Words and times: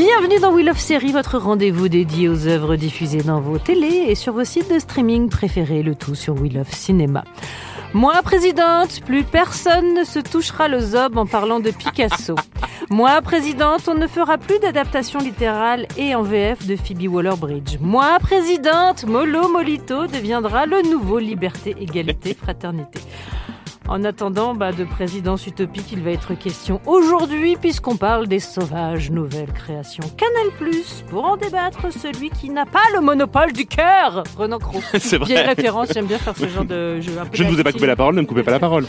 Bienvenue 0.00 0.38
dans 0.38 0.52
Wheel 0.52 0.70
of 0.70 0.78
Series, 0.78 1.10
votre 1.10 1.38
rendez-vous 1.38 1.88
dédié 1.88 2.28
aux 2.28 2.46
œuvres 2.46 2.76
diffusées 2.76 3.24
dans 3.24 3.40
vos 3.40 3.58
télés 3.58 4.04
et 4.06 4.14
sur 4.14 4.32
vos 4.32 4.44
sites 4.44 4.72
de 4.72 4.78
streaming 4.78 5.28
préférés, 5.28 5.82
le 5.82 5.96
tout 5.96 6.14
sur 6.14 6.40
Wheel 6.40 6.60
of 6.60 6.70
Cinéma. 6.70 7.24
Moi, 7.94 8.14
présidente, 8.22 9.00
plus 9.04 9.24
personne 9.24 9.94
ne 9.94 10.04
se 10.04 10.20
touchera 10.20 10.68
le 10.68 10.78
zob 10.78 11.18
en 11.18 11.26
parlant 11.26 11.58
de 11.58 11.72
Picasso. 11.72 12.36
Moi, 12.90 13.20
présidente, 13.22 13.88
on 13.88 13.94
ne 13.94 14.06
fera 14.06 14.38
plus 14.38 14.60
d'adaptation 14.60 15.18
littérale 15.18 15.88
et 15.96 16.14
en 16.14 16.22
VF 16.22 16.64
de 16.64 16.76
Phoebe 16.76 17.12
Waller-Bridge. 17.12 17.78
Moi, 17.80 18.18
présidente, 18.20 19.04
Molo 19.04 19.48
Molito 19.48 20.06
deviendra 20.06 20.66
le 20.66 20.80
nouveau 20.82 21.18
liberté, 21.18 21.74
égalité, 21.80 22.34
fraternité. 22.34 23.00
En 23.88 24.04
attendant 24.04 24.54
bah, 24.54 24.72
de 24.72 24.84
présidence 24.84 25.46
utopique, 25.46 25.92
il 25.92 26.02
va 26.02 26.10
être 26.10 26.34
question 26.34 26.78
aujourd'hui, 26.84 27.56
puisqu'on 27.56 27.96
parle 27.96 28.26
des 28.26 28.38
sauvages 28.38 29.10
nouvelles 29.10 29.52
créations. 29.52 30.04
Canal 30.18 30.52
Plus, 30.58 31.02
pour 31.08 31.24
en 31.24 31.38
débattre, 31.38 31.90
celui 31.90 32.28
qui 32.28 32.50
n'a 32.50 32.66
pas 32.66 32.82
le 32.94 33.00
monopole 33.00 33.52
du 33.52 33.64
cœur, 33.64 34.24
Renan 34.36 34.58
Cros. 34.58 34.82
C'est 34.98 35.16
vrai. 35.16 35.40
Référence, 35.46 35.88
j'aime 35.94 36.04
bien 36.04 36.18
faire 36.18 36.36
ce 36.36 36.48
genre 36.48 36.66
de 36.66 37.00
jeu. 37.00 37.12
un 37.18 37.24
peu 37.24 37.30
Je 37.36 37.44
ne 37.44 37.48
vous 37.50 37.58
ai 37.58 37.64
pas 37.64 37.72
coupé 37.72 37.86
la 37.86 37.96
parole, 37.96 38.14
ne 38.14 38.20
me 38.20 38.26
coupez 38.26 38.42
pas 38.42 38.50
la 38.50 38.58
parole. 38.60 38.84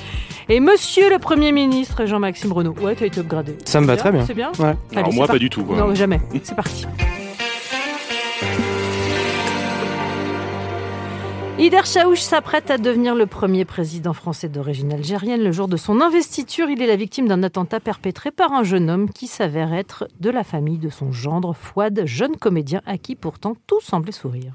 Et 0.50 0.60
monsieur 0.60 1.10
le 1.10 1.18
Premier 1.18 1.54
ministre, 1.54 2.06
Jean-Maxime 2.06 2.52
Renaud. 2.52 2.76
Ouais, 2.82 2.96
t'as 2.96 3.06
été 3.06 3.22
upgradé. 3.22 3.56
Ça 3.64 3.80
me 3.80 3.86
va 3.88 3.96
très 3.96 4.12
bien. 4.12 4.26
C'est 4.26 4.34
bien 4.34 4.52
Ouais. 4.60 4.66
Allez, 4.92 4.98
Alors 4.98 5.14
moi, 5.14 5.28
pas 5.28 5.40
du 5.40 5.50
tout. 5.50 5.64
quoi. 5.64 5.78
Non, 5.78 5.96
jamais. 5.96 6.20
C'est 6.44 6.56
parti. 6.56 6.86
Ider 11.60 11.82
Chaouch 11.84 12.20
s'apprête 12.20 12.72
à 12.72 12.78
devenir 12.78 13.16
le 13.16 13.26
premier 13.26 13.66
président 13.66 14.14
français 14.14 14.48
d'origine 14.48 14.94
algérienne. 14.94 15.44
Le 15.44 15.52
jour 15.52 15.68
de 15.68 15.76
son 15.76 16.00
investiture, 16.00 16.70
il 16.70 16.82
est 16.82 16.88
la 16.88 16.96
victime 16.96 17.28
d'un 17.28 17.44
attentat 17.44 17.82
perpétré 17.82 18.32
par 18.32 18.54
un 18.54 18.64
jeune 18.64 18.90
homme 18.90 19.10
qui 19.10 19.28
s'avère 19.28 19.74
être 19.74 20.08
de 20.22 20.30
la 20.30 20.46
famille 20.46 20.78
de 20.78 20.90
son 20.90 21.12
gendre, 21.12 21.54
Fouad, 21.54 22.04
jeune 22.06 22.38
comédien 22.38 22.82
à 22.86 22.98
qui 22.98 23.18
pourtant 23.18 23.56
tout 23.68 23.82
semblait 23.82 24.14
sourire. 24.14 24.54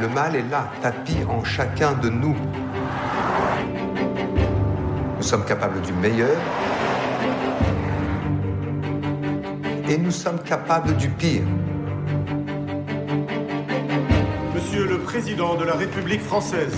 Le 0.00 0.08
mal 0.08 0.34
est 0.34 0.50
là, 0.50 0.72
tapis 0.82 1.18
en 1.28 1.44
chacun 1.44 1.92
de 1.92 2.08
nous. 2.08 2.36
Nous 5.18 5.22
sommes 5.22 5.44
capables 5.44 5.80
du 5.82 5.92
meilleur 5.92 6.36
et 9.92 9.98
nous 9.98 10.10
sommes 10.10 10.38
capables 10.38 10.96
du 10.96 11.10
pire. 11.10 11.42
Monsieur 14.54 14.86
le 14.86 14.98
Président 15.00 15.54
de 15.54 15.64
la 15.64 15.74
République 15.74 16.22
française, 16.22 16.74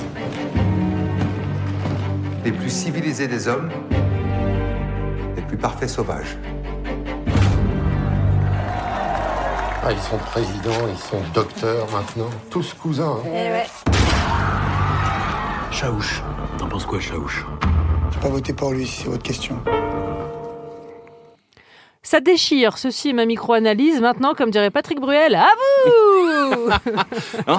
Les 2.44 2.50
plus 2.52 2.70
civilisés 2.70 3.28
des 3.28 3.46
hommes, 3.48 3.70
les 5.36 5.42
plus 5.42 5.56
parfaits 5.56 5.88
sauvages. 5.88 6.36
Ah, 9.86 9.92
ils 9.92 9.98
sont 9.98 10.18
présidents, 10.18 10.86
ils 10.90 10.98
sont 10.98 11.22
docteurs 11.32 11.86
maintenant, 11.92 12.28
tous 12.50 12.74
cousins. 12.74 13.18
hein. 13.24 13.62
Chaouche. 15.70 16.22
T'en 16.58 16.66
penses 16.66 16.84
quoi, 16.84 16.98
Chaouche? 17.00 17.46
J'ai 18.10 18.18
pas 18.20 18.28
voté 18.28 18.52
pour 18.52 18.72
lui, 18.72 18.86
si 18.86 19.02
c'est 19.02 19.08
votre 19.08 19.22
question. 19.22 19.56
Ça 22.06 22.20
déchire, 22.20 22.76
ceci 22.76 23.08
est 23.08 23.12
ma 23.14 23.24
micro-analyse. 23.24 23.98
Maintenant, 24.00 24.34
comme 24.34 24.50
dirait 24.50 24.70
Patrick 24.70 25.00
Bruel, 25.00 25.34
à 25.34 25.46
vous 25.86 26.70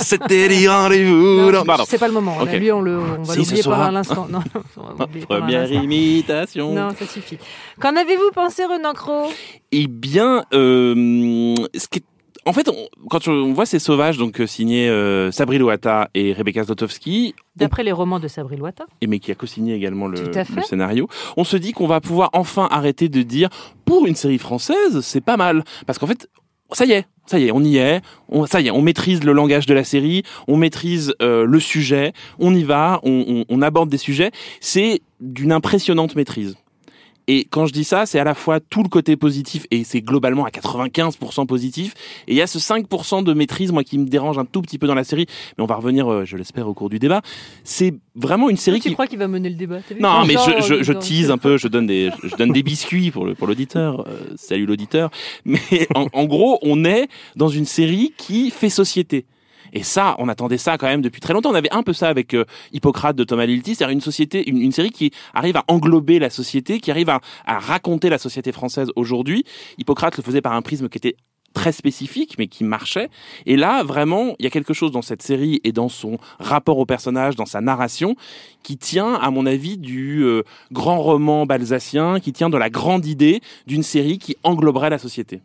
rendez-vous. 0.68 1.52
Non, 1.52 1.52
Non, 1.52 1.66
pardon. 1.66 1.84
C'est 1.88 1.98
pas 1.98 2.08
le 2.08 2.14
moment. 2.14 2.38
Ok. 2.40 2.52
Lui, 2.54 2.72
on, 2.72 2.80
le, 2.82 3.00
on 3.00 3.24
va 3.24 3.34
Si, 3.34 3.40
l'oublier 3.40 3.62
soir. 3.64 3.92
l'instant. 3.92 4.28
Non, 4.30 4.42
Première 5.28 5.72
imitation. 5.72 6.74
Non, 6.74 6.90
ça 6.98 7.08
suffit. 7.08 7.40
Qu'en 7.82 7.96
avez-vous 7.96 8.30
pensé, 8.34 8.64
Renan 8.66 8.94
Cros? 8.94 9.32
Eh 9.72 9.88
bien, 9.88 10.44
euh, 10.54 11.56
ce 11.76 11.88
qui 11.88 12.00
est- 12.00 12.04
en 12.46 12.54
fait, 12.54 12.70
on- 12.70 12.88
quand 13.10 13.28
on 13.28 13.54
voit 13.54 13.66
ces 13.66 13.80
sauvages, 13.80 14.18
donc 14.18 14.40
euh, 14.40 14.48
signés 14.48 14.88
euh, 14.90 15.32
Sabri 15.32 15.58
Loata 15.58 16.10
et 16.14 16.34
Rebecca 16.34 16.64
Zlotowski, 16.64 17.34
D'après 17.56 17.84
les 17.84 17.92
romans 17.92 18.20
de 18.20 18.28
Sabri 18.28 18.58
Loata. 18.58 18.86
et 19.02 19.08
mais 19.08 19.20
qui 19.20 19.32
a 19.32 19.36
co-signé 19.36 19.74
également 19.76 20.08
le, 20.08 20.18
le 20.58 20.62
scénario, 20.64 21.08
on 21.38 21.44
se 21.44 21.58
dit 21.58 21.72
qu'on 21.74 21.88
va 21.88 22.02
pouvoir 22.02 22.30
enfin 22.34 22.68
arrêter 22.72 23.10
de 23.10 23.22
dire 23.22 23.50
pour 23.86 24.06
une 24.08 24.16
série 24.16 24.38
française, 24.38 25.02
c'est 25.02 25.22
pas 25.22 25.38
mal, 25.38 25.64
parce 25.88 25.98
qu'en 26.00 26.08
fait, 26.08 26.30
ça 26.72 26.86
y 26.86 26.92
est. 26.92 27.06
Ça 27.28 27.40
y 27.40 27.48
est, 27.48 27.52
on 27.52 27.62
y 27.64 27.78
est. 27.78 28.02
On, 28.30 28.46
ça 28.46 28.62
y 28.62 28.68
est, 28.68 28.72
on 28.72 28.84
maîtrise 28.84 29.24
le 29.24 29.32
langage 29.34 29.66
de 29.66 29.74
la 29.74 29.84
série, 29.84 30.22
on 30.48 30.58
maîtrise 30.58 31.16
euh, 31.24 31.44
le 31.46 31.60
sujet, 31.60 32.14
on 32.38 32.54
y 32.54 32.64
va, 32.64 33.00
on, 33.02 33.26
on- 33.28 33.46
on 33.50 33.62
aborde 33.64 33.90
des 33.90 33.98
sujets. 33.98 34.30
C'est 34.62 35.02
d'une 35.22 35.52
impressionnante 35.52 36.16
maîtrise. 36.16 36.56
Et 37.28 37.46
quand 37.46 37.66
je 37.66 37.74
dis 37.74 37.84
ça, 37.84 38.06
c'est 38.06 38.20
à 38.20 38.24
la 38.24 38.36
fois 38.36 38.60
tout 38.60 38.84
le 38.84 38.90
côté 38.90 39.16
positif, 39.16 39.66
et 39.72 39.84
c'est 39.84 40.02
globalement 40.02 40.46
à 40.46 40.50
95% 40.50 41.46
positif, 41.48 41.94
et 42.28 42.34
il 42.34 42.38
y 42.38 42.42
a 42.42 42.48
ce 42.48 42.60
5% 42.60 43.24
de 43.24 43.34
maîtrise, 43.34 43.72
moi, 43.72 43.84
qui 43.84 43.98
me 43.98 44.06
dérange 44.06 44.38
un 44.38 44.46
tout 44.46 44.62
petit 44.62 44.78
peu 44.78 44.88
dans 44.88 44.94
la 44.96 45.04
série, 45.04 45.26
mais 45.58 45.64
on 45.64 45.68
va 45.68 45.76
revenir, 45.76 46.12
euh, 46.12 46.26
je 46.26 46.38
l'espère, 46.38 46.68
au 46.68 46.74
cours 46.74 46.90
du 46.90 47.00
débat. 47.00 47.22
C'est 47.64 47.94
vraiment 48.16 48.50
une 48.50 48.58
série 48.58 48.80
tu 48.80 48.90
qui... 48.90 48.94
crois 48.94 49.08
qu'il 49.08 49.20
va 49.20 49.28
mener 49.28 49.50
le 49.50 49.56
débat 49.56 49.80
Non, 50.00 50.24
mais 50.26 50.34
genre, 50.34 50.62
je, 50.62 50.76
je, 50.78 50.84
je 50.84 50.94
dans- 50.94 51.00
tease 51.00 51.32
un 51.32 51.38
peu, 51.38 51.58
je 51.58 51.68
donne 51.68 51.88
des, 51.88 52.12
je 52.24 52.36
donne 52.36 52.52
des 52.52 52.64
biscuits 52.64 53.12
pour 53.12 53.26
le, 53.26 53.34
pour 53.36 53.48
l'auditeur. 53.48 54.06
Euh, 54.08 54.34
salut 54.36 54.66
l'auditeur. 54.66 55.10
Mais 55.46 55.60
en, 55.96 56.08
en 56.14 56.26
gros, 56.26 56.60
on 56.62 56.86
est 56.86 57.08
dans 57.36 57.50
une 57.50 57.66
série 57.66 58.14
qui 58.18 58.52
fait 58.52 58.70
société. 58.70 59.26
Et 59.76 59.84
ça, 59.84 60.16
on 60.20 60.30
attendait 60.30 60.58
ça 60.58 60.78
quand 60.78 60.88
même 60.88 61.02
depuis 61.02 61.20
très 61.20 61.34
longtemps. 61.34 61.52
On 61.52 61.56
avait 61.56 61.74
un 61.74 61.84
peu 61.84 61.92
ça 61.92 62.08
avec 62.08 62.34
euh, 62.34 62.46
Hippocrate 62.72 63.18
de 63.18 63.26
Thomas 63.26 63.46
Lilty, 63.46 63.76
c'est-à-dire 63.76 63.94
une 63.94 64.02
société, 64.02 64.50
une, 64.50 64.72
série 64.72 64.90
qui 64.90 65.12
arrive 65.34 65.58
à 65.58 65.66
englober 65.68 66.18
la 66.18 66.30
société, 66.30 66.80
qui 66.80 66.92
arrive 66.92 67.10
à, 67.10 67.20
à 67.46 67.60
raconter 67.60 68.10
la 68.10 68.18
société 68.18 68.54
française 68.54 68.90
aujourd'hui. 68.96 69.44
Hippocrate 69.78 70.16
le 70.16 70.24
faisait 70.24 70.42
par 70.42 70.54
un 70.54 70.62
prisme 70.62 70.88
qui 70.88 70.98
était 70.98 71.18
très 71.54 71.74
spécifique, 71.74 72.36
mais 72.38 72.48
qui 72.48 72.64
marchait. 72.64 73.10
Et 73.46 73.58
là, 73.58 73.84
vraiment, 73.84 74.36
il 74.40 74.44
y 74.44 74.48
a 74.48 74.50
quelque 74.50 74.74
chose 74.74 74.92
dans 74.92 75.02
cette 75.02 75.22
série 75.22 75.60
et 75.66 75.74
dans 75.74 75.90
son 75.90 76.20
rapport 76.40 76.78
au 76.78 76.86
personnage, 76.86 77.36
dans 77.36 77.46
sa 77.46 77.60
narration, 77.60 78.16
qui 78.64 78.78
tient, 78.78 79.16
à 79.16 79.30
mon 79.30 79.46
avis, 79.46 79.78
du 79.78 80.24
euh, 80.24 80.44
grand 80.72 81.02
roman 81.02 81.46
balsacien, 81.46 82.22
qui 82.22 82.32
tient 82.32 82.50
de 82.50 82.58
la 82.58 82.70
grande 82.70 83.06
idée 83.06 83.42
d'une 83.68 83.84
série 83.84 84.20
qui 84.20 84.38
engloberait 84.44 84.90
la 84.90 85.00
société. 85.00 85.42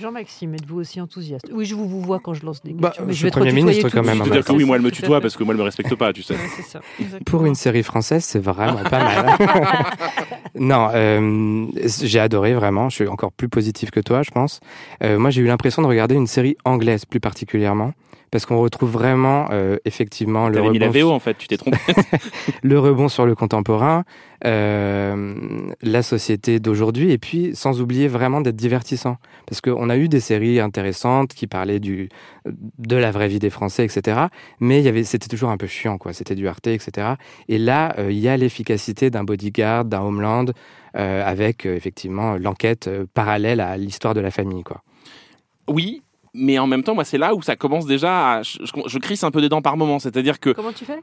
Jean-Maxime, 0.00 0.54
êtes-vous 0.54 0.78
aussi 0.78 1.00
enthousiaste? 1.00 1.46
Oui, 1.52 1.64
je 1.64 1.74
vous, 1.74 1.88
vous 1.88 2.00
vois 2.00 2.20
quand 2.20 2.32
je 2.32 2.44
lance 2.46 2.62
des 2.62 2.72
Bah, 2.72 2.88
questions, 2.88 3.04
mais 3.06 3.12
je 3.12 3.18
je 3.18 3.24
vais 3.24 3.30
Premier 3.30 3.52
ministre 3.52 3.88
tout 3.88 3.96
quand 3.96 4.04
même, 4.04 4.20
hein, 4.20 4.24
Tout 4.24 4.30
Maxime. 4.30 4.56
oui, 4.56 4.64
moi, 4.64 4.76
elle 4.76 4.82
me 4.82 4.90
tutoie 4.92 5.20
parce 5.20 5.36
que 5.36 5.42
moi, 5.42 5.52
elle 5.54 5.58
me 5.58 5.64
respecte 5.64 5.94
pas, 5.96 6.12
tu 6.12 6.22
sais. 6.22 6.34
Ouais, 6.34 6.40
c'est 6.56 6.62
ça. 6.62 6.80
Pour 7.26 7.44
une 7.46 7.56
série 7.56 7.82
française, 7.82 8.24
c'est 8.24 8.38
vraiment 8.38 8.82
pas 8.84 9.02
mal. 9.02 9.36
non, 10.54 10.88
euh, 10.94 11.66
j'ai 11.84 12.20
adoré 12.20 12.54
vraiment. 12.54 12.88
Je 12.88 12.94
suis 12.94 13.08
encore 13.08 13.32
plus 13.32 13.48
positif 13.48 13.90
que 13.90 14.00
toi, 14.00 14.22
je 14.22 14.30
pense. 14.30 14.60
Euh, 15.02 15.18
moi, 15.18 15.30
j'ai 15.30 15.42
eu 15.42 15.46
l'impression 15.46 15.82
de 15.82 15.88
regarder 15.88 16.14
une 16.14 16.28
série 16.28 16.56
anglaise 16.64 17.04
plus 17.04 17.20
particulièrement. 17.20 17.92
Parce 18.30 18.44
qu'on 18.44 18.60
retrouve 18.60 18.90
vraiment, 18.90 19.48
euh, 19.50 19.76
effectivement, 19.84 20.48
le 20.48 20.56
T'avais 20.56 20.70
mis 20.70 20.78
la 20.78 20.88
rebond, 20.88 21.08
VO, 21.08 21.10
en 21.12 21.18
fait, 21.18 21.36
tu 21.38 21.48
t'es 21.48 21.56
trompé. 21.56 21.78
le 22.62 22.78
rebond 22.78 23.08
sur 23.08 23.24
le 23.24 23.34
contemporain, 23.34 24.04
euh, 24.44 25.34
la 25.82 26.02
société 26.02 26.60
d'aujourd'hui, 26.60 27.10
et 27.10 27.18
puis 27.18 27.52
sans 27.54 27.80
oublier 27.80 28.08
vraiment 28.08 28.40
d'être 28.40 28.56
divertissant. 28.56 29.16
Parce 29.46 29.60
qu'on 29.60 29.88
a 29.88 29.96
eu 29.96 30.08
des 30.08 30.20
séries 30.20 30.60
intéressantes 30.60 31.32
qui 31.32 31.46
parlaient 31.46 31.80
du, 31.80 32.10
de 32.44 32.96
la 32.96 33.10
vraie 33.10 33.28
vie 33.28 33.38
des 33.38 33.50
Français, 33.50 33.84
etc. 33.84 34.26
Mais 34.60 34.78
il 34.78 34.84
y 34.84 34.88
avait, 34.88 35.04
c'était 35.04 35.28
toujours 35.28 35.50
un 35.50 35.56
peu 35.56 35.66
chiant, 35.66 35.96
quoi. 35.96 36.12
C'était 36.12 36.34
du 36.34 36.46
Arte, 36.48 36.66
etc. 36.66 37.14
Et 37.48 37.58
là, 37.58 37.94
euh, 37.98 38.12
il 38.12 38.18
y 38.18 38.28
a 38.28 38.36
l'efficacité 38.36 39.10
d'un 39.10 39.24
bodyguard, 39.24 39.84
d'un 39.84 40.00
Homeland, 40.00 40.46
avec 40.94 41.64
effectivement 41.64 42.36
l'enquête 42.38 42.90
parallèle 43.14 43.60
à 43.60 43.76
l'histoire 43.76 44.14
de 44.14 44.20
la 44.20 44.32
famille, 44.32 44.64
quoi. 44.64 44.82
oui, 45.68 46.02
mais 46.34 46.58
en 46.58 46.66
même 46.66 46.82
temps, 46.82 46.94
moi, 46.94 47.04
c'est 47.04 47.18
là 47.18 47.34
où 47.34 47.42
ça 47.42 47.56
commence 47.56 47.86
déjà 47.86 48.34
à... 48.38 48.42
Je, 48.42 48.98
crisse 48.98 49.24
un 49.24 49.30
peu 49.30 49.40
des 49.40 49.48
dents 49.48 49.62
par 49.62 49.76
moment, 49.76 49.98
c'est-à-dire 49.98 50.40
que... 50.40 50.50
Comment 50.50 50.72
tu 50.72 50.84
fais? 50.84 51.00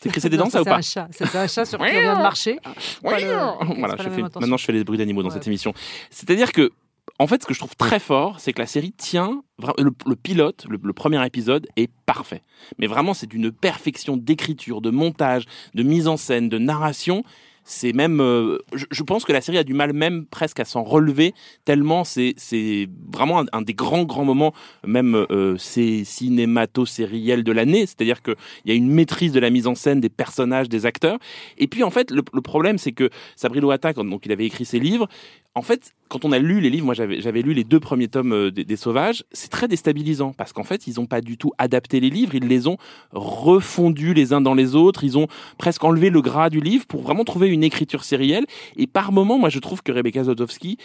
C'est 0.00 0.10
crisser 0.10 0.28
des 0.28 0.36
dents, 0.36 0.50
ça 0.50 0.60
ou 0.60 0.64
c'est 0.64 0.70
pas 0.70 0.76
un 0.76 0.82
chat. 0.82 1.08
C'est 1.12 1.34
un 1.34 1.46
chat 1.46 1.64
sur 1.64 1.78
qui 1.84 1.84
on 1.84 2.00
vient 2.00 2.16
de 2.16 2.22
marcher. 2.22 2.58
Pas 3.02 3.18
le- 3.18 3.74
Voilà, 3.78 3.94
c'est 3.96 4.04
je 4.04 4.10
fais, 4.10 4.22
maintenant 4.22 4.56
je 4.58 4.64
fais 4.66 4.72
les 4.72 4.84
bruits 4.84 4.98
d'animaux 4.98 5.22
dans 5.22 5.28
Ouais. 5.28 5.34
cette 5.34 5.46
émission. 5.46 5.72
C'est-à-dire 6.10 6.52
que 6.52 6.72
en 7.18 7.26
fait, 7.26 7.42
ce 7.42 7.46
que 7.46 7.54
je 7.54 7.58
trouve 7.58 7.76
très 7.76 8.00
fort, 8.00 8.40
c'est 8.40 8.52
que 8.52 8.60
la 8.60 8.66
série 8.66 8.92
tient. 8.92 9.42
le 9.78 10.16
pilote, 10.16 10.66
le, 10.68 10.78
le 10.82 10.92
premier 10.92 11.24
épisode, 11.24 11.66
est 11.76 11.90
parfait. 12.06 12.42
Mais 12.78 12.86
vraiment, 12.86 13.14
c'est 13.14 13.26
d'une 13.28 13.52
perfection 13.52 14.16
d'écriture, 14.16 14.80
de 14.80 14.90
montage, 14.90 15.44
de 15.74 15.82
mise 15.82 16.08
en 16.08 16.16
scène, 16.16 16.48
de 16.48 16.58
narration. 16.58 17.22
C'est 17.64 17.92
même. 17.92 18.20
euh, 18.20 18.58
je, 18.74 18.84
je 18.90 19.02
pense 19.02 19.24
que 19.24 19.32
la 19.32 19.40
série 19.40 19.58
a 19.58 19.64
du 19.64 19.74
mal 19.74 19.92
même 19.92 20.26
presque 20.26 20.60
à 20.60 20.64
s'en 20.64 20.82
relever, 20.82 21.32
tellement 21.64 22.04
c'est 22.04 22.34
c'est 22.36 22.88
vraiment 23.12 23.44
un, 23.52 23.62
des 23.62 23.74
grands, 23.74 24.04
grands 24.04 24.24
moments, 24.24 24.52
même 24.86 25.14
euh, 25.30 25.56
c'est 25.58 26.04
cinémato-sériel 26.04 27.42
de 27.42 27.52
l'année. 27.52 27.86
C'est-à-dire 27.86 28.22
qu'il 28.22 28.36
y 28.66 28.70
a 28.70 28.74
une 28.74 28.90
maîtrise 28.90 29.32
de 29.32 29.40
la 29.40 29.50
mise 29.50 29.66
en 29.66 29.74
scène, 29.74 30.00
des 30.00 30.08
personnages, 30.10 30.68
des 30.68 30.86
acteurs. 30.86 31.18
Et 31.58 31.66
puis, 31.66 31.82
en 31.82 31.90
fait, 31.90 32.10
le, 32.10 32.22
le 32.32 32.40
problème, 32.40 32.78
c'est 32.78 32.92
que 32.92 33.10
Sabri 33.36 33.60
Loata, 33.60 33.92
donc, 33.94 34.26
il 34.26 34.32
avait 34.32 34.46
écrit 34.46 34.64
ses 34.64 34.78
livres, 34.78 35.08
en 35.54 35.62
fait, 35.62 35.94
quand 36.14 36.24
on 36.24 36.30
a 36.30 36.38
lu 36.38 36.60
les 36.60 36.70
livres, 36.70 36.86
moi 36.86 36.94
j'avais 36.94 37.42
lu 37.42 37.54
les 37.54 37.64
deux 37.64 37.80
premiers 37.80 38.06
tomes 38.06 38.32
euh, 38.32 38.50
des, 38.52 38.64
des 38.64 38.76
Sauvages, 38.76 39.24
c'est 39.32 39.50
très 39.50 39.66
déstabilisant 39.66 40.32
parce 40.32 40.52
qu'en 40.52 40.62
fait, 40.62 40.86
ils 40.86 41.00
n'ont 41.00 41.06
pas 41.06 41.20
du 41.20 41.36
tout 41.36 41.50
adapté 41.58 41.98
les 41.98 42.08
livres, 42.08 42.36
ils 42.36 42.46
les 42.46 42.68
ont 42.68 42.76
refondus 43.10 44.14
les 44.14 44.32
uns 44.32 44.40
dans 44.40 44.54
les 44.54 44.76
autres, 44.76 45.02
ils 45.02 45.18
ont 45.18 45.26
presque 45.58 45.82
enlevé 45.82 46.10
le 46.10 46.22
gras 46.22 46.50
du 46.50 46.60
livre 46.60 46.86
pour 46.86 47.02
vraiment 47.02 47.24
trouver 47.24 47.48
une 47.48 47.64
écriture 47.64 48.04
sérielle. 48.04 48.46
Et 48.76 48.86
par 48.86 49.10
moments, 49.10 49.40
moi 49.40 49.48
je 49.48 49.58
trouve 49.58 49.82
que 49.82 49.90
Rebecca 49.90 50.22
Zotowski, 50.22 50.78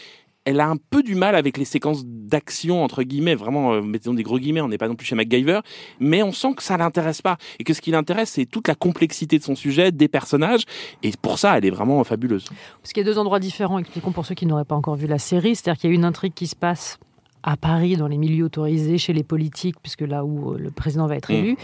elle 0.50 0.60
a 0.60 0.68
un 0.68 0.78
peu 0.78 1.04
du 1.04 1.16
mal 1.16 1.36
avec 1.36 1.58
les 1.58 1.66
séquences 1.66 2.04
d'action 2.06 2.84
entre 2.84 3.04
guillemets, 3.04 3.36
vraiment 3.36 3.74
euh, 3.74 3.82
mettons 3.82 4.14
des 4.14 4.24
gros 4.24 4.40
guillemets, 4.40 4.62
on 4.62 4.68
n'est 4.68 4.78
pas 4.78 4.88
non 4.88 4.96
plus 4.96 5.06
chez 5.06 5.16
MacGyver, 5.16 5.60
mais 6.00 6.24
on 6.24 6.32
sent 6.32 6.54
que 6.56 6.64
ça 6.64 6.76
l'intéresse 6.78 7.22
pas 7.22 7.38
et 7.60 7.64
que 7.64 7.74
ce 7.74 7.82
qui 7.82 7.92
l'intéresse 7.92 8.32
c'est 8.32 8.46
toute 8.46 8.68
la 8.68 8.76
complexité 8.76 9.38
de 9.38 9.44
son 9.44 9.56
sujet, 9.56 9.92
des 9.92 10.08
personnages 10.08 10.64
et 11.04 11.12
pour 11.22 11.38
ça 11.38 11.58
elle 11.58 11.66
est 11.66 11.70
vraiment 11.70 12.04
fabuleuse. 12.04 12.46
Parce 12.82 12.94
qu'il 12.94 13.06
y 13.06 13.08
a 13.08 13.12
deux 13.12 13.20
endroits 13.20 13.40
différents, 13.40 13.78
expliquons 13.78 14.12
pour 14.12 14.26
ceux 14.26 14.36
qui 14.36 14.46
n'auraient 14.46 14.66
pas 14.66 14.76
encore 14.76 14.96
vu 14.96 15.08
la 15.08 15.20
série. 15.20 15.56
C'est-à-dire 15.56 15.80
qu'il 15.80 15.90
y 15.90 15.94
a 15.94 15.96
une 15.96 16.06
intrigue 16.06 16.34
qui 16.34 16.48
se 16.48 16.56
passe 16.56 17.00
à 17.44 17.58
Paris, 17.58 17.96
dans 17.98 18.08
les 18.08 18.18
milieux 18.18 18.46
autorisés, 18.46 18.98
chez 18.98 19.14
les 19.14 19.24
politiques, 19.24 19.76
puisque 19.82 20.02
là 20.02 20.26
où 20.26 20.54
euh, 20.54 20.58
le 20.58 20.72
président 20.72 21.08
va 21.08 21.16
être 21.16 21.32
Mm. 21.32 21.36
élu. 21.36 21.58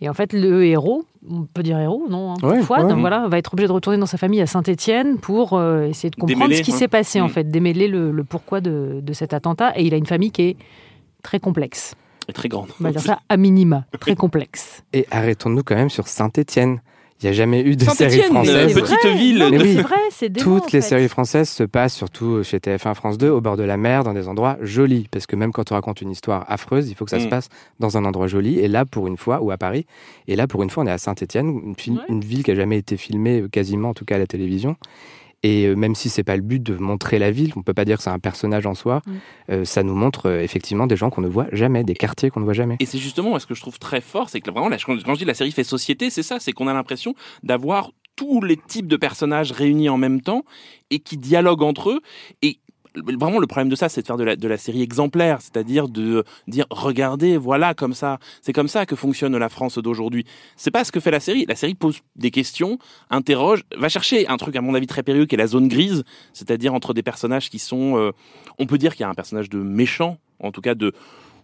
Et 0.00 0.08
en 0.08 0.14
fait, 0.14 0.32
le 0.32 0.64
héros, 0.64 1.04
on 1.30 1.44
peut 1.44 1.62
dire 1.62 1.78
héros, 1.78 2.06
non 2.10 2.32
hein, 2.32 2.36
Ouais, 2.42 2.60
Fouad, 2.62 2.86
ouais. 2.86 2.94
voilà, 3.00 3.28
va 3.28 3.38
être 3.38 3.52
obligé 3.54 3.68
de 3.68 3.72
retourner 3.72 3.98
dans 3.98 4.06
sa 4.06 4.18
famille 4.18 4.40
à 4.40 4.46
Saint-Étienne 4.46 5.18
pour 5.18 5.52
euh, 5.52 5.84
essayer 5.86 6.10
de 6.10 6.16
comprendre 6.16 6.40
Démêler, 6.42 6.56
ce 6.56 6.62
qui 6.62 6.72
hein. 6.72 6.76
s'est 6.76 6.88
passé, 6.88 7.20
en 7.20 7.26
Mm. 7.26 7.30
fait, 7.30 7.44
démêler 7.50 7.86
le, 7.88 8.10
le 8.10 8.24
pourquoi 8.24 8.60
de, 8.60 8.98
de 9.00 9.12
cet 9.12 9.32
attentat. 9.32 9.72
Et 9.78 9.84
il 9.84 9.94
a 9.94 9.96
une 9.96 10.06
famille 10.06 10.32
qui 10.32 10.42
est 10.42 10.56
très 11.22 11.38
complexe. 11.38 11.94
Est 12.28 12.32
très 12.32 12.48
grande. 12.48 12.68
On 12.80 12.84
va 12.84 12.90
dire 12.90 13.00
ça 13.00 13.20
à 13.28 13.36
minima, 13.36 13.84
très 14.00 14.16
complexe. 14.16 14.82
Et 14.92 15.06
arrêtons-nous 15.12 15.62
quand 15.62 15.76
même 15.76 15.90
sur 15.90 16.08
Saint-Étienne. 16.08 16.80
Il 17.22 17.26
n'y 17.26 17.30
a 17.30 17.32
jamais 17.34 17.60
eu 17.62 17.76
de 17.76 17.84
série 17.84 18.20
française. 18.22 18.74
petite 18.74 19.06
ville. 19.16 19.38
Non, 19.38 19.50
mais 19.50 19.58
Mais 19.58 19.62
oui. 19.64 19.74
c'est 19.76 19.82
vrai, 19.82 19.96
dément, 20.28 20.44
Toutes 20.44 20.62
en 20.62 20.66
les 20.66 20.70
fait. 20.72 20.80
séries 20.82 21.08
françaises 21.08 21.48
se 21.48 21.62
passent 21.62 21.94
surtout 21.94 22.42
chez 22.42 22.58
TF1 22.58 22.94
France 22.94 23.16
2, 23.18 23.28
au 23.30 23.40
bord 23.40 23.56
de 23.56 23.62
la 23.62 23.76
mer, 23.76 24.02
dans 24.02 24.12
des 24.12 24.26
endroits 24.28 24.56
jolis. 24.60 25.06
Parce 25.10 25.26
que 25.26 25.36
même 25.36 25.52
quand 25.52 25.70
on 25.70 25.74
raconte 25.76 26.00
une 26.00 26.10
histoire 26.10 26.44
affreuse, 26.48 26.90
il 26.90 26.94
faut 26.96 27.04
que 27.04 27.10
ça 27.12 27.20
se 27.20 27.26
Mm. 27.26 27.30
passe 27.30 27.48
dans 27.78 27.96
un 27.96 28.04
endroit 28.04 28.26
joli. 28.26 28.58
Et 28.58 28.66
là, 28.68 28.84
pour 28.84 29.06
une 29.06 29.16
fois, 29.16 29.40
ou 29.40 29.50
à 29.52 29.56
Paris, 29.56 29.86
et 30.26 30.34
là, 30.36 30.46
pour 30.48 30.62
une 30.64 30.70
fois, 30.70 30.82
on 30.82 30.86
est 30.86 30.90
à 30.92 30.98
Saint-Étienne, 30.98 31.60
une, 31.64 31.74
fi- 31.76 31.92
Ouais. 31.92 31.98
une 32.08 32.20
ville 32.22 32.42
qui 32.42 32.50
a 32.50 32.54
jamais 32.56 32.78
été 32.78 32.96
filmée, 32.96 33.40
euh, 33.42 33.48
quasiment, 33.48 33.90
en 33.90 33.94
tout 33.94 34.04
cas 34.04 34.16
à 34.16 34.18
la 34.18 34.26
télévision. 34.26 34.76
Et 35.42 35.66
euh, 35.66 35.74
même 35.74 35.94
si 35.94 36.08
c'est 36.08 36.22
pas 36.24 36.36
le 36.36 36.42
but 36.42 36.62
de 36.62 36.76
montrer 36.76 37.18
la 37.18 37.30
ville, 37.30 37.52
on 37.56 37.62
peut 37.62 37.74
pas 37.74 37.84
dire 37.84 37.96
que 37.96 38.02
c'est 38.02 38.10
un 38.10 38.18
personnage 38.18 38.66
en 38.66 38.74
soi, 38.74 39.02
Mm. 39.06 39.12
euh, 39.50 39.64
ça 39.64 39.82
nous 39.82 39.94
montre 39.94 40.26
euh, 40.26 40.40
effectivement 40.40 40.86
des 40.86 40.96
gens 40.96 41.10
qu'on 41.10 41.20
ne 41.22 41.28
voit 41.28 41.46
jamais, 41.52 41.82
des 41.84 41.94
quartiers 41.94 42.30
qu'on 42.30 42.40
ne 42.40 42.44
voit 42.44 42.54
jamais. 42.54 42.76
Et 42.80 42.86
c'est 42.86 42.98
justement 42.98 43.38
ce 43.38 43.46
que 43.46 43.54
je 43.54 43.60
trouve 43.60 43.78
très 43.78 44.00
fort, 44.00 44.28
c'est 44.30 44.40
que 44.40 44.50
vraiment, 44.50 44.68
là, 44.68 44.76
quand 44.84 44.96
je 44.96 45.18
dis 45.18 45.24
la 45.24 45.34
série 45.34 45.50
fait 45.52 45.64
société, 45.64 46.10
c'est 46.10 46.22
ça, 46.22 46.38
c'est 46.38 46.52
qu'on 46.52 46.68
a 46.68 46.74
l'impression 46.74 47.14
d'avoir 47.42 47.90
tous 48.14 48.40
les 48.42 48.56
types 48.56 48.86
de 48.86 48.96
personnages 48.96 49.52
réunis 49.52 49.88
en 49.88 49.96
même 49.96 50.20
temps 50.20 50.44
et 50.90 50.98
qui 50.98 51.16
dialoguent 51.16 51.62
entre 51.62 51.90
eux. 51.90 52.00
Et 52.42 52.58
vraiment, 52.96 53.38
le 53.38 53.46
problème 53.46 53.68
de 53.68 53.76
ça, 53.76 53.88
c'est 53.88 54.02
de 54.02 54.06
faire 54.06 54.16
de 54.16 54.24
la, 54.24 54.36
de 54.36 54.48
la 54.48 54.56
série 54.56 54.82
exemplaire, 54.82 55.40
c'est-à-dire 55.40 55.88
de 55.88 56.24
dire, 56.48 56.66
regardez, 56.70 57.36
voilà, 57.36 57.74
comme 57.74 57.94
ça, 57.94 58.18
c'est 58.40 58.52
comme 58.52 58.68
ça 58.68 58.86
que 58.86 58.96
fonctionne 58.96 59.36
la 59.36 59.48
France 59.48 59.78
d'aujourd'hui. 59.78 60.24
C'est 60.56 60.70
pas 60.70 60.84
ce 60.84 60.92
que 60.92 61.00
fait 61.00 61.10
la 61.10 61.20
série. 61.20 61.44
La 61.46 61.56
série 61.56 61.74
pose 61.74 62.00
des 62.16 62.30
questions, 62.30 62.78
interroge, 63.10 63.64
va 63.76 63.88
chercher 63.88 64.28
un 64.28 64.36
truc, 64.36 64.56
à 64.56 64.60
mon 64.60 64.74
avis, 64.74 64.86
très 64.86 65.02
périlleux, 65.02 65.26
qui 65.26 65.34
est 65.34 65.38
la 65.38 65.46
zone 65.46 65.68
grise, 65.68 66.04
c'est-à-dire 66.32 66.74
entre 66.74 66.94
des 66.94 67.02
personnages 67.02 67.50
qui 67.50 67.58
sont, 67.58 67.96
euh, 67.96 68.12
on 68.58 68.66
peut 68.66 68.78
dire 68.78 68.92
qu'il 68.92 69.02
y 69.02 69.04
a 69.04 69.08
un 69.08 69.14
personnage 69.14 69.48
de 69.48 69.58
méchant, 69.58 70.18
en 70.40 70.52
tout 70.52 70.60
cas 70.60 70.74
de, 70.74 70.92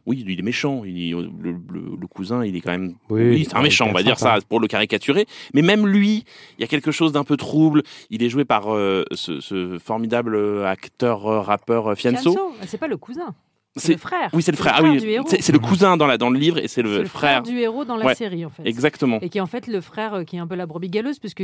oui, 0.09 0.25
il 0.27 0.39
est 0.39 0.43
méchant. 0.43 0.83
Il 0.85 0.99
est- 0.99 1.11
le, 1.13 1.53
le- 1.53 1.97
le 2.01 2.07
cousin, 2.07 2.45
il 2.45 2.57
est 2.57 2.61
quand 2.61 2.73
même. 2.73 2.95
Oui, 3.11 3.23
Oui, 3.31 3.45
c'est 3.49 3.57
un 3.57 3.63
méchant, 3.63 3.87
on 3.89 3.93
va 3.93 4.03
dire 4.03 4.19
ça 4.19 4.39
pour 4.49 4.59
le 4.61 4.67
caricaturer. 4.67 5.27
Mais 5.55 5.63
même 5.63 5.87
lui, 5.87 6.25
il 6.59 6.63
y 6.63 6.65
a 6.65 6.67
quelque 6.67 6.91
chose 6.91 7.13
d'un 7.13 7.25
peu 7.25 7.37
trouble. 7.37 7.83
Il 8.11 8.23
est 8.23 8.29
joué 8.29 8.45
par 8.45 8.75
euh, 8.75 9.05
ce, 9.13 9.41
ce 9.41 9.79
formidable 9.79 10.35
euh, 10.35 10.67
acteur, 10.67 11.27
euh, 11.27 11.41
rappeur 11.41 11.89
euh, 11.89 11.95
Fianso. 11.95 12.33
Fianso, 12.33 12.53
c'est 12.67 12.79
pas 12.79 12.89
le 12.89 12.97
cousin, 12.97 13.35
c'est 13.77 13.93
le 13.93 13.99
frère. 13.99 14.31
oui, 14.33 14.43
c'est 14.43 14.51
le 14.51 14.57
frère. 14.57 14.75
Ah 14.79 14.83
du 14.83 14.89
oui, 14.91 15.05
héros. 15.11 15.27
c'est 15.29 15.53
le 15.53 15.59
cousin 15.59 15.97
dans 15.97 16.07
la 16.07 16.19
dans 16.19 16.31
le 16.31 16.39
livre 16.39 16.59
et 16.59 16.67
c'est 16.69 16.83
le, 16.83 16.99
le 16.99 17.05
frère. 17.05 17.43
frère 17.43 17.43
du 17.43 17.59
héros 17.61 17.85
dans 17.85 17.97
la 17.97 18.07
Ouais. 18.07 18.15
série, 18.15 18.45
en 18.45 18.51
fait. 18.51 18.63
Exactement. 18.67 19.21
Et 19.21 19.29
qui 19.29 19.39
est 19.39 19.41
en 19.43 19.47
fait 19.47 19.67
le 19.69 19.81
frère 19.81 20.15
euh, 20.15 20.25
qui 20.25 20.37
est 20.37 20.41
un 20.41 20.47
peu 20.49 20.57
la 20.57 20.67
brebis 20.67 20.89
galeuse, 20.89 21.19
puisque 21.21 21.43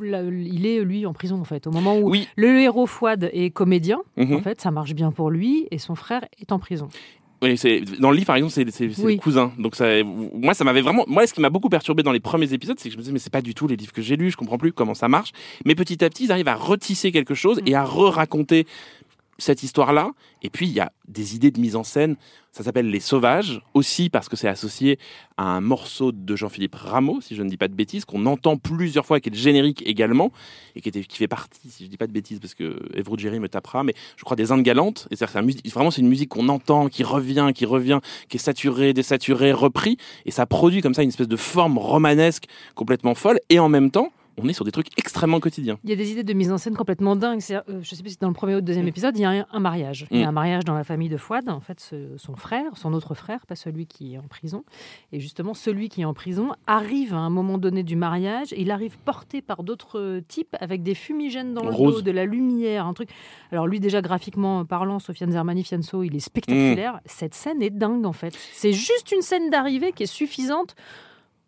là, 0.00 0.22
il 0.22 0.66
est 0.66 0.80
lui 0.84 1.06
en 1.06 1.12
prison 1.12 1.40
en 1.40 1.44
fait. 1.44 1.66
Au 1.66 1.70
moment 1.70 1.96
où 1.96 2.10
Oui. 2.10 2.28
le 2.36 2.60
héros 2.60 2.86
Fouad 2.86 3.30
est 3.32 3.50
comédien, 3.50 3.98
Mhm. 4.16 4.34
en 4.36 4.40
fait, 4.40 4.60
ça 4.60 4.70
marche 4.70 4.94
bien 4.94 5.10
pour 5.10 5.30
lui, 5.30 5.66
et 5.70 5.78
son 5.78 5.94
frère 5.94 6.24
est 6.40 6.52
en 6.52 6.58
prison. 6.58 6.88
Oui, 7.40 7.56
c'est 7.56 7.80
dans 8.00 8.10
le 8.10 8.16
livre 8.16 8.26
par 8.26 8.36
exemple, 8.36 8.52
c'est 8.52 8.68
c'est- 8.70 8.90
c'est 8.92 9.02
Oui. 9.04 9.14
le 9.14 9.20
cousin. 9.20 9.52
Donc 9.58 9.76
ça, 9.76 9.86
moi 10.04 10.54
ça 10.54 10.64
m'avait 10.64 10.80
vraiment, 10.80 11.04
moi 11.06 11.24
ce 11.26 11.32
qui 11.32 11.40
m'a 11.40 11.50
beaucoup 11.50 11.68
perturbé 11.68 12.02
dans 12.02 12.10
les 12.12 12.18
premiers 12.20 12.52
épisodes, 12.52 12.76
c'est 12.80 12.88
que 12.88 12.92
je 12.92 12.96
me 12.98 13.02
disais 13.02 13.12
mais 13.12 13.20
c'est 13.20 13.32
pas 13.32 13.42
du 13.42 13.54
tout 13.54 13.68
les 13.68 13.76
livres 13.76 13.92
que 13.92 14.02
j'ai 14.02 14.16
lus, 14.16 14.32
je 14.32 14.36
comprends 14.36 14.58
plus 14.58 14.72
comment 14.72 14.94
ça 14.94 15.08
marche. 15.08 15.30
Mais 15.64 15.74
petit 15.76 16.04
à 16.04 16.10
petit, 16.10 16.24
ils 16.24 16.32
arrivent 16.32 16.48
à 16.48 16.56
retisser 16.56 17.12
quelque 17.12 17.34
chose 17.34 17.60
et 17.64 17.74
à 17.76 17.84
re-raconter 17.84 18.66
cette 19.38 19.62
histoire-là. 19.62 20.10
Et 20.42 20.50
puis 20.50 20.66
il 20.66 20.72
y 20.72 20.80
a 20.80 20.92
des 21.06 21.36
idées 21.36 21.50
de 21.50 21.60
mise 21.60 21.76
en 21.76 21.84
scène. 21.84 22.16
Ça 22.52 22.64
s'appelle 22.64 22.90
Les 22.90 23.00
Sauvages 23.00 23.62
aussi 23.74 24.10
parce 24.10 24.28
que 24.28 24.36
c'est 24.36 24.48
associé 24.48 24.98
à 25.36 25.44
un 25.44 25.60
morceau 25.60 26.10
de 26.10 26.36
Jean-Philippe 26.36 26.74
Rameau, 26.74 27.20
si 27.20 27.36
je 27.36 27.42
ne 27.42 27.48
dis 27.48 27.56
pas 27.56 27.68
de 27.68 27.74
bêtises, 27.74 28.04
qu'on 28.04 28.26
entend 28.26 28.56
plusieurs 28.56 29.06
fois, 29.06 29.20
qui 29.20 29.28
est 29.28 29.32
le 29.32 29.38
générique 29.38 29.82
également 29.86 30.32
et 30.74 30.80
qui, 30.80 30.90
fait 30.90 31.28
partie, 31.28 31.70
si 31.70 31.84
je 31.84 31.88
dis 31.88 31.96
pas 31.96 32.08
de 32.08 32.12
bêtises, 32.12 32.40
parce 32.40 32.54
que 32.54 32.76
Evro 32.94 33.16
Jerry 33.16 33.38
me 33.38 33.48
tapera, 33.48 33.84
mais 33.84 33.94
je 34.16 34.24
crois 34.24 34.36
des 34.36 34.50
Indes 34.50 34.62
galantes. 34.62 35.06
Et 35.10 35.16
c'est 35.16 35.26
vraiment 35.26 35.90
c'est 35.90 36.00
une 36.00 36.08
musique 36.08 36.30
qu'on 36.30 36.48
entend, 36.48 36.88
qui 36.88 37.04
revient, 37.04 37.52
qui 37.54 37.64
revient, 37.64 38.00
qui 38.28 38.38
est 38.38 38.40
saturée, 38.40 38.92
désaturée, 38.92 39.52
repris, 39.52 39.96
et 40.26 40.32
ça 40.32 40.46
produit 40.46 40.80
comme 40.80 40.94
ça 40.94 41.02
une 41.02 41.10
espèce 41.10 41.28
de 41.28 41.36
forme 41.36 41.78
romanesque 41.78 42.44
complètement 42.74 43.14
folle. 43.14 43.38
Et 43.50 43.60
en 43.60 43.68
même 43.68 43.90
temps, 43.92 44.10
on 44.40 44.48
est 44.48 44.52
sur 44.52 44.64
des 44.64 44.70
trucs 44.72 44.88
extrêmement 44.98 45.40
quotidiens. 45.40 45.78
Il 45.84 45.90
y 45.90 45.92
a 45.92 45.96
des 45.96 46.10
idées 46.12 46.22
de 46.24 46.32
mise 46.32 46.50
en 46.52 46.58
scène 46.58 46.76
complètement 46.76 47.16
dingues. 47.16 47.40
Euh, 47.50 47.60
je 47.82 47.94
sais 47.94 48.02
plus 48.02 48.10
si 48.10 48.14
c'est 48.14 48.20
dans 48.20 48.28
le 48.28 48.34
premier 48.34 48.52
ou 48.54 48.56
le 48.56 48.62
deuxième 48.62 48.86
épisode, 48.88 49.16
il 49.16 49.22
y 49.22 49.24
a 49.24 49.30
un, 49.30 49.46
un 49.52 49.60
mariage. 49.60 50.06
Il 50.10 50.18
y 50.18 50.22
a 50.22 50.26
Mm. 50.26 50.28
un 50.28 50.32
mariage 50.32 50.64
dans 50.64 50.74
la 50.74 50.84
famille 50.84 51.08
de 51.08 51.16
Fouad, 51.16 51.48
en 51.48 51.60
fait, 51.60 51.80
ce- 51.80 52.16
son 52.16 52.36
frère, 52.36 52.76
son 52.76 52.92
autre 52.94 53.14
frère, 53.14 53.46
pas 53.46 53.56
celui 53.56 53.86
qui 53.86 54.14
est 54.14 54.18
en 54.18 54.28
prison. 54.28 54.64
Et 55.12 55.20
justement, 55.20 55.54
celui 55.54 55.88
qui 55.88 56.02
est 56.02 56.04
en 56.04 56.14
prison 56.14 56.50
arrive 56.66 57.14
à 57.14 57.18
un 57.18 57.30
moment 57.30 57.58
donné 57.58 57.82
du 57.82 57.96
mariage, 57.96 58.52
et 58.52 58.60
il 58.62 58.70
arrive 58.70 58.98
porté 58.98 59.42
par 59.42 59.62
d'autres 59.62 60.20
types 60.28 60.56
avec 60.60 60.82
des 60.82 60.94
fumigènes 60.94 61.54
dans 61.54 61.64
le 61.64 61.70
Rose. 61.70 61.94
dos, 61.96 62.02
de 62.02 62.10
la 62.10 62.24
lumière, 62.24 62.86
un 62.86 62.94
truc. 62.94 63.10
Alors 63.52 63.66
lui, 63.66 63.80
déjà 63.80 64.00
graphiquement 64.02 64.64
parlant, 64.64 64.98
Sofiane 64.98 65.32
Zermani, 65.32 65.64
Fianso, 65.64 66.02
il 66.02 66.14
est 66.16 66.20
spectaculaire. 66.20 66.94
Mm. 66.94 67.00
Cette 67.06 67.34
scène 67.34 67.62
est 67.62 67.70
dingue, 67.70 68.06
en 68.06 68.12
fait. 68.12 68.36
C'est 68.52 68.72
juste 68.72 69.12
une 69.12 69.22
scène 69.22 69.50
d'arrivée 69.50 69.92
qui 69.92 70.04
est 70.04 70.06
suffisante 70.06 70.74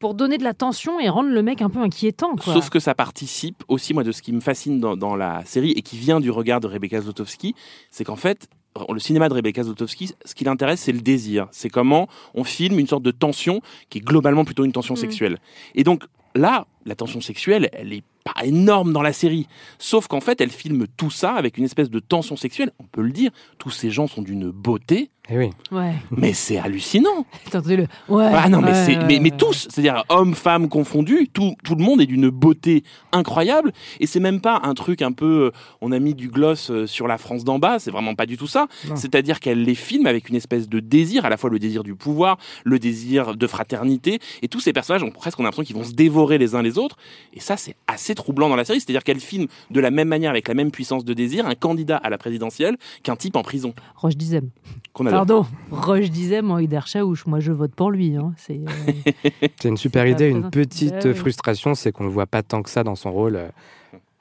pour 0.01 0.15
donner 0.15 0.39
de 0.39 0.43
la 0.45 0.55
tension 0.55 0.99
et 0.99 1.09
rendre 1.09 1.29
le 1.31 1.43
mec 1.43 1.63
un 1.63 1.71
peu 1.71 1.79
inquiétant. 1.79 2.35
Quoi. 2.35 2.55
Sauf 2.55 2.71
que 2.71 2.81
ça 2.81 2.95
participe 2.95 3.63
aussi, 3.69 3.95
moi, 3.95 4.03
de 4.03 4.11
ce 4.13 4.23
qui 4.23 4.33
me 4.33 4.41
fascine 4.41 4.81
dans, 4.81 4.97
dans 4.97 5.15
la 5.15 5.45
série 5.45 5.71
et 5.73 5.83
qui 5.83 5.97
vient 5.97 6.19
du 6.21 6.31
regard 6.31 6.61
de 6.61 6.67
Rebecca 6.67 7.01
Zlotowski, 7.01 7.55
c'est 7.91 8.03
qu'en 8.05 8.17
fait, 8.17 8.49
le 8.89 8.99
cinéma 8.99 9.29
de 9.29 9.35
Rebecca 9.35 9.63
Zlotowski, 9.63 10.13
ce 10.25 10.35
qui 10.35 10.45
l'intéresse, 10.45 10.81
c'est 10.81 10.93
le 10.93 11.01
désir. 11.01 11.49
C'est 11.53 11.69
comment 11.69 12.09
on 12.35 12.45
filme 12.45 12.79
une 12.79 12.87
sorte 12.87 13.03
de 13.03 13.11
tension 13.11 13.61
qui 13.91 13.99
est 13.99 14.01
globalement 14.01 14.45
plutôt 14.45 14.65
une 14.65 14.73
tension 14.73 14.95
Mm. 14.95 14.97
sexuelle. 14.97 15.39
Et 15.75 15.85
donc 15.85 16.05
là, 16.35 16.67
la 16.87 16.95
tension 16.95 17.21
sexuelle, 17.21 17.69
elle 17.73 17.93
est 17.93 18.05
pas 18.25 18.45
énorme 18.45 18.93
dans 18.93 19.03
la 19.03 19.13
série. 19.13 19.49
Sauf 19.79 20.07
qu'en 20.07 20.21
fait, 20.21 20.41
elle 20.41 20.51
filme 20.51 20.87
tout 20.97 21.11
ça 21.11 21.33
avec 21.33 21.59
une 21.59 21.65
espèce 21.65 21.91
de 21.91 21.99
tension 21.99 22.37
sexuelle. 22.37 22.71
On 22.79 22.85
peut 22.85 23.03
le 23.03 23.13
dire, 23.13 23.31
tous 23.59 23.71
ces 23.71 23.91
gens 23.91 24.07
sont 24.07 24.23
d'une 24.23 24.51
beauté, 24.51 25.11
Eh 25.29 25.39
oui. 25.39 25.51
Ouais. 25.71 25.95
mais 26.11 26.33
c'est 26.33 26.59
hallucinant. 26.59 27.27
Ouais. 28.09 28.31
Ah 28.33 28.49
non, 28.49 28.61
mais, 28.61 28.73
ouais, 28.73 29.21
mais, 29.21 29.31
tous, 29.31 29.69
c'est-à-dire 29.71 30.05
hommes, 30.09 30.35
femmes 30.35 30.69
confondus, 30.69 31.29
tout, 31.33 31.55
tout 31.63 31.75
le 31.75 31.83
monde 31.85 32.01
est 32.01 32.07
d'une 32.07 32.31
beauté 32.31 32.83
incroyable. 33.13 33.73
Et 34.01 34.07
c'est 34.07 34.21
même 34.21 34.41
pas 34.41 34.61
un 34.65 34.75
truc 34.75 35.03
un 35.03 35.13
peu, 35.13 35.47
euh, 35.47 35.51
on 35.81 35.93
a 35.93 35.99
mis 35.99 36.15
du 36.15 36.29
gloss 36.29 36.71
euh, 36.71 36.87
sur 36.87 37.07
la 37.07 37.19
France 37.19 37.45
d'en 37.45 37.59
bas, 37.59 37.79
c'est 37.79 37.91
vraiment 37.91 38.15
pas 38.15 38.27
du 38.27 38.37
tout 38.37 38.47
ça. 38.47 38.67
C'est-à-dire 38.95 39.41
qu'elle 39.41 39.63
les 39.63 39.75
filme 39.75 40.07
avec 40.07 40.29
une 40.29 40.37
espèce 40.37 40.69
de 40.69 40.81
désir, 40.81 41.25
à 41.25 41.29
la 41.29 41.37
fois 41.37 41.51
le 41.51 41.59
désir 41.59 41.83
du 41.83 41.95
pouvoir, 41.95 42.39
le 42.65 42.79
désir 42.79 43.37
de 43.37 43.47
fraternité. 43.47 44.19
Et 44.43 44.49
tous 44.49 44.61
ces 44.61 44.73
personnages 44.73 45.03
ont 45.03 45.11
presque 45.11 45.39
on 45.39 45.45
a 45.45 45.47
l'impression 45.47 45.65
qu'ils 45.65 45.77
vont 45.77 45.85
se 45.85 45.93
dévorer 45.93 46.39
les 46.39 46.55
uns 46.55 46.63
les 46.63 46.79
autres. 46.79 46.97
Et 47.33 47.41
ça, 47.41 47.57
c'est 47.57 47.77
assez 47.87 48.15
troublant 48.15 48.49
dans 48.49 48.57
la 48.57 48.65
série. 48.65 48.81
C'est-à-dire 48.81 49.05
qu'elle 49.05 49.21
filme 49.21 49.47
de 49.71 49.81
la 49.81 49.91
même 49.91 50.09
manière, 50.09 50.31
avec 50.31 50.49
la 50.49 50.55
même 50.55 50.71
puissance 50.71 51.05
de 51.05 51.15
désir, 51.15 51.47
un 51.47 51.55
candidat 51.55 51.97
à 51.97 52.11
la 52.11 52.19
présidentielle 52.19 52.77
qu'un 53.03 53.17
type 53.17 53.37
en 53.37 53.43
prison. 53.43 53.75
Roche 53.97 54.17
Dizem. 54.17 54.51
Qu'on. 54.93 55.20
Pardon. 55.21 55.47
Roche 55.71 56.11
Dizem 56.11 56.51
en 56.51 56.59
Hider 56.59 56.81
Chaouch. 56.87 57.27
Moi, 57.27 57.41
je 57.41 57.53
vote 57.53 57.75
pour 57.75 57.91
lui. 57.91 58.17
Hein. 58.17 58.33
C'est, 58.37 58.59
euh, 58.59 59.13
C'est 59.61 59.69
une 59.69 59.77
super 59.77 60.07
idée. 60.07 60.29
Une 60.29 60.51
petite 60.51 60.93
Ouais, 60.95 61.07
ouais. 61.07 61.15
frustration, 61.15 61.75
c'est 61.75 61.93
qu'on 61.93 62.05
ne 62.05 62.09
voit 62.11 62.27
pas 62.27 62.43
tant 62.43 62.63
que 62.63 62.71
ça 62.71 62.83
dans 62.85 62.95
son 62.97 63.13
rôle. 63.13 63.37
euh, 63.37 63.49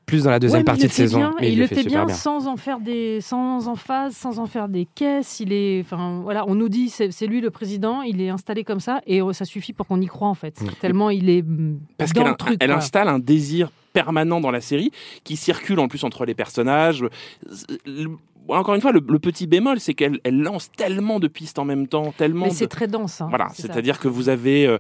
plus 0.06 0.24
dans 0.24 0.32
la 0.32 0.40
deuxième 0.40 0.62
Ouais, 0.62 0.66
partie 0.66 0.82
de 0.82 0.88
le 0.88 0.92
saison. 0.94 1.20
bien, 1.20 1.34
mais 1.40 1.50
et 1.50 1.52
il 1.54 1.60
le 1.60 1.68
fait 1.68 1.84
bien, 1.84 2.08
sans 2.10 2.48
en 2.48 2.58
faire 2.58 2.80
des, 2.80 3.22
sans 3.22 3.68
en 3.68 3.76
phase, 3.76 4.16
sans 4.16 4.40
en 4.40 4.48
faire 4.48 4.68
des 4.68 4.88
caisses. 4.96 5.40
Il 5.40 5.54
est, 5.54 5.82
enfin 5.82 6.22
voilà, 6.24 6.46
on 6.50 6.56
nous 6.56 6.68
dit 6.68 6.90
c'est 6.90 7.28
lui 7.28 7.42
le 7.42 7.52
président, 7.52 8.02
il 8.02 8.20
est 8.20 8.30
installé 8.30 8.64
comme 8.64 8.80
ça 8.80 9.02
et 9.06 9.22
euh, 9.22 9.34
ça 9.34 9.46
suffit 9.46 9.72
pour 9.72 9.86
qu'on 9.86 10.02
y 10.02 10.08
croit 10.08 10.28
en 10.28 10.34
fait. 10.34 10.60
Mm. 10.62 10.68
Tellement 10.82 11.12
il 11.12 11.30
est 11.30 11.46
Parce 12.00 12.12
dans 12.12 12.24
qu'elle 12.24 12.32
le 12.32 12.38
truc. 12.38 12.58
elle 12.60 12.70
quoi. 12.70 12.78
installe 12.78 13.08
un 13.08 13.20
désir 13.20 13.72
permanent 13.94 14.42
dans 14.42 14.50
la 14.50 14.62
série 14.62 14.92
qui 15.24 15.36
circule 15.36 15.80
en 15.80 15.88
plus 15.88 16.04
entre 16.04 16.26
les 16.26 16.34
personnages. 16.34 17.06
Encore 18.52 18.76
une 18.76 18.82
fois, 18.82 18.92
le, 18.92 19.02
le 19.08 19.20
petit 19.20 19.48
bémol, 19.48 19.80
c'est 19.80 19.94
qu'elle 19.94 20.20
elle 20.24 20.42
lance 20.42 20.72
tellement 20.72 21.20
de 21.20 21.28
pistes 21.28 21.60
en 21.60 21.66
même 21.66 21.88
temps, 21.88 22.14
tellement. 22.18 22.46
Mais 22.46 22.52
de- 22.52 22.56
c'est 22.56 22.68
très 22.68 22.88
dense. 22.88 23.22
hein, 23.22 23.28
Voilà, 23.30 23.48
c'est-à-dire 23.54 24.00
que 24.00 24.08
vous 24.08 24.30
avez. 24.30 24.66
euh, 24.68 24.78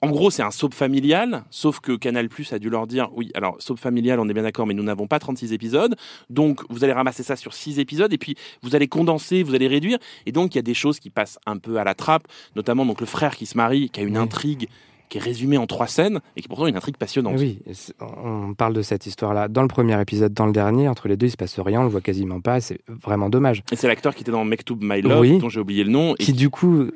en 0.00 0.10
gros, 0.10 0.30
c'est 0.30 0.42
un 0.44 0.52
soap 0.52 0.74
familial, 0.74 1.42
sauf 1.50 1.80
que 1.80 1.96
Canal 1.96 2.28
Plus 2.28 2.52
a 2.52 2.60
dû 2.60 2.70
leur 2.70 2.86
dire 2.86 3.08
oui, 3.16 3.32
alors 3.34 3.56
soap 3.60 3.80
familial, 3.80 4.20
on 4.20 4.28
est 4.28 4.32
bien 4.32 4.44
d'accord, 4.44 4.64
mais 4.64 4.74
nous 4.74 4.84
n'avons 4.84 5.08
pas 5.08 5.18
36 5.18 5.52
épisodes, 5.52 5.96
donc 6.30 6.60
vous 6.70 6.84
allez 6.84 6.92
ramasser 6.92 7.24
ça 7.24 7.34
sur 7.34 7.52
6 7.52 7.80
épisodes, 7.80 8.12
et 8.12 8.18
puis 8.18 8.36
vous 8.62 8.76
allez 8.76 8.86
condenser, 8.86 9.42
vous 9.42 9.56
allez 9.56 9.66
réduire, 9.66 9.98
et 10.24 10.30
donc 10.30 10.54
il 10.54 10.58
y 10.58 10.60
a 10.60 10.62
des 10.62 10.72
choses 10.74 11.00
qui 11.00 11.10
passent 11.10 11.40
un 11.46 11.56
peu 11.58 11.78
à 11.78 11.84
la 11.84 11.96
trappe, 11.96 12.28
notamment 12.54 12.86
donc 12.86 13.00
le 13.00 13.06
frère 13.06 13.34
qui 13.34 13.44
se 13.44 13.56
marie, 13.56 13.90
qui 13.90 13.98
a 13.98 14.04
une 14.04 14.16
intrigue 14.16 14.68
qui 15.08 15.18
est 15.18 15.20
résumée 15.20 15.56
en 15.58 15.66
trois 15.66 15.86
scènes, 15.86 16.20
et 16.36 16.40
qui 16.40 16.46
est 16.46 16.48
pourtant 16.48 16.66
une 16.66 16.76
intrigue 16.76 16.96
passionnante. 16.96 17.34
Oui, 17.38 17.60
on 18.00 18.54
parle 18.54 18.74
de 18.74 18.82
cette 18.82 19.06
histoire-là 19.06 19.48
dans 19.48 19.62
le 19.62 19.68
premier 19.68 20.00
épisode, 20.00 20.32
dans 20.32 20.46
le 20.46 20.52
dernier. 20.52 20.88
Entre 20.88 21.08
les 21.08 21.16
deux, 21.16 21.26
il 21.26 21.30
se 21.30 21.36
passe 21.36 21.58
rien, 21.58 21.80
on 21.80 21.84
le 21.84 21.88
voit 21.90 22.00
quasiment 22.00 22.40
pas. 22.40 22.60
C'est 22.60 22.80
vraiment 22.88 23.28
dommage. 23.30 23.62
Et 23.72 23.76
c'est 23.76 23.86
l'acteur 23.88 24.14
qui 24.14 24.22
était 24.22 24.32
dans 24.32 24.44
Mektoub 24.44 24.78
My 24.82 25.00
Love, 25.02 25.20
Oui. 25.20 25.38
dont 25.38 25.48
j'ai 25.48 25.60
oublié 25.60 25.84
le 25.84 25.90
nom, 25.90 26.14
et 26.18 26.24
Qui 26.24 26.32
du 26.32 26.50
coup, 26.50 26.86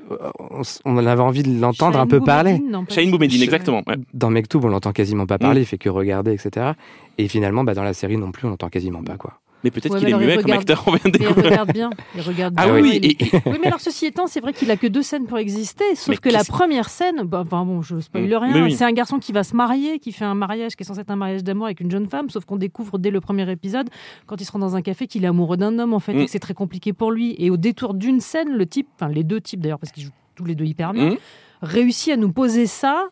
on, 0.85 0.97
avait 0.99 1.23
envie 1.23 1.43
de 1.43 1.61
l'entendre 1.61 1.99
un 1.99 2.07
peu 2.07 2.21
parler. 2.21 2.59
Boumediene, 2.59 3.39
Je- 3.41 3.45
exactement. 3.45 3.83
ouais. 3.87 3.97
Dans 4.15 4.31
Mektoub, 4.31 4.61
on 4.65 4.69
l'entend 4.69 4.93
quasiment 4.93 5.27
pas 5.27 5.39
parler, 5.39 5.61
Mm. 5.61 5.63
il 5.63 5.67
fait 5.67 5.79
que 5.79 5.89
regarder, 5.89 6.33
etc. 6.33 6.73
Et 7.19 7.29
finalement, 7.29 7.65
bah, 7.65 7.75
dans 7.75 7.83
la 7.83 7.93
série 7.95 8.17
non 8.17 8.31
plus, 8.33 8.47
on 8.47 8.51
l'entend 8.51 8.69
quasiment 8.69 9.03
pas, 9.03 9.17
quoi. 9.17 9.35
Mais 9.65 9.71
peut-être 9.71 9.93
Ouais, 9.95 10.01
qu'il 10.01 10.09
est 10.09 10.17
muet 10.19 10.37
comme 10.43 10.51
acteur, 10.53 10.83
on 10.87 10.93
vient 10.93 11.11
de 11.11 11.19
Mais 11.19 11.25
il 11.25 11.29
regarde 11.47 11.73
bien. 11.73 11.91
Il 12.17 12.21
regarde 12.23 12.55
Ah 12.57 12.65
bien, 12.67 12.81
oui, 12.81 12.99
et- 13.03 13.17
mais 13.61 13.67
alors 13.67 13.81
ceci 13.81 14.07
étant, 14.07 14.27
c'est 14.27 14.41
vrai 14.41 14.53
qu'il 14.53 14.71
a 14.71 14.77
que 14.77 14.87
deux 14.87 15.03
scènes 15.03 15.27
pour 15.27 15.39
exister, 15.39 15.85
sauf 15.95 16.09
Mais 16.09 16.17
que 16.17 16.29
la 16.31 16.43
première 16.45 16.89
scène, 16.89 17.23
bah, 17.23 17.45
bon, 17.45 17.81
je 17.83 18.01
spoil 18.01 18.25
Mm. 18.29 18.35
rien, 18.35 18.65
Oui, 18.65 18.75
c'est 18.75 18.85
un 18.85 18.93
garçon 18.93 19.19
qui 19.19 19.33
va 19.33 19.45
se 19.45 19.55
marier, 19.55 19.99
qui 19.99 20.13
fait 20.13 20.25
un 20.25 20.35
mariage 20.35 20.75
qui 20.77 20.83
est 20.83 20.87
censé 20.87 21.01
être 21.01 21.11
un 21.11 21.17
mariage 21.17 21.45
d'amour 21.45 21.67
avec 21.67 21.81
une 21.81 21.91
jeune 21.91 22.09
femme, 22.09 22.29
sauf 22.31 22.45
qu'on 22.45 22.57
découvre 22.57 22.99
dès 22.99 23.11
le 23.11 23.21
premier 23.21 23.49
épisode, 23.51 23.89
quand 24.27 24.41
il 24.41 24.45
se 24.45 24.53
rend 24.53 24.59
dans 24.59 24.75
un 24.77 24.83
café, 24.83 25.07
qu'il 25.07 25.25
est 25.25 25.29
amoureux 25.29 25.57
d'un 25.57 25.79
homme 25.79 25.95
en 25.95 26.01
fait, 26.01 26.15
Mm. 26.15 26.19
et 26.21 26.25
que 26.25 26.31
c'est 26.31 26.39
très 26.41 26.55
compliqué 26.55 26.93
pour 26.93 27.13
lui. 27.13 27.35
Et 27.39 27.51
au 27.51 27.57
détour 27.57 27.95
d'une 27.95 28.21
scène, 28.21 28.49
le 28.51 28.67
type, 28.67 28.89
enfin 28.97 29.09
les 29.09 29.23
deux 29.25 29.41
types 29.41 29.61
d'ailleurs, 29.61 29.79
parce 29.79 29.93
qu'ils 29.93 30.05
jouent 30.05 30.11
tous 30.35 30.45
les 30.45 30.55
deux 30.55 30.65
hyper 30.65 30.93
bien, 30.93 31.11
Mm. 31.11 31.17
réussit 31.63 32.13
à 32.13 32.17
nous 32.17 32.33
poser 32.33 32.67
ça. 32.67 33.09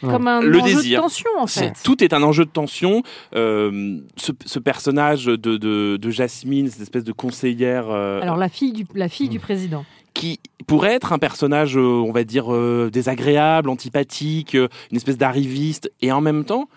Comme 0.00 0.26
un 0.28 0.40
Le 0.40 0.60
enjeu 0.60 0.74
désir. 0.76 0.98
de 1.00 1.02
tension 1.04 1.30
en 1.38 1.46
fait. 1.46 1.72
Tout 1.84 2.02
est 2.02 2.12
un 2.12 2.22
enjeu 2.22 2.44
de 2.44 2.50
tension. 2.50 3.02
Euh, 3.34 3.98
ce, 4.16 4.32
ce 4.44 4.58
personnage 4.58 5.26
de, 5.26 5.36
de, 5.36 5.96
de 5.96 6.10
Jasmine, 6.10 6.68
cette 6.68 6.82
espèce 6.82 7.04
de 7.04 7.12
conseillère, 7.12 7.86
euh, 7.90 8.20
Alors 8.20 8.36
la 8.36 8.48
fille 8.48 8.72
du, 8.72 8.86
la 8.94 9.08
fille 9.08 9.28
du 9.28 9.38
président. 9.38 9.84
qui 10.14 10.40
pourrait 10.66 10.94
être 10.94 11.12
un 11.12 11.18
personnage, 11.18 11.76
euh, 11.76 11.80
on 11.80 12.12
va 12.12 12.24
dire, 12.24 12.52
euh, 12.52 12.90
désagréable, 12.92 13.68
antipathique, 13.68 14.54
une 14.54 14.96
espèce 14.96 15.18
d'arriviste, 15.18 15.90
et 16.00 16.12
en 16.12 16.20
même 16.20 16.44
temps, 16.44 16.68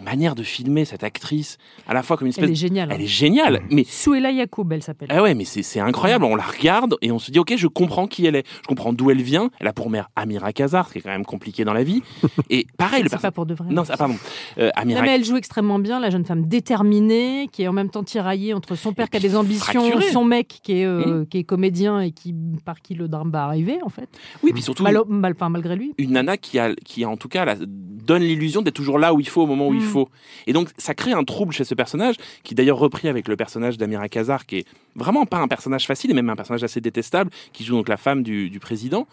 manière 0.00 0.34
de 0.34 0.42
filmer 0.42 0.84
cette 0.84 1.04
actrice, 1.04 1.58
à 1.86 1.94
la 1.94 2.02
fois 2.02 2.16
comme 2.16 2.26
une 2.26 2.30
espèce... 2.30 2.44
Elle 2.44 2.52
est 2.52 2.54
géniale. 2.54 2.88
Elle 2.92 3.00
hein. 3.00 3.04
est 3.04 3.06
géniale, 3.06 3.60
mais 3.70 3.84
Souela 3.84 4.30
Yacoub, 4.30 4.66
elle 4.72 4.82
s'appelle. 4.82 5.08
ah 5.10 5.22
ouais, 5.22 5.34
mais 5.34 5.44
c'est 5.44 5.62
c'est 5.62 5.80
incroyable. 5.80 6.24
On 6.24 6.36
la 6.36 6.42
regarde 6.44 6.96
et 7.02 7.12
on 7.12 7.18
se 7.18 7.30
dit, 7.30 7.38
ok, 7.38 7.54
je 7.56 7.66
comprends 7.66 8.06
qui 8.06 8.26
elle 8.26 8.36
est. 8.36 8.46
Je 8.62 8.66
comprends 8.66 8.92
d'où 8.92 9.10
elle 9.10 9.22
vient. 9.22 9.50
Elle 9.60 9.66
a 9.68 9.72
pour 9.72 9.90
mère 9.90 10.08
Amira 10.16 10.52
Kazar, 10.52 10.88
ce 10.88 10.92
qui 10.92 10.98
est 10.98 11.02
quand 11.02 11.10
même 11.10 11.24
compliqué 11.24 11.64
dans 11.64 11.72
la 11.72 11.84
vie. 11.84 12.02
Et 12.50 12.66
pareil, 12.76 13.02
le 13.02 13.08
c'est 13.08 13.20
pas 13.20 13.30
pour 13.30 13.46
de 13.46 13.54
vrai. 13.54 13.68
Non, 13.70 13.84
ça, 13.84 13.96
pardon. 13.96 14.16
Euh, 14.58 14.70
Amira 14.74 15.00
Non, 15.00 15.06
mais 15.06 15.14
elle 15.14 15.24
joue 15.24 15.36
extrêmement 15.36 15.78
bien, 15.78 16.00
la 16.00 16.10
jeune 16.10 16.24
femme 16.24 16.46
déterminée, 16.46 17.48
qui 17.52 17.62
est 17.62 17.68
en 17.68 17.72
même 17.72 17.90
temps 17.90 18.02
tiraillée 18.04 18.54
entre 18.54 18.74
son 18.74 18.92
père 18.92 19.10
qui 19.10 19.16
a 19.16 19.20
des 19.20 19.36
ambitions, 19.36 19.80
fracturée. 19.82 20.10
son 20.12 20.24
mec 20.24 20.60
qui 20.62 20.72
est, 20.80 20.86
Mmh. 20.86 21.02
euh, 21.06 21.24
qui 21.28 21.38
est 21.38 21.44
comédien 21.44 22.00
et 22.00 22.10
qui, 22.10 22.34
par 22.64 22.80
qui 22.80 22.94
le 22.94 23.06
drame 23.08 23.30
va 23.30 23.44
arriver, 23.44 23.78
en 23.84 23.88
fait. 23.90 24.08
Oui, 24.42 24.52
puis 24.52 24.62
surtout, 24.62 24.82
Mal- 24.82 24.98
mal- 25.08 25.32
enfin, 25.36 25.48
malgré 25.50 25.76
lui. 25.76 25.92
une 25.98 26.12
nana 26.12 26.36
qui, 26.36 26.58
a, 26.58 26.74
qui 26.84 27.04
en 27.04 27.16
tout 27.16 27.28
cas, 27.28 27.44
la- 27.44 27.56
donne 27.56 28.22
l'illusion 28.22 28.62
d'être 28.62 28.74
toujours 28.74 28.98
là 28.98 29.12
où 29.14 29.20
il 29.20 29.28
faut, 29.28 29.42
au 29.42 29.46
moment 29.46 29.68
où 29.68 29.74
il 29.74 29.80
Mm. 29.80 29.84
Faut. 29.90 30.08
Et 30.46 30.52
donc, 30.52 30.70
ça 30.78 30.94
crée 30.94 31.12
un 31.12 31.24
trouble 31.24 31.52
chez 31.52 31.64
ce 31.64 31.74
personnage, 31.74 32.16
qui 32.42 32.54
d'ailleurs 32.54 32.78
repris 32.78 33.08
avec 33.08 33.28
le 33.28 33.36
personnage 33.36 33.76
d'Amira 33.78 34.08
Kazar, 34.08 34.46
qui 34.46 34.58
est 34.58 34.64
vraiment 34.94 35.26
pas 35.26 35.38
un 35.38 35.48
personnage 35.48 35.86
facile, 35.86 36.10
et 36.10 36.14
même 36.14 36.30
un 36.30 36.36
personnage 36.36 36.64
assez 36.64 36.80
détestable, 36.80 37.30
qui 37.52 37.64
joue 37.64 37.76
donc 37.76 37.88
la 37.88 37.96
femme 37.96 38.22
du, 38.22 38.50
du 38.50 38.60
président. 38.60 39.06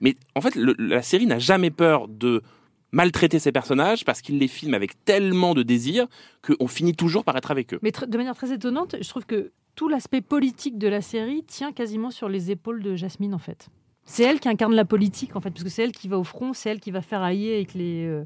Mais 0.00 0.16
en 0.34 0.40
fait, 0.40 0.54
le- 0.56 0.74
la 0.78 1.02
série 1.02 1.26
n'a 1.26 1.38
jamais 1.38 1.70
peur 1.70 2.08
de 2.08 2.42
maltraiter 2.92 3.38
ses 3.40 3.50
personnages 3.50 4.04
parce 4.04 4.22
qu'il 4.22 4.38
les 4.38 4.46
filme 4.48 4.74
avec 4.74 5.04
tellement 5.04 5.54
de 5.54 5.62
désir 5.64 6.06
qu'on 6.46 6.68
finit 6.68 6.94
toujours 6.94 7.24
par 7.24 7.36
être 7.36 7.50
avec 7.50 7.74
eux. 7.74 7.78
Mais 7.82 7.90
de 8.06 8.16
manière 8.16 8.36
très 8.36 8.52
étonnante, 8.52 8.94
je 9.00 9.08
trouve 9.08 9.26
que 9.26 9.50
tout 9.74 9.88
l'aspect 9.88 10.20
politique 10.20 10.78
de 10.78 10.86
la 10.86 11.00
série 11.00 11.42
tient 11.42 11.72
quasiment 11.72 12.12
sur 12.12 12.28
les 12.28 12.52
épaules 12.52 12.82
de 12.82 12.94
Jasmine, 12.94 13.34
en 13.34 13.38
fait. 13.38 13.66
C'est 14.04 14.22
elle 14.22 14.38
qui 14.38 14.48
incarne 14.48 14.74
la 14.74 14.84
politique, 14.84 15.34
en 15.34 15.40
fait, 15.40 15.50
parce 15.50 15.64
que 15.64 15.70
c'est 15.70 15.82
elle 15.82 15.90
qui 15.92 16.06
va 16.06 16.18
au 16.18 16.24
front, 16.24 16.52
c'est 16.52 16.70
elle 16.70 16.78
qui 16.78 16.92
va 16.92 17.02
faire 17.02 17.22
hailler 17.22 17.54
avec 17.56 17.74
les, 17.74 18.04
euh, 18.06 18.24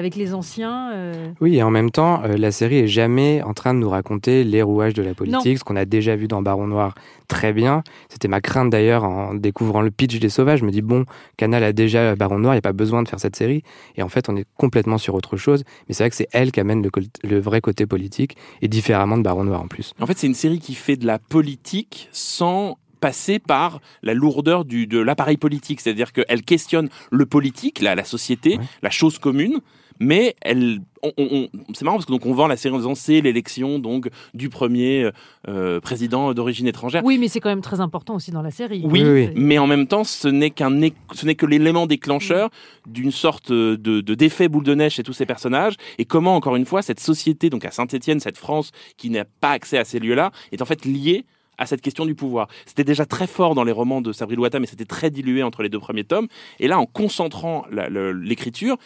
avec 0.00 0.16
les 0.16 0.34
anciens. 0.34 0.90
euh. 0.92 1.30
Oui, 1.40 1.56
et 1.58 1.62
en 1.62 1.70
même 1.70 1.90
temps, 1.90 2.22
euh, 2.24 2.36
la 2.36 2.50
série 2.50 2.78
est 2.78 2.86
jamais 2.88 3.42
en 3.42 3.52
train 3.54 3.74
de 3.74 3.78
nous 3.78 3.88
raconter 3.90 4.42
les 4.42 4.62
rouages 4.62 4.94
de 4.94 5.02
la 5.02 5.14
politique, 5.14 5.58
ce 5.58 5.62
qu'on 5.64 5.76
a 5.76 5.84
déjà 5.84 6.16
vu 6.16 6.26
dans 6.26 6.42
Baron 6.42 6.66
Noir 6.66 6.94
très 7.28 7.52
bien. 7.52 7.84
C'était 8.08 8.26
ma 8.26 8.40
crainte 8.40 8.70
d'ailleurs 8.70 9.04
en 9.04 9.34
découvrant 9.34 9.82
le 9.82 9.90
pitch 9.92 10.18
des 10.18 10.30
Sauvages. 10.30 10.60
Je 10.60 10.64
me 10.64 10.70
dis, 10.72 10.82
bon, 10.82 11.04
Canal 11.36 11.62
a 11.62 11.72
déjà 11.72 12.16
Baron 12.16 12.38
Noir, 12.40 12.54
il 12.54 12.56
n'y 12.56 12.60
a 12.60 12.62
pas 12.62 12.72
besoin 12.72 13.02
de 13.04 13.08
faire 13.08 13.20
cette 13.20 13.36
série. 13.36 13.62
Et 13.96 14.02
en 14.02 14.08
fait, 14.08 14.28
on 14.28 14.36
est 14.36 14.46
complètement 14.56 14.98
sur 14.98 15.14
autre 15.14 15.36
chose. 15.36 15.62
Mais 15.86 15.94
c'est 15.94 16.02
vrai 16.02 16.10
que 16.10 16.16
c'est 16.16 16.28
elle 16.32 16.50
qui 16.50 16.58
amène 16.60 16.82
le, 17.22 17.38
vrai 17.38 17.60
côté 17.60 17.86
politique, 17.86 18.36
et 18.62 18.68
différemment 18.68 19.18
de 19.18 19.22
Baron 19.22 19.44
Noir 19.44 19.60
en 19.62 19.68
plus. 19.68 19.92
En 20.00 20.06
fait, 20.06 20.18
c'est 20.18 20.26
une 20.26 20.34
série 20.34 20.58
qui 20.58 20.74
fait 20.74 20.96
de 20.96 21.06
la 21.06 21.18
politique 21.18 22.08
sans 22.10 22.78
passer 23.00 23.38
par 23.38 23.80
la 24.02 24.12
lourdeur 24.12 24.66
du, 24.66 24.86
de 24.86 24.98
l'appareil 24.98 25.38
politique. 25.38 25.80
C'est-à-dire 25.80 26.12
qu'elle 26.12 26.42
questionne 26.42 26.90
le 27.10 27.24
politique, 27.24 27.80
la, 27.80 27.94
la 27.94 28.04
société, 28.04 28.58
Ouais. 28.58 28.64
la 28.82 28.90
chose 28.90 29.18
commune, 29.18 29.60
mais 30.00 30.34
elle, 30.42 30.80
on, 31.02 31.12
on- 31.18 31.48
on- 31.54 31.74
c'est 31.74 31.84
marrant 31.84 31.96
parce 31.96 32.06
que 32.06 32.10
donc 32.12 32.26
on 32.26 32.34
vend 32.34 32.46
la 32.46 32.56
série 32.56 32.74
en 32.74 32.78
disant 32.78 32.94
c'est 32.94 33.20
l'élection 33.20 33.78
donc 33.78 34.08
du 34.34 34.48
premier 34.48 35.10
euh, 35.48 35.80
président 35.80 36.34
d'origine 36.34 36.66
étrangère. 36.66 37.02
Oui, 37.04 37.18
mais 37.18 37.28
c'est 37.28 37.40
quand 37.40 37.48
même 37.50 37.60
très 37.60 37.80
important 37.80 38.14
aussi 38.16 38.30
dans 38.32 38.42
la 38.42 38.50
série. 38.50 38.82
Oui, 38.84 39.02
Oui, 39.02 39.10
oui. 39.10 39.28
mais 39.36 39.58
en 39.58 39.66
même 39.66 39.86
temps, 39.86 40.04
ce 40.04 40.26
n'est 40.28 40.50
qu'un, 40.50 40.70
ce 41.12 41.26
n'est 41.26 41.34
que 41.34 41.46
l'élément 41.46 41.86
déclencheur 41.86 42.50
d'une 42.86 43.12
sorte 43.12 43.52
de, 43.52 43.76
de 43.76 44.14
d'effet 44.14 44.48
boule 44.48 44.64
de 44.64 44.74
neige 44.74 44.94
chez 44.94 45.02
tous 45.02 45.12
ces 45.12 45.26
personnages. 45.26 45.74
Et 45.98 46.04
comment, 46.04 46.34
encore 46.34 46.56
une 46.56 46.66
fois, 46.66 46.82
cette 46.82 47.00
société, 47.00 47.50
donc 47.50 47.64
à 47.64 47.70
Saint-Étienne, 47.70 48.20
cette 48.20 48.38
France 48.38 48.72
qui 48.96 49.10
n'a 49.10 49.24
pas 49.24 49.50
accès 49.50 49.78
à 49.78 49.84
ces 49.84 49.98
lieux-là, 50.00 50.32
est 50.52 50.60
en 50.62 50.64
fait 50.66 50.84
liée 50.84 51.24
à 51.58 51.66
cette 51.66 51.82
question 51.82 52.06
du 52.06 52.14
pouvoir. 52.14 52.48
C'était 52.64 52.84
déjà 52.84 53.04
très 53.04 53.26
fort 53.26 53.54
dans 53.54 53.64
les 53.64 53.72
romans 53.72 54.00
de 54.00 54.12
Sabri 54.12 54.34
Louata, 54.34 54.58
mais 54.60 54.66
c'était 54.66 54.86
très 54.86 55.10
dilué 55.10 55.42
entre 55.42 55.62
les 55.62 55.68
deux 55.68 55.78
premiers 55.78 56.04
tomes. 56.04 56.26
Et 56.58 56.68
là, 56.68 56.78
en 56.78 56.86
concentrant 56.86 57.66
la- 57.70 57.90
le- 57.90 58.12
l'écriture, 58.12 58.78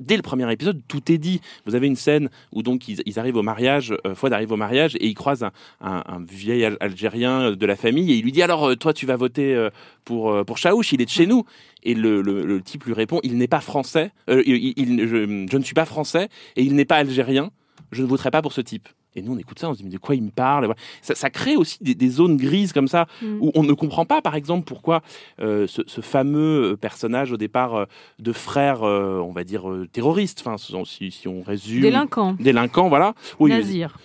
dès 0.00 0.16
le 0.16 0.22
premier 0.22 0.50
épisode, 0.52 0.80
tout 0.88 1.10
est 1.12 1.18
dit. 1.18 1.40
Vous 1.66 1.74
avez 1.74 1.86
une 1.86 1.96
scène 1.96 2.30
où 2.52 2.62
donc 2.62 2.88
ils, 2.88 3.18
arrivent 3.18 3.36
au 3.36 3.42
mariage, 3.42 3.94
euh, 4.06 4.14
Fouad 4.14 4.32
arrive 4.32 4.52
au 4.52 4.56
mariage 4.56 4.96
et 4.96 5.06
il 5.06 5.14
croise 5.14 5.44
un, 5.80 6.02
vieil 6.28 6.64
Al- 6.64 6.76
Algérien 6.80 7.52
de 7.52 7.66
la 7.66 7.76
famille 7.76 8.12
et 8.12 8.16
il 8.16 8.24
lui 8.24 8.32
dit 8.32 8.42
alors 8.42 8.70
euh, 8.70 8.76
toi 8.76 8.92
tu 8.92 9.06
vas 9.06 9.16
voter 9.16 9.54
euh, 9.54 9.70
pour 10.04 10.32
euh, 10.32 10.44
pour 10.44 10.58
Chaouch, 10.58 10.92
il 10.92 11.00
est 11.02 11.06
de 11.06 11.10
chez 11.10 11.26
nous. 11.26 11.44
Et 11.82 11.94
le, 11.94 12.22
le- 12.22 12.62
type 12.62 12.84
lui 12.84 12.94
répond 12.94 13.20
il 13.22 13.36
n'est 13.36 13.46
pas 13.48 13.60
français, 13.60 14.10
euh, 14.30 14.42
je 14.46 15.56
ne 15.56 15.62
suis 15.62 15.74
pas 15.74 15.84
français 15.84 16.28
et 16.56 16.62
il 16.62 16.74
n'est 16.74 16.84
pas 16.86 16.96
algérien. 16.96 17.50
Je 17.92 18.02
ne 18.02 18.06
voterai 18.08 18.30
pas 18.30 18.42
pour 18.42 18.52
ce 18.52 18.60
type. 18.60 18.88
Et 19.16 19.22
nous, 19.22 19.32
on 19.34 19.38
écoute 19.38 19.58
ça, 19.58 19.68
on 19.68 19.72
se 19.74 19.78
dit, 19.78 19.84
mais 19.84 19.90
de 19.90 19.98
quoi 19.98 20.14
il 20.16 20.22
me 20.22 20.30
parle? 20.30 20.64
Voilà. 20.64 20.78
ça, 21.02 21.14
ça 21.14 21.30
crée 21.30 21.56
aussi 21.56 21.78
des, 21.80 21.94
des 21.94 22.08
zones 22.08 22.36
grises 22.36 22.72
comme 22.72 22.88
ça, 22.88 23.06
Mm. 23.22 23.38
où 23.40 23.52
on 23.54 23.62
ne 23.62 23.72
comprend 23.72 24.04
pas, 24.04 24.20
par 24.22 24.34
exemple, 24.34 24.64
pourquoi 24.64 25.02
euh, 25.40 25.66
ce, 25.68 25.82
ce 25.86 26.00
fameux 26.00 26.72
euh, 26.72 26.76
personnage 26.76 27.30
au 27.32 27.36
départ 27.36 27.74
euh, 27.74 27.84
de 28.18 28.32
frère, 28.32 28.82
euh, 28.82 29.18
on 29.20 29.32
va 29.32 29.44
dire, 29.44 29.64
terroriste, 29.92 30.42
enfin, 30.44 30.56
si, 30.84 31.10
si 31.10 31.28
on 31.28 31.42
résume. 31.42 31.82
Délinquant, 31.82 32.34
Délinquant, 32.40 32.88
voilà. 32.88 33.14
Oui, 33.38 33.50
nazir. 33.50 33.98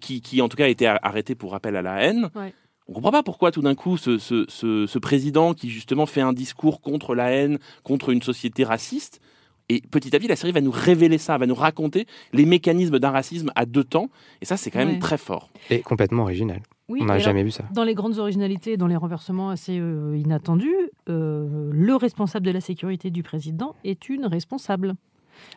qui, 0.00 0.20
qui, 0.20 0.42
en 0.42 0.48
tout 0.48 0.56
cas 0.56 0.64
a 0.64 0.68
été 0.68 0.86
arrêté 0.86 1.34
pour 1.34 1.52
rappel 1.52 1.76
à 1.76 1.82
la 1.82 2.02
haine. 2.02 2.30
Ouais. 2.34 2.52
On 2.88 2.92
comprend 2.92 3.10
pas 3.10 3.22
pourquoi 3.24 3.50
tout 3.50 3.62
d'un 3.62 3.74
coup 3.74 3.96
ce, 3.96 4.16
ce, 4.18 4.44
ce, 4.48 4.86
ce 4.86 4.98
président 4.98 5.54
qui 5.54 5.70
justement 5.70 6.06
fait 6.06 6.20
un 6.20 6.32
discours 6.32 6.80
contre 6.80 7.14
la 7.16 7.30
haine, 7.32 7.58
contre 7.82 8.10
une 8.10 8.22
société 8.22 8.62
raciste, 8.64 9.20
et 9.68 9.80
petit 9.90 10.14
à 10.14 10.18
petit 10.18 10.28
la 10.28 10.36
série 10.36 10.52
va 10.52 10.60
nous 10.60 10.70
révéler 10.70 11.18
ça, 11.18 11.36
va 11.38 11.46
nous 11.46 11.54
raconter 11.54 12.06
les 12.32 12.46
mécanismes 12.46 12.98
d'un 12.98 13.10
racisme 13.10 13.50
à 13.54 13.66
deux 13.66 13.84
temps, 13.84 14.08
et 14.40 14.44
ça 14.44 14.56
c'est 14.56 14.70
quand 14.70 14.78
même 14.78 14.90
Ouais. 14.90 14.98
très 14.98 15.18
fort. 15.18 15.50
Et 15.70 15.80
complètement 15.80 16.22
original. 16.22 16.60
Oui, 16.88 17.00
on 17.02 17.06
n'a 17.06 17.14
alors, 17.14 17.24
jamais 17.24 17.42
vu 17.42 17.50
ça. 17.50 17.64
Dans 17.72 17.82
les 17.82 17.94
grandes 17.94 18.18
originalités, 18.18 18.76
dans 18.76 18.86
les 18.86 18.94
renversements 18.96 19.50
assez 19.50 19.76
euh, 19.80 20.16
inattendus, 20.16 20.72
euh, 21.08 21.70
le 21.72 21.96
responsable 21.96 22.46
de 22.46 22.52
la 22.52 22.60
sécurité 22.60 23.10
du 23.10 23.24
président 23.24 23.74
est 23.84 24.08
une 24.08 24.24
responsable, 24.26 24.94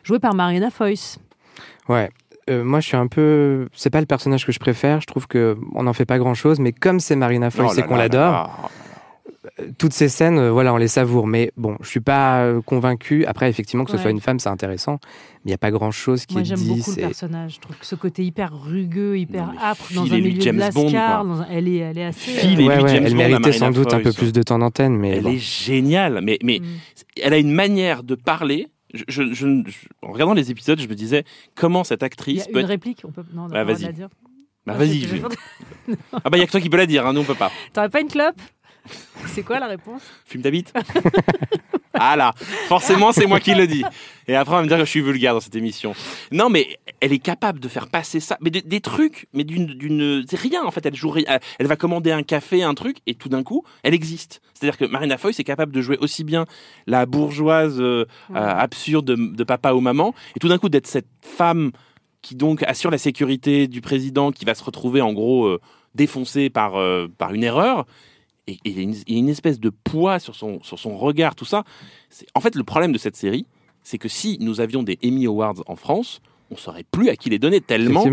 jouée 0.02 0.18
par 0.18 0.34
Marina 0.34 0.70
Foïs. 0.70 1.18
Ouais. 1.88 2.10
Euh, 2.48 2.64
moi, 2.64 2.80
je 2.80 2.88
suis 2.88 2.96
un 2.96 3.06
peu. 3.06 3.68
C'est 3.72 3.90
pas 3.90 4.00
le 4.00 4.06
personnage 4.06 4.44
que 4.44 4.50
je 4.50 4.58
préfère. 4.58 5.00
Je 5.00 5.06
trouve 5.06 5.28
que 5.28 5.56
on 5.74 5.84
n'en 5.84 5.92
fait 5.92 6.06
pas 6.06 6.18
grand 6.18 6.34
chose, 6.34 6.58
mais 6.58 6.72
comme 6.72 6.98
c'est 6.98 7.14
Marina 7.14 7.50
Foïs 7.50 7.70
Oh 7.76 7.78
et 7.78 7.82
qu'on 7.82 7.94
l'adore. 7.96 8.70
Toutes 9.78 9.92
ces 9.92 10.08
scènes, 10.08 10.38
euh, 10.38 10.50
voilà, 10.50 10.72
on 10.74 10.76
les 10.76 10.88
savoure. 10.88 11.26
Mais 11.26 11.52
bon, 11.56 11.76
je 11.80 11.88
suis 11.88 12.00
pas 12.00 12.42
euh, 12.44 12.60
convaincu. 12.60 13.24
Après, 13.26 13.48
effectivement, 13.48 13.84
que 13.84 13.90
ce 13.90 13.96
Ouais. 13.96 14.02
soit 14.02 14.10
une 14.10 14.20
femme, 14.20 14.38
c'est 14.38 14.48
intéressant. 14.48 14.98
Mais 15.02 15.38
il 15.46 15.48
n'y 15.48 15.54
a 15.54 15.58
pas 15.58 15.70
grand 15.70 15.90
chose 15.90 16.26
qui 16.26 16.34
Moi, 16.34 16.42
est 16.42 16.44
j'aime 16.44 16.58
dit. 16.58 16.68
beaucoup 16.68 16.90
le 16.90 16.94
c'est- 16.94 17.00
personnage. 17.00 17.54
Je 17.54 17.60
trouve 17.60 17.76
que 17.76 17.86
ce 17.86 17.94
côté 17.94 18.24
hyper 18.24 18.52
rugueux, 18.58 19.18
hyper 19.18 19.46
Non, 19.46 19.58
âpre 19.60 19.84
dans 19.94 20.02
un 20.12 20.18
milieu 20.18 20.32
de 20.38 20.40
James 20.42 20.62
Bond, 20.74 20.84
Lascar, 20.84 21.20
un- 21.26 21.46
elle 21.50 21.68
est, 21.68 21.76
elle 21.76 21.98
est 21.98 22.04
assez. 22.04 22.30
Euh, 22.32 22.56
Ouais, 22.66 22.82
ouais, 22.82 22.92
elle 23.04 23.14
méritait 23.16 23.52
sans 23.52 23.70
doute 23.70 23.92
un 23.94 24.00
peu 24.00 24.12
plus 24.12 24.32
de 24.32 24.42
temps 24.42 24.58
d'antenne, 24.58 24.96
mais 24.96 25.10
Elle 25.16 25.22
bon. 25.22 25.30
est 25.32 25.38
géniale, 25.38 26.20
mais, 26.22 26.38
mais 26.42 26.58
mm. 26.60 26.64
elle 27.22 27.32
a 27.34 27.38
une 27.38 27.52
manière 27.52 28.02
de 28.02 28.14
parler. 28.14 28.68
Je, 28.92 29.04
je- 29.08 29.32
je- 29.32 29.62
je- 29.66 29.86
en 30.02 30.10
regardant 30.12 30.34
les 30.34 30.50
épisodes, 30.50 30.80
je 30.80 30.88
me 30.88 30.94
disais 30.94 31.24
comment 31.54 31.84
cette 31.84 32.00
Il 32.00 32.04
y 32.04 32.06
actrice 32.06 32.42
a 32.42 32.50
peut 32.52 32.60
une 32.60 32.66
réplique, 32.66 33.02
on 33.04 33.12
peut. 33.12 33.22
Non, 33.32 33.42
on 33.42 33.46
a 33.46 33.48
Bah, 33.50 33.64
de 33.64 33.72
vas-y. 33.72 33.82
la 33.84 33.92
dire. 33.92 34.08
Bah 34.66 34.72
Ah, 34.74 34.78
vas-y. 34.78 35.06
Ah 36.12 36.28
bah 36.30 36.36
il 36.36 36.40
y 36.40 36.42
a 36.42 36.46
que 36.46 36.50
toi 36.50 36.60
qui 36.60 36.68
peux 36.68 36.76
la 36.76 36.86
dire, 36.86 37.06
hein, 37.06 37.12
nous 37.12 37.20
on 37.20 37.24
peut 37.24 37.34
pas. 37.34 37.50
T'aurais 37.72 37.88
pas 37.88 38.00
une 38.00 38.08
clope? 38.08 38.40
C'est 39.26 39.42
quoi 39.42 39.58
la 39.60 39.66
réponse? 39.66 40.02
Fume 40.26 40.42
ta 40.42 40.50
bite 40.50 40.72
Ah 41.92 42.16
là, 42.16 42.32
forcément 42.68 43.12
c'est 43.12 43.26
moi 43.26 43.40
qui 43.40 43.52
le 43.52 43.66
dis. 43.66 43.82
Et 44.28 44.34
après 44.36 44.54
on 44.54 44.58
va 44.58 44.62
me 44.62 44.68
dire 44.68 44.78
que 44.78 44.84
je 44.84 44.90
suis 44.90 45.00
vulgaire 45.02 45.34
dans 45.34 45.40
cette 45.40 45.56
émission. 45.56 45.92
Non 46.30 46.48
mais 46.48 46.78
elle 47.00 47.12
est 47.12 47.18
capable 47.18 47.58
de 47.60 47.68
faire 47.68 47.88
passer 47.88 48.20
ça, 48.20 48.38
mais 48.40 48.50
des, 48.50 48.62
des 48.62 48.80
trucs, 48.80 49.26
mais 49.34 49.42
d'une, 49.44 50.24
c'est 50.28 50.38
rien 50.38 50.64
en 50.64 50.70
fait. 50.70 50.86
Elle 50.86 50.94
joue, 50.94 51.12
elle, 51.16 51.40
elle 51.58 51.66
va 51.66 51.76
commander 51.76 52.12
un 52.12 52.22
café, 52.22 52.62
un 52.62 52.74
truc, 52.74 52.98
et 53.06 53.14
tout 53.14 53.28
d'un 53.28 53.42
coup, 53.42 53.64
elle 53.82 53.92
existe. 53.92 54.40
C'est-à-dire 54.54 54.78
que 54.78 54.84
Marina 54.84 55.18
Foïs 55.18 55.38
est 55.40 55.44
capable 55.44 55.72
de 55.72 55.82
jouer 55.82 55.98
aussi 55.98 56.22
bien 56.24 56.46
la 56.86 57.06
bourgeoise 57.06 57.80
euh, 57.80 58.04
Ouais. 58.30 58.38
euh, 58.38 58.54
absurde 58.56 59.04
de, 59.06 59.16
de 59.16 59.44
papa 59.44 59.72
ou 59.72 59.80
maman, 59.80 60.14
et 60.36 60.38
tout 60.38 60.48
d'un 60.48 60.58
coup 60.58 60.68
d'être 60.68 60.86
cette 60.86 61.08
femme 61.22 61.72
qui 62.22 62.34
donc 62.36 62.62
assure 62.62 62.90
la 62.90 62.98
sécurité 62.98 63.66
du 63.66 63.80
président, 63.80 64.30
qui 64.30 64.44
va 64.44 64.54
se 64.54 64.62
retrouver 64.62 65.00
en 65.00 65.12
gros 65.12 65.46
euh, 65.46 65.60
défoncée 65.94 66.50
par 66.50 66.76
euh, 66.76 67.08
par 67.18 67.34
une 67.34 67.42
erreur. 67.44 67.84
Et, 68.50 68.58
il, 68.64 68.78
y 68.78 69.14
a 69.14 69.18
une, 69.18 69.28
espèce 69.28 69.60
de 69.60 69.70
poids 69.70 70.18
sur 70.18 70.34
son, 70.34 70.62
sur 70.62 70.78
son 70.78 70.96
regard, 70.96 71.34
tout 71.34 71.44
ça. 71.44 71.64
En 72.34 72.40
fait, 72.40 72.54
le 72.54 72.64
problème 72.64 72.92
de 72.92 72.98
cette 72.98 73.16
série, 73.16 73.46
c'est 73.82 73.98
que 73.98 74.08
si 74.08 74.38
nous 74.40 74.60
avions 74.60 74.82
des 74.82 74.98
Emmy 75.04 75.26
Awards 75.26 75.62
en 75.66 75.76
France, 75.76 76.20
on 76.50 76.56
saurait 76.56 76.84
plus 76.90 77.08
à 77.08 77.16
qui 77.16 77.30
les 77.30 77.38
donner 77.38 77.60
tellement. 77.60 78.04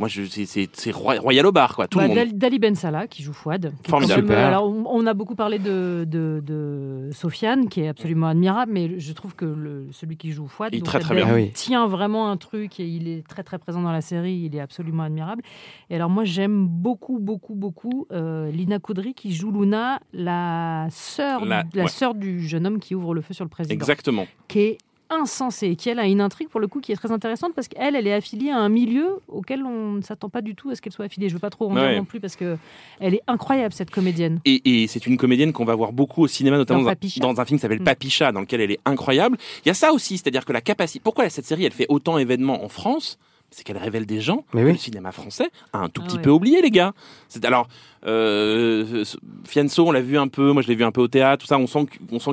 Moi, 0.00 0.08
c'est, 0.08 0.90
royal 0.92 1.46
au 1.46 1.52
bar, 1.52 1.76
quoi. 1.76 1.86
Tout 1.86 1.98
Bah, 1.98 2.04
le 2.04 2.08
monde. 2.08 2.16
Dal- 2.16 2.32
Dali 2.38 2.58
Ben 2.58 2.74
Salah 2.74 3.06
qui 3.06 3.22
joue 3.22 3.32
Fouad. 3.32 3.72
qui 3.82 3.90
Formidable. 3.90 4.32
euh, 4.32 4.46
alors, 4.48 4.66
on, 4.66 5.06
a 5.06 5.12
beaucoup 5.14 5.34
parlé 5.34 5.58
de, 5.58 6.04
de, 6.08 6.42
de 6.44 7.10
Sofiane, 7.12 7.68
qui 7.68 7.82
est 7.82 7.88
absolument 7.88 8.28
admirable, 8.28 8.72
mais 8.72 8.98
je 8.98 9.12
trouve 9.12 9.34
que 9.36 9.44
le, 9.44 9.86
celui 9.92 10.16
qui 10.16 10.32
joue 10.32 10.46
Fouad 10.48 10.70
Il 10.72 10.76
est 10.76 10.78
donc 10.80 10.86
très, 10.86 11.00
très 11.00 11.14
Adèle, 11.14 11.24
bien. 11.26 11.34
Ah 11.36 11.40
il 11.40 11.52
tient 11.52 11.86
vraiment 11.86 12.30
un 12.30 12.36
truc 12.38 12.80
et 12.80 12.86
il 12.86 13.06
est 13.08 13.26
très 13.28 13.42
très 13.42 13.58
présent 13.58 13.82
dans 13.82 13.92
la 13.92 14.00
série. 14.00 14.42
Il 14.46 14.56
est 14.56 14.60
absolument 14.60 15.02
admirable. 15.02 15.42
Et 15.90 15.96
alors 15.96 16.08
moi 16.10 16.24
j'aime 16.24 16.66
beaucoup 16.66 17.18
beaucoup 17.18 17.54
beaucoup 17.54 18.06
euh, 18.12 18.50
Lina 18.50 18.78
Koudry 18.78 19.12
qui 19.14 19.34
joue 19.34 19.50
Luna, 19.52 20.00
la 20.14 20.86
sœur 20.90 21.44
La- 21.44 21.64
la 21.74 21.82
ouais. 21.84 21.88
sœur 21.90 22.14
du 22.14 22.40
jeune 22.46 22.66
homme 22.66 22.78
qui 22.80 22.94
ouvre 22.94 23.14
le 23.14 23.20
feu 23.20 23.34
sur 23.34 23.44
le 23.44 23.50
président 23.50 23.74
Exactement. 23.74 24.26
qui 24.48 24.60
est 24.60 24.78
insensée 25.10 25.76
qui 25.76 25.88
elle 25.90 25.98
a 25.98 26.06
une 26.06 26.20
intrigue 26.20 26.48
pour 26.48 26.60
le 26.60 26.68
coup 26.68 26.80
qui 26.80 26.92
est 26.92 26.96
très 26.96 27.10
intéressante 27.12 27.52
parce 27.54 27.68
qu'elle 27.68 27.96
elle 27.96 28.06
est 28.06 28.12
affiliée 28.12 28.50
à 28.50 28.58
un 28.58 28.68
milieu 28.68 29.18
auquel 29.28 29.62
on 29.64 29.92
ne 29.92 30.02
s'attend 30.02 30.28
pas 30.28 30.40
du 30.40 30.54
tout 30.54 30.70
à 30.70 30.74
ce 30.76 30.80
qu'elle 30.82 30.92
soit 30.92 31.04
affiliée. 31.06 31.28
Je 31.28 31.34
veux 31.34 31.40
pas 31.40 31.50
trop 31.50 31.68
en 31.70 31.74
dire 31.74 31.82
Ouais. 31.82 31.96
non 31.96 32.04
plus 32.04 32.20
parce 32.20 32.36
que 32.36 32.56
elle 33.00 33.14
est 33.14 33.22
incroyable 33.26 33.74
cette 33.74 33.90
comédienne. 33.90 34.40
Et, 34.44 34.82
et 34.82 34.86
c'est 34.86 35.06
une 35.06 35.16
comédienne 35.16 35.52
qu'on 35.52 35.64
va 35.64 35.74
voir 35.74 35.92
beaucoup 35.92 36.22
au 36.22 36.28
cinéma, 36.28 36.56
notamment 36.56 36.80
Dans 36.80 36.84
dans, 36.84 36.90
un- 36.90 36.94
Papicha. 36.94 37.20
dans 37.20 37.40
un 37.40 37.44
film 37.44 37.58
qui 37.58 37.62
s'appelle 37.62 37.80
Mm. 37.80 37.84
Papicha, 37.84 38.32
dans 38.32 38.40
lequel 38.40 38.60
elle 38.60 38.70
est 38.72 38.80
incroyable. 38.84 39.36
Il 39.64 39.68
y 39.68 39.70
a 39.70 39.74
ça 39.74 39.92
aussi, 39.92 40.16
c'est-à-dire 40.18 40.44
que 40.44 40.52
la 40.52 40.60
capacité. 40.60 41.00
Pourquoi 41.02 41.28
cette 41.28 41.46
série, 41.46 41.64
elle 41.64 41.72
fait 41.72 41.86
autant 41.88 42.16
événement 42.18 42.64
en 42.64 42.68
France 42.68 43.18
c'est 43.52 43.64
qu'elle 43.64 43.78
révèle 43.78 44.06
des 44.06 44.20
gens 44.20 44.44
Mais 44.54 44.60
que 44.60 44.66
oui. 44.66 44.72
le 44.74 44.78
cinéma 44.78 45.10
français 45.10 45.50
a 45.72 45.78
un 45.78 45.88
tout 45.88 46.02
Ah 46.04 46.06
petit 46.06 46.16
ouais. 46.18 46.22
peu 46.22 46.30
oublié, 46.30 46.62
les 46.62 46.70
gars. 46.70 46.92
C'est 47.28 47.44
alors 47.44 47.66
euh, 48.06 49.04
Fianso, 49.46 49.86
on 49.86 49.92
l'a 49.92 50.00
vu 50.00 50.18
un 50.18 50.28
peu, 50.28 50.52
moi 50.52 50.62
je 50.62 50.68
l'ai 50.68 50.74
vu 50.74 50.84
un 50.84 50.90
peu 50.92 51.00
au 51.00 51.08
théâtre, 51.08 51.42
tout 51.42 51.46
ça. 51.46 51.58
On 51.58 51.66
sent 51.66 51.86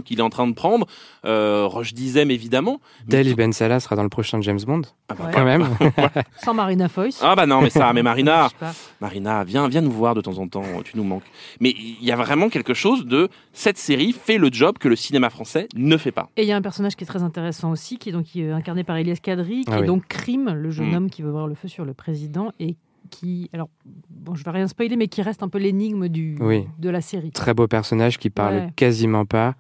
qu'il 0.05 0.19
est 0.19 0.21
en 0.23 0.29
train 0.29 0.47
de 0.47 0.53
prendre. 0.53 0.87
Euh, 1.25 1.65
Roche 1.65 1.93
Dizem, 1.93 2.31
évidemment. 2.31 2.79
Tout- 3.09 3.35
Ben 3.35 3.51
Salah 3.53 3.79
sera 3.79 3.95
dans 3.95 4.03
le 4.03 4.09
prochain 4.09 4.41
James 4.41 4.59
Bond, 4.65 4.81
Ah 5.09 5.15
bah, 5.15 5.25
Ouais. 5.25 5.31
quand 5.33 5.43
même. 5.45 5.67
Sans 6.43 6.53
Marina 6.53 6.87
Foïs. 6.89 7.19
Ah 7.21 7.35
bah 7.35 7.45
non, 7.45 7.61
mais 7.61 7.69
ça, 7.69 7.91
mais 7.93 8.03
Marina. 8.03 8.49
Marina, 9.01 9.43
viens, 9.43 9.67
viens 9.67 9.81
nous 9.81 9.91
voir 9.91 10.15
de 10.15 10.21
temps 10.21 10.37
en 10.37 10.47
temps, 10.47 10.63
tu 10.83 10.97
nous 10.97 11.03
manques. 11.03 11.23
Mais 11.59 11.71
il 11.77 12.03
y 12.03 12.11
a 12.11 12.15
vraiment 12.15 12.49
quelque 12.49 12.73
chose 12.73 13.05
de 13.05 13.29
cette 13.53 13.77
série 13.77 14.13
fait 14.13 14.37
le 14.37 14.49
job 14.51 14.77
que 14.77 14.87
le 14.87 14.95
cinéma 14.95 15.29
français 15.29 15.67
ne 15.75 15.97
fait 15.97 16.11
pas. 16.11 16.29
Et 16.37 16.43
il 16.43 16.47
y 16.47 16.51
a 16.51 16.55
un 16.55 16.61
personnage 16.61 16.95
qui 16.95 17.03
est 17.03 17.07
très 17.07 17.23
intéressant 17.23 17.71
aussi, 17.71 17.97
qui 17.97 18.09
est 18.09 18.11
donc 18.13 18.25
qui 18.25 18.41
est 18.41 18.51
incarné 18.51 18.83
par 18.83 18.95
Elias 18.97 19.17
Kadri, 19.21 19.61
qui 19.65 19.71
Ah 19.71 19.77
est 19.77 19.81
oui. 19.81 19.87
donc 19.87 20.07
Crime, 20.07 20.49
le 20.53 20.69
jeune 20.71 20.91
Mm. 20.91 20.95
homme 20.95 21.09
qui 21.09 21.21
veut 21.21 21.31
voir 21.31 21.47
le 21.47 21.55
feu 21.55 21.67
sur 21.67 21.83
le 21.85 21.93
président 21.93 22.51
et 22.59 22.75
qui, 23.09 23.49
alors, 23.53 23.69
bon, 24.09 24.35
je 24.35 24.43
vais 24.43 24.51
rien 24.51 24.67
spoiler, 24.67 24.95
mais 24.95 25.07
qui 25.07 25.21
reste 25.21 25.43
un 25.43 25.49
peu 25.49 25.57
l'énigme 25.57 26.07
du 26.07 26.37
Oui. 26.39 26.67
de 26.79 26.89
la 26.89 27.01
série. 27.01 27.31
Très 27.31 27.53
beau 27.53 27.67
personnage 27.67 28.17
qui 28.17 28.29
parle 28.29 28.55
Ouais. 28.55 28.69
quasiment 28.75 29.25
pas. 29.25 29.55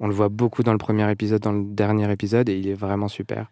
On 0.00 0.06
le 0.06 0.14
voit 0.14 0.28
beaucoup 0.28 0.62
dans 0.62 0.72
le 0.72 0.78
premier 0.78 1.10
épisode, 1.10 1.42
dans 1.42 1.52
le 1.52 1.64
dernier 1.64 2.10
épisode, 2.12 2.48
et 2.48 2.58
il 2.58 2.68
est 2.68 2.74
vraiment 2.74 3.08
super. 3.08 3.50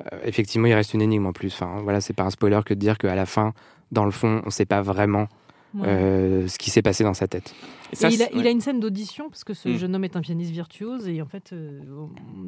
Euh, 0.00 0.18
effectivement, 0.24 0.66
il 0.66 0.74
reste 0.74 0.94
une 0.94 1.02
énigme 1.02 1.26
en 1.26 1.32
plus. 1.32 1.52
Enfin, 1.54 1.80
voilà, 1.82 2.00
c'est 2.00 2.12
pas 2.14 2.24
un 2.24 2.30
spoiler 2.30 2.60
que 2.64 2.74
de 2.74 2.78
dire 2.78 2.98
qu'à 2.98 3.14
la 3.14 3.26
fin, 3.26 3.52
dans 3.90 4.04
le 4.04 4.10
fond, 4.10 4.42
on 4.44 4.50
sait 4.50 4.66
pas 4.66 4.82
vraiment 4.82 5.28
Ouais. 5.74 5.86
euh, 5.88 6.48
ce 6.48 6.58
qui 6.58 6.70
s'est 6.70 6.82
passé 6.82 7.02
dans 7.04 7.14
sa 7.14 7.26
tête. 7.28 7.54
Et 7.92 7.96
ça, 7.96 8.08
Et 8.10 8.14
il, 8.14 8.22
a, 8.22 8.26
il 8.34 8.46
a 8.46 8.50
une 8.50 8.60
scène 8.60 8.78
d'audition 8.80 9.28
parce 9.30 9.44
que 9.44 9.54
ce 9.54 9.68
Mm. 9.70 9.76
jeune 9.78 9.94
homme 9.94 10.04
est 10.04 10.16
un 10.16 10.20
pianiste 10.20 10.50
virtuose 10.50 11.08
et 11.08 11.20
en 11.22 11.26
fait 11.26 11.50
euh, 11.52 11.80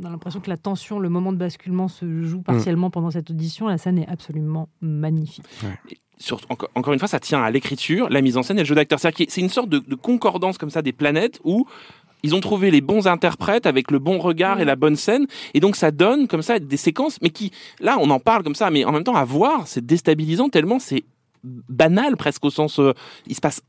on 0.03 0.05
a 0.07 0.11
l'impression 0.11 0.41
que 0.41 0.51
la 0.51 0.57
tension, 0.57 0.99
le 0.99 1.09
moment 1.09 1.33
de 1.33 1.39
basculement 1.39 1.89
se 1.89 2.23
joue 2.23 2.43
partiellement 2.43 2.91
pendant 2.91 3.11
cette 3.11 3.31
audition. 3.31 3.67
La 3.69 3.79
scène 3.79 3.99
est 3.99 4.09
absolument 4.09 4.69
magnifique. 4.81 5.45
sur- 6.19 6.41
encore, 6.49 6.71
encore 6.75 6.93
une 6.93 6.99
fois, 6.99 7.09
ça 7.09 7.19
tient 7.21 7.43
à 7.43 7.51
l'écriture, 7.51 8.09
la 8.09 8.21
mise 8.23 8.37
en 8.37 8.43
scène 8.43 8.59
et 8.59 8.63
le 8.63 8.67
jeu 8.67 8.75
d'acteur. 8.75 8.99
C'est 9.01 9.41
une 9.41 9.49
sorte 9.49 9.69
de, 9.69 9.79
de 9.79 9.95
concordance 9.95 10.59
comme 10.59 10.71
ça 10.71 10.81
des 10.83 10.93
planètes 10.93 11.41
où 11.45 11.67
ils 12.23 12.35
ont 12.35 12.41
trouvé 12.41 12.71
les 12.71 12.81
bons 12.81 13.07
interprètes 13.07 13.67
avec 13.67 13.91
le 13.91 13.99
bon 13.99 14.19
regard 14.19 14.59
et 14.61 14.65
Mm. 14.65 14.67
la 14.69 14.77
bonne 14.77 14.97
scène. 14.97 15.27
Et 15.55 15.61
donc 15.61 15.77
ça 15.77 15.91
donne 15.91 16.27
comme 16.29 16.43
ça 16.43 16.59
des 16.59 16.77
séquences, 16.77 17.19
mais 17.21 17.31
qui, 17.31 17.51
là, 17.81 17.97
on 18.01 18.09
en 18.11 18.21
parle 18.21 18.43
comme 18.45 18.55
ça, 18.55 18.71
mais 18.71 18.85
en 18.85 18.93
même 18.93 19.05
temps, 19.05 19.15
à 19.17 19.25
voir, 19.25 19.67
c'est 19.67 19.85
déstabilisant 19.85 20.49
tellement 20.49 20.79
c'est 20.79 21.05
banal 21.45 22.17
presque 22.17 22.45
au 22.45 22.51
sens... 22.51 22.79
euh, 22.79 22.93
il 23.27 23.35
se 23.35 23.41
passe... 23.41 23.63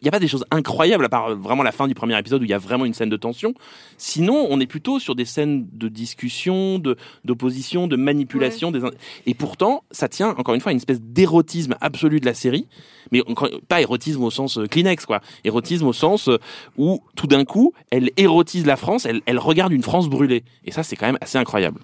Il 0.00 0.04
n'y 0.04 0.08
a 0.08 0.12
pas 0.12 0.18
des 0.18 0.28
choses 0.28 0.44
incroyables 0.50 1.04
à 1.04 1.08
part 1.08 1.28
euh, 1.30 1.34
vraiment 1.34 1.62
la 1.62 1.72
fin 1.72 1.88
du 1.88 1.94
premier 1.94 2.18
épisode 2.18 2.40
où 2.42 2.44
il 2.44 2.50
y 2.50 2.54
a 2.54 2.58
vraiment 2.58 2.84
une 2.84 2.94
scène 2.94 3.08
de 3.10 3.16
tension. 3.16 3.54
Sinon, 3.98 4.46
on 4.50 4.60
est 4.60 4.66
plutôt 4.66 4.98
sur 4.98 5.14
des 5.14 5.24
scènes 5.24 5.66
de 5.72 5.88
discussion, 5.88 6.78
de 6.78 6.96
d'opposition, 7.24 7.86
de 7.86 7.96
manipulation. 7.96 8.70
Des... 8.70 8.84
in- 8.84 8.90
Et 9.26 9.34
pourtant, 9.34 9.84
ça 9.90 10.08
tient 10.08 10.30
encore 10.30 10.54
une 10.54 10.60
fois 10.60 10.70
à 10.70 10.72
une 10.72 10.78
espèce 10.78 11.00
d'érotisme 11.00 11.74
absolu 11.80 12.20
de 12.20 12.26
la 12.26 12.34
série, 12.34 12.66
mais 13.12 13.22
pas 13.68 13.80
érotisme 13.80 14.22
au 14.24 14.30
sens 14.30 14.58
euh, 14.58 14.66
Kleenex, 14.66 15.06
quoi. 15.06 15.20
Érotisme 15.44 15.86
au 15.86 15.92
sens 15.92 16.28
euh, 16.28 16.38
où 16.76 17.02
tout 17.14 17.26
d'un 17.26 17.44
coup, 17.44 17.72
elle 17.90 18.10
érotise 18.16 18.66
la 18.66 18.76
France, 18.76 19.06
elle, 19.06 19.20
elle 19.26 19.38
regarde 19.38 19.72
une 19.72 19.82
France 19.82 20.08
brûlée. 20.08 20.44
Et 20.64 20.72
ça, 20.72 20.82
c'est 20.82 20.96
quand 20.96 21.06
même 21.06 21.18
assez 21.20 21.38
incroyable. 21.38 21.80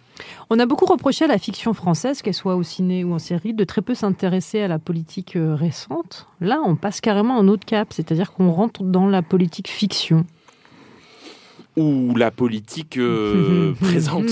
On 0.50 0.58
a 0.58 0.66
beaucoup 0.66 0.86
reproché 0.86 1.24
à 1.24 1.28
la 1.28 1.38
fiction 1.38 1.72
française, 1.74 2.22
qu'elle 2.22 2.34
soit 2.34 2.56
au 2.56 2.62
ciné 2.62 3.04
ou 3.04 3.12
en 3.14 3.18
série, 3.18 3.54
de 3.54 3.64
très 3.64 3.82
peu 3.82 3.94
s'intéresser 3.94 4.60
à 4.60 4.68
la 4.68 4.78
politique 4.78 5.36
récente. 5.36 6.26
Là, 6.42 6.60
on 6.64 6.76
passe 6.76 7.00
carrément 7.00 7.36
à 7.38 7.40
un 7.40 7.48
autre 7.48 7.64
cap, 7.64 7.88
c'est-à-dire 7.92 8.32
qu'on 8.32 8.50
rentre 8.50 8.82
dans 8.82 9.06
la 9.06 9.22
politique 9.22 9.68
fiction. 9.68 10.26
Ou 11.76 12.14
la 12.16 12.30
politique 12.30 12.98
euh, 12.98 13.72
présente. 13.80 14.26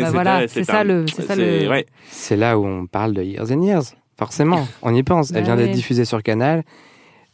Bah 0.00 0.10
voilà, 0.10 0.48
c'est 0.48 0.64
ça 0.64 0.82
le- 0.82 1.04
c'est 1.14 1.22
ça 1.22 1.36
le- 1.36 1.68
ouais. 1.68 1.86
C'est 2.10 2.36
là 2.36 2.58
où 2.58 2.66
on 2.66 2.86
parle 2.86 3.12
de 3.14 3.22
Years 3.22 3.52
and 3.52 3.62
Years. 3.62 3.82
Forcément, 4.18 4.66
on 4.82 4.92
y 4.94 5.02
pense. 5.04 5.30
Elle 5.30 5.36
Bah 5.44 5.54
vient 5.54 5.56
d'être 5.56 5.70
diffusée 5.72 6.04
sur 6.04 6.22
Canal. 6.22 6.64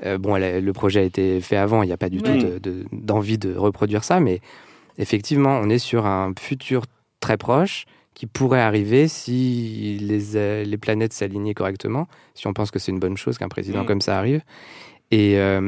Euh, 0.05 0.19
bon, 0.19 0.37
elle 0.37 0.45
a- 0.45 0.61
le 0.61 0.73
projet 0.75 1.01
a 1.01 1.03
été 1.03 1.41
fait 1.41 1.57
avant, 1.57 1.83
il 1.83 1.87
n'y 1.87 1.93
a 1.93 1.97
pas 1.97 2.11
du 2.11 2.19
Ouais. 2.21 2.39
tout 2.39 2.45
de- 2.47 2.59
de- 2.59 2.85
d'envie 2.93 3.39
de, 3.39 3.55
reproduire 3.57 4.05
ça, 4.05 4.21
mais 4.21 4.41
effectivement, 4.99 5.59
on 5.63 5.71
est 5.71 5.79
sur 5.79 6.05
un 6.07 6.33
futur 6.39 6.83
très 7.21 7.37
proche 7.39 7.87
qui 8.19 8.27
pourrait 8.27 8.61
arriver 8.61 9.07
si 9.07 9.97
les, 10.01 10.37
euh, 10.37 10.65
les 10.65 10.77
planètes 10.77 11.13
s'alignaient 11.13 11.55
correctement, 11.55 12.09
si 12.35 12.49
on 12.49 12.53
pense 12.53 12.73
que 12.73 12.81
c'est 12.81 12.91
une 12.91 12.99
bonne 12.99 13.17
chose 13.17 13.39
qu'un 13.39 13.49
président 13.49 13.85
Mm. 13.85 13.87
comme 13.87 14.01
ça 14.01 14.19
arrive. 14.19 14.43
Et 15.13 15.39
euh, 15.39 15.61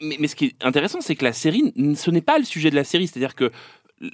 Mais, 0.00 0.16
mais 0.18 0.26
ce 0.26 0.34
qui 0.34 0.46
est 0.46 0.64
intéressant, 0.64 1.02
c'est 1.02 1.14
que 1.16 1.24
la 1.24 1.34
série, 1.34 1.74
ce 1.94 2.10
n'est 2.10 2.22
pas 2.22 2.38
le 2.38 2.44
sujet 2.44 2.70
de 2.70 2.76
la 2.76 2.84
série. 2.84 3.06
C'est-à-dire 3.08 3.34
que 3.34 3.50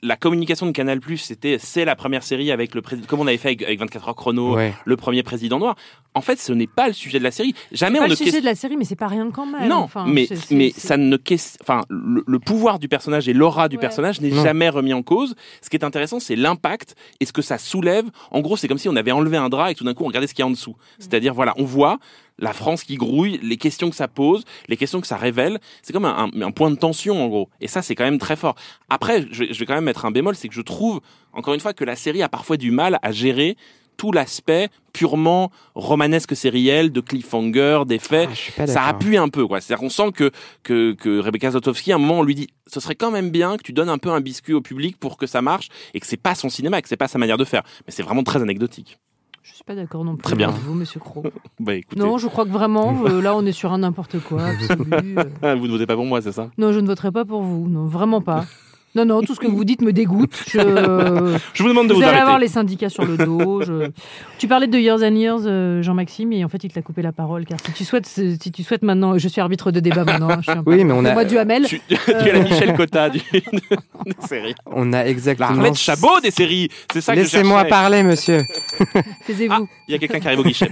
la 0.03 0.17
communication 0.17 0.67
de 0.67 0.73
Canal+, 0.73 1.01
c'était 1.17 1.57
c'est 1.59 1.85
la 1.85 1.97
première 1.97 2.23
série 2.23 2.51
avec 2.53 2.75
le 2.75 2.83
président, 2.83 3.07
comme 3.07 3.21
on 3.21 3.27
avait 3.27 3.39
fait 3.39 3.49
avec, 3.49 3.63
avec 3.63 3.79
24 3.81 4.09
heures 4.09 4.15
chrono, 4.15 4.55
ouais. 4.57 4.75
le 4.85 4.97
premier 4.97 5.23
président 5.23 5.59
noir. 5.59 5.77
En 6.15 6.21
fait, 6.21 6.39
ce 6.39 6.53
n'est 6.53 6.67
pas 6.67 6.89
le 6.89 6.93
sujet 6.93 7.19
de 7.19 7.25
la 7.25 7.31
série. 7.31 7.55
Jamais 7.73 7.95
C'est 7.99 7.99
on 8.01 8.03
pas 8.03 8.09
ne 8.09 8.11
le 8.11 8.17
sujet 8.17 8.41
de 8.41 8.45
la 8.45 8.55
série, 8.55 8.77
mais 8.77 8.85
c'est 8.85 8.97
pas 8.97 9.07
rien 9.07 9.31
quand 9.31 9.47
même. 9.47 9.69
Non, 9.69 9.77
Enfin, 9.77 10.05
mais, 10.07 10.29
mais 10.51 10.71
ça 10.77 10.97
ne 10.97 11.17
enfin, 11.63 11.83
le, 11.89 12.23
le 12.27 12.39
pouvoir 12.39 12.79
du 12.79 12.89
personnage 12.89 13.29
et 13.29 13.33
l'aura 13.33 13.69
du 13.69 13.77
Ouais. 13.77 13.81
personnage 13.81 14.21
n'est 14.21 14.33
jamais 14.33 14.69
remis 14.69 14.93
en 14.93 15.03
cause. 15.03 15.35
Ce 15.63 15.71
qui 15.71 15.77
est 15.77 15.85
intéressant, 15.85 16.19
c'est 16.21 16.37
l'impact 16.37 16.95
et 17.21 17.25
ce 17.27 17.33
que 17.33 17.43
ça 17.43 17.57
soulève. 17.59 18.05
En 18.31 18.41
gros, 18.41 18.57
c'est 18.57 18.69
comme 18.69 18.79
si 18.79 18.89
on 18.89 18.97
avait 18.97 19.13
enlevé 19.13 19.37
un 19.37 19.49
drap 19.49 19.71
et 19.71 19.75
tout 19.75 19.85
d'un 19.85 19.95
coup, 19.95 20.05
on 20.05 20.09
regardait 20.09 20.27
ce 20.27 20.35
qu'il 20.35 20.43
y 20.43 20.45
a 20.45 20.47
en 20.47 20.51
dessous. 20.51 20.75
C'est-à-dire, 20.99 21.33
voilà, 21.35 21.55
on 21.57 21.65
voit 21.65 21.99
la 22.39 22.53
France 22.53 22.85
qui 22.85 22.97
grouille, 22.97 23.41
les 23.43 23.57
questions 23.57 23.91
que 23.91 23.97
ça 23.97 24.09
pose, 24.09 24.45
les 24.69 24.77
questions 24.77 25.01
que 25.01 25.07
ça 25.07 25.17
révèle. 25.17 25.59
C'est 25.83 25.93
comme 25.93 26.05
un, 26.05 26.31
un- 26.35 26.43
un 26.43 26.51
point 26.51 26.71
de 26.71 26.77
tension, 26.77 27.23
en 27.23 27.29
gros. 27.29 27.49
Et 27.61 27.69
ça, 27.69 27.83
c'est 27.83 27.95
quand 27.95 28.05
même 28.05 28.19
très 28.19 28.37
fort. 28.37 28.55
Après, 28.89 29.27
je, 29.31 29.45
je 29.51 29.59
vais 29.59 29.67
quand 29.67 29.75
même 29.75 29.85
mettre 29.85 30.05
un 30.05 30.11
bémol, 30.11 30.35
c'est 30.37 30.49
que 30.49 30.55
je 30.55 30.63
trouve, 30.63 31.01
encore 31.33 31.55
une 31.55 31.61
fois, 31.61 31.73
que 31.73 31.85
la 31.85 31.97
série 31.97 32.23
a 32.23 32.29
parfois 32.29 32.57
du 32.57 32.71
mal 32.71 32.99
à 33.03 33.13
gérer 33.13 33.57
tout 33.97 34.13
l'aspect 34.13 34.69
purement 34.93 35.51
romanesque 35.75 36.37
sériel, 36.37 36.93
de 36.93 37.01
cliffhanger, 37.01 37.83
d'effets. 37.85 38.29
Ah, 38.31 38.67
ça 38.69 38.85
appuie 38.85 39.17
un 39.17 39.29
peu, 39.29 39.45
quoi. 39.49 39.61
C'est-à-dire 39.61 39.81
qu'on 39.81 39.91
sent 39.91 40.13
que, 40.15 40.31
que, 40.63 40.93
que 40.93 41.19
Rebecca 41.19 41.51
Zlotowski, 41.51 41.91
à 41.91 41.97
un 41.97 41.99
moment, 41.99 42.21
on 42.21 42.23
lui 42.23 42.37
dit, 42.37 42.47
ce 42.69 42.79
serait 42.79 42.95
quand 42.95 43.11
même 43.11 43.31
bien 43.31 43.57
que 43.57 43.63
tu 43.65 43.73
donnes 43.73 43.89
un 43.89 43.99
peu 43.99 44.11
un 44.11 44.21
biscuit 44.21 44.55
au 44.55 44.61
public 44.61 44.97
pour 44.99 45.17
que 45.17 45.27
ça 45.27 45.43
marche 45.43 45.69
et 45.95 45.99
que 46.01 46.07
c'est 46.07 46.17
pas 46.17 46.37
son 46.37 46.49
cinéma, 46.49 46.81
que 46.81 46.89
c'est 46.89 46.97
pas 46.97 47.09
sa 47.09 47.19
manière 47.19 47.39
de 47.39 47.45
faire. 47.45 47.63
Mais 47.87 47.93
c'est 47.93 48.05
vraiment 48.05 48.23
très 48.23 48.41
anecdotique. 48.41 48.99
Je 49.43 49.55
suis 49.55 49.65
pas 49.65 49.75
d'accord 49.75 50.05
non 50.05 50.17
plus. 50.17 50.23
Très 50.23 50.37
bien. 50.37 50.49
avec 50.49 50.61
Vous, 50.63 50.75
Monsieur 50.75 51.01
Croc. 51.01 51.27
Bah, 51.61 51.73
Non, 51.97 52.19
je 52.19 52.29
crois 52.29 52.45
que 52.45 52.51
vraiment, 52.51 53.05
euh, 53.07 53.21
là, 53.21 53.35
on 53.35 53.45
est 53.47 53.53
sur 53.53 53.73
un 53.73 53.79
n'importe 53.79 54.21
quoi. 54.21 54.45
absolu, 54.47 55.17
euh. 55.43 55.55
vous 55.57 55.67
ne 55.67 55.73
votez 55.73 55.87
pas 55.87 55.95
pour 55.97 56.05
moi, 56.05 56.21
c'est 56.23 56.33
ça? 56.33 56.51
Non, 56.59 56.73
je 56.73 56.81
ne 56.81 56.87
voterai 56.87 57.11
pas 57.13 57.25
pour 57.25 57.43
vous. 57.43 57.69
Non, 57.69 57.87
vraiment 57.87 58.21
pas. 58.21 58.45
Non, 58.95 59.05
non, 59.05 59.21
tout 59.23 59.35
ce 59.35 59.41
que 59.41 59.47
vous 59.47 59.65
dites 59.65 59.83
me 59.83 59.93
dégoûte. 59.93 60.33
Je... 60.49 60.59
Je 61.55 61.63
vous 61.63 61.69
demande 61.69 61.89
de 61.89 61.93
vous 61.93 61.99
vous, 62.01 62.03
allez 62.05 62.09
arrêter. 62.13 62.23
avoir 62.23 62.39
les 62.39 62.49
syndicats 62.49 62.89
sur 62.89 63.05
le 63.05 63.17
dos. 63.17 63.61
je- 63.63 63.91
Tu 64.39 64.49
parlais 64.49 64.67
de 64.67 64.79
Years 64.79 65.03
and 65.03 65.15
Years, 65.15 65.41
euh, 65.45 65.83
Jean-Maxime, 65.83 66.33
et 66.33 66.45
en 66.45 66.49
fait, 66.49 66.65
il 66.65 66.71
te 66.71 66.77
l'a 66.77 66.83
coupé 66.83 67.03
la 67.03 67.13
parole. 67.13 67.45
Car 67.45 67.59
si 67.65 67.73
tu 67.73 67.85
souhaites, 67.85 68.07
si 68.07 68.39
tu 68.51 68.63
souhaites 68.63 68.83
maintenant, 68.83 69.17
je 69.19 69.29
suis 69.29 69.41
arbitre 69.41 69.71
de 69.71 69.81
débat 69.81 70.05
maintenant. 70.05 70.31
je 70.39 70.43
suis 70.43 70.51
un 70.53 70.63
peu- 70.63 70.73
Oui, 70.75 70.85
mais 70.85 70.93
on 70.95 71.05
a- 71.05 71.13
Moi, 71.13 71.25
du 71.27 71.37
Hamel. 71.39 71.65
Tu, 71.67 71.81
tu 71.89 71.95
es 72.13 72.33
la 72.33 72.41
Michel 72.41 72.75
Cotta 72.75 73.11
du, 73.11 73.21
des 73.33 74.27
séries. 74.27 74.55
On 74.67 74.93
a 74.93 74.99
La 75.05 75.09
exactement. 75.09 75.49
Arlette 75.51 75.77
Chabot 75.77 76.21
des 76.23 76.31
séries. 76.31 76.69
C'est 76.93 77.01
ça 77.03 77.13
que 77.15 77.19
je 77.19 77.25
Laissez-moi 77.25 77.65
parler, 77.67 78.03
monsieur. 78.03 78.41
Taisez-vous. 79.27 79.55
Ah, 79.55 79.75
il 79.87 79.93
y 79.93 79.95
a 79.95 79.99
quelqu'un 79.99 80.19
qui 80.21 80.27
arrive 80.27 80.41
au 80.41 80.45
guichet. 80.45 80.71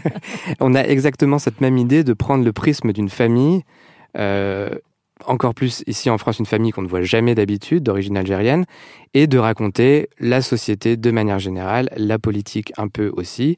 On 0.61 0.75
a 0.75 0.83
exactement 0.83 1.39
cette 1.39 1.61
même 1.61 1.77
idée 1.77 2.03
de 2.03 2.13
prendre 2.15 2.45
le 2.45 2.53
prisme 2.53 2.93
d'une 2.93 3.09
famille, 3.11 3.63
euh, 4.19 4.71
encore 5.25 5.55
plus 5.55 5.83
ici 5.87 6.11
en 6.11 6.19
France, 6.19 6.39
une 6.39 6.47
famille 6.47 6.73
qu'on 6.73 6.83
ne 6.83 6.89
voit 6.89 7.03
jamais 7.03 7.35
d'habitude, 7.35 7.83
d'origine 7.83 8.17
algérienne, 8.17 8.65
et 9.15 9.27
de 9.27 9.39
raconter 9.39 10.09
la 10.21 10.43
société 10.43 10.97
de 10.97 11.11
manière 11.11 11.39
générale, 11.39 11.89
la 11.97 12.19
politique 12.19 12.73
un 12.77 12.89
peu 12.89 13.11
aussi, 13.15 13.57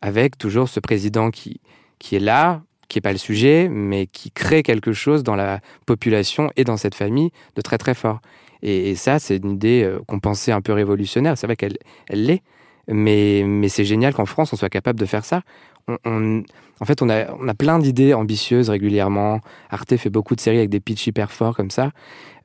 avec 0.00 0.38
toujours 0.38 0.68
ce 0.68 0.80
président 0.80 1.30
qui, 1.30 1.60
qui 1.98 2.16
est 2.16 2.20
là, 2.20 2.62
qui 2.88 2.98
n'est 2.98 3.02
pas 3.02 3.12
le 3.12 3.18
sujet, 3.18 3.68
mais 3.70 4.06
qui 4.06 4.30
crée 4.30 4.62
quelque 4.62 4.92
chose 4.92 5.22
dans 5.22 5.36
la 5.36 5.60
population 5.86 6.50
et 6.56 6.64
dans 6.64 6.76
cette 6.76 6.94
famille 6.94 7.30
de 7.56 7.62
très 7.62 7.78
très 7.78 7.94
fort. 7.94 8.20
Et, 8.62 8.90
et 8.90 8.94
ça, 8.94 9.18
c'est 9.18 9.36
une 9.36 9.52
idée 9.52 9.82
euh, 9.82 10.00
qu'on 10.06 10.20
pensait 10.20 10.52
un 10.52 10.60
peu 10.60 10.72
révolutionnaire. 10.72 11.36
C'est 11.36 11.46
vrai 11.46 11.56
qu'elle 11.56 11.76
elle 12.08 12.24
l'est, 12.24 12.42
mais, 12.88 13.42
mais 13.46 13.68
c'est 13.68 13.84
génial 13.84 14.14
qu'en 14.14 14.26
France, 14.26 14.52
on 14.52 14.56
soit 14.56 14.68
capable 14.68 14.98
de 14.98 15.06
faire 15.06 15.24
ça. 15.24 15.42
On, 15.88 15.96
on- 16.04 16.42
en 16.80 16.84
fait, 16.86 17.02
on 17.02 17.08
a, 17.08 17.30
on 17.40 17.46
a 17.46 17.54
plein 17.54 17.78
d'idées 17.78 18.14
ambitieuses 18.14 18.68
régulièrement. 18.68 19.40
Arte 19.70 19.96
fait 19.96 20.10
beaucoup 20.10 20.34
de 20.34 20.40
séries 20.40 20.58
avec 20.58 20.70
des 20.70 20.80
pitchs 20.80 21.06
hyper 21.06 21.30
forts 21.30 21.54
comme 21.56 21.70
ça. 21.70 21.92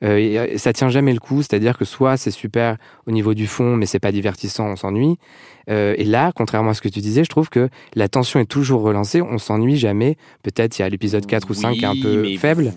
Euh, 0.04 0.16
et, 0.18 0.38
euh, 0.38 0.56
ça 0.56 0.72
tient 0.72 0.88
jamais 0.88 1.12
le 1.12 1.18
coup, 1.18 1.42
c'est-à-dire 1.42 1.76
que 1.76 1.84
soit 1.84 2.16
c'est 2.16 2.30
super 2.30 2.76
au 3.06 3.10
niveau 3.10 3.34
du 3.34 3.46
fond, 3.48 3.74
mais 3.76 3.86
c'est 3.86 3.98
pas 3.98 4.12
divertissant, 4.12 4.66
on 4.68 4.76
s'ennuie. 4.76 5.16
Euh, 5.68 5.94
et 5.98 6.04
là, 6.04 6.30
contrairement 6.34 6.70
à 6.70 6.74
ce 6.74 6.80
que 6.80 6.88
tu 6.88 7.00
disais, 7.00 7.24
je 7.24 7.28
trouve 7.28 7.50
que 7.50 7.68
la 7.94 8.08
tension 8.08 8.38
est 8.40 8.46
toujours 8.46 8.82
relancée, 8.82 9.20
on 9.20 9.38
s'ennuie 9.38 9.76
jamais. 9.76 10.16
Peut-être 10.42 10.78
il 10.78 10.82
y 10.82 10.84
a 10.84 10.88
l'épisode 10.88 11.26
4 11.26 11.50
ou 11.50 11.54
5 11.54 11.72
qui 11.74 11.82
est 11.82 11.86
un 11.86 12.00
peu 12.00 12.22
mais 12.22 12.36
faible. 12.36 12.72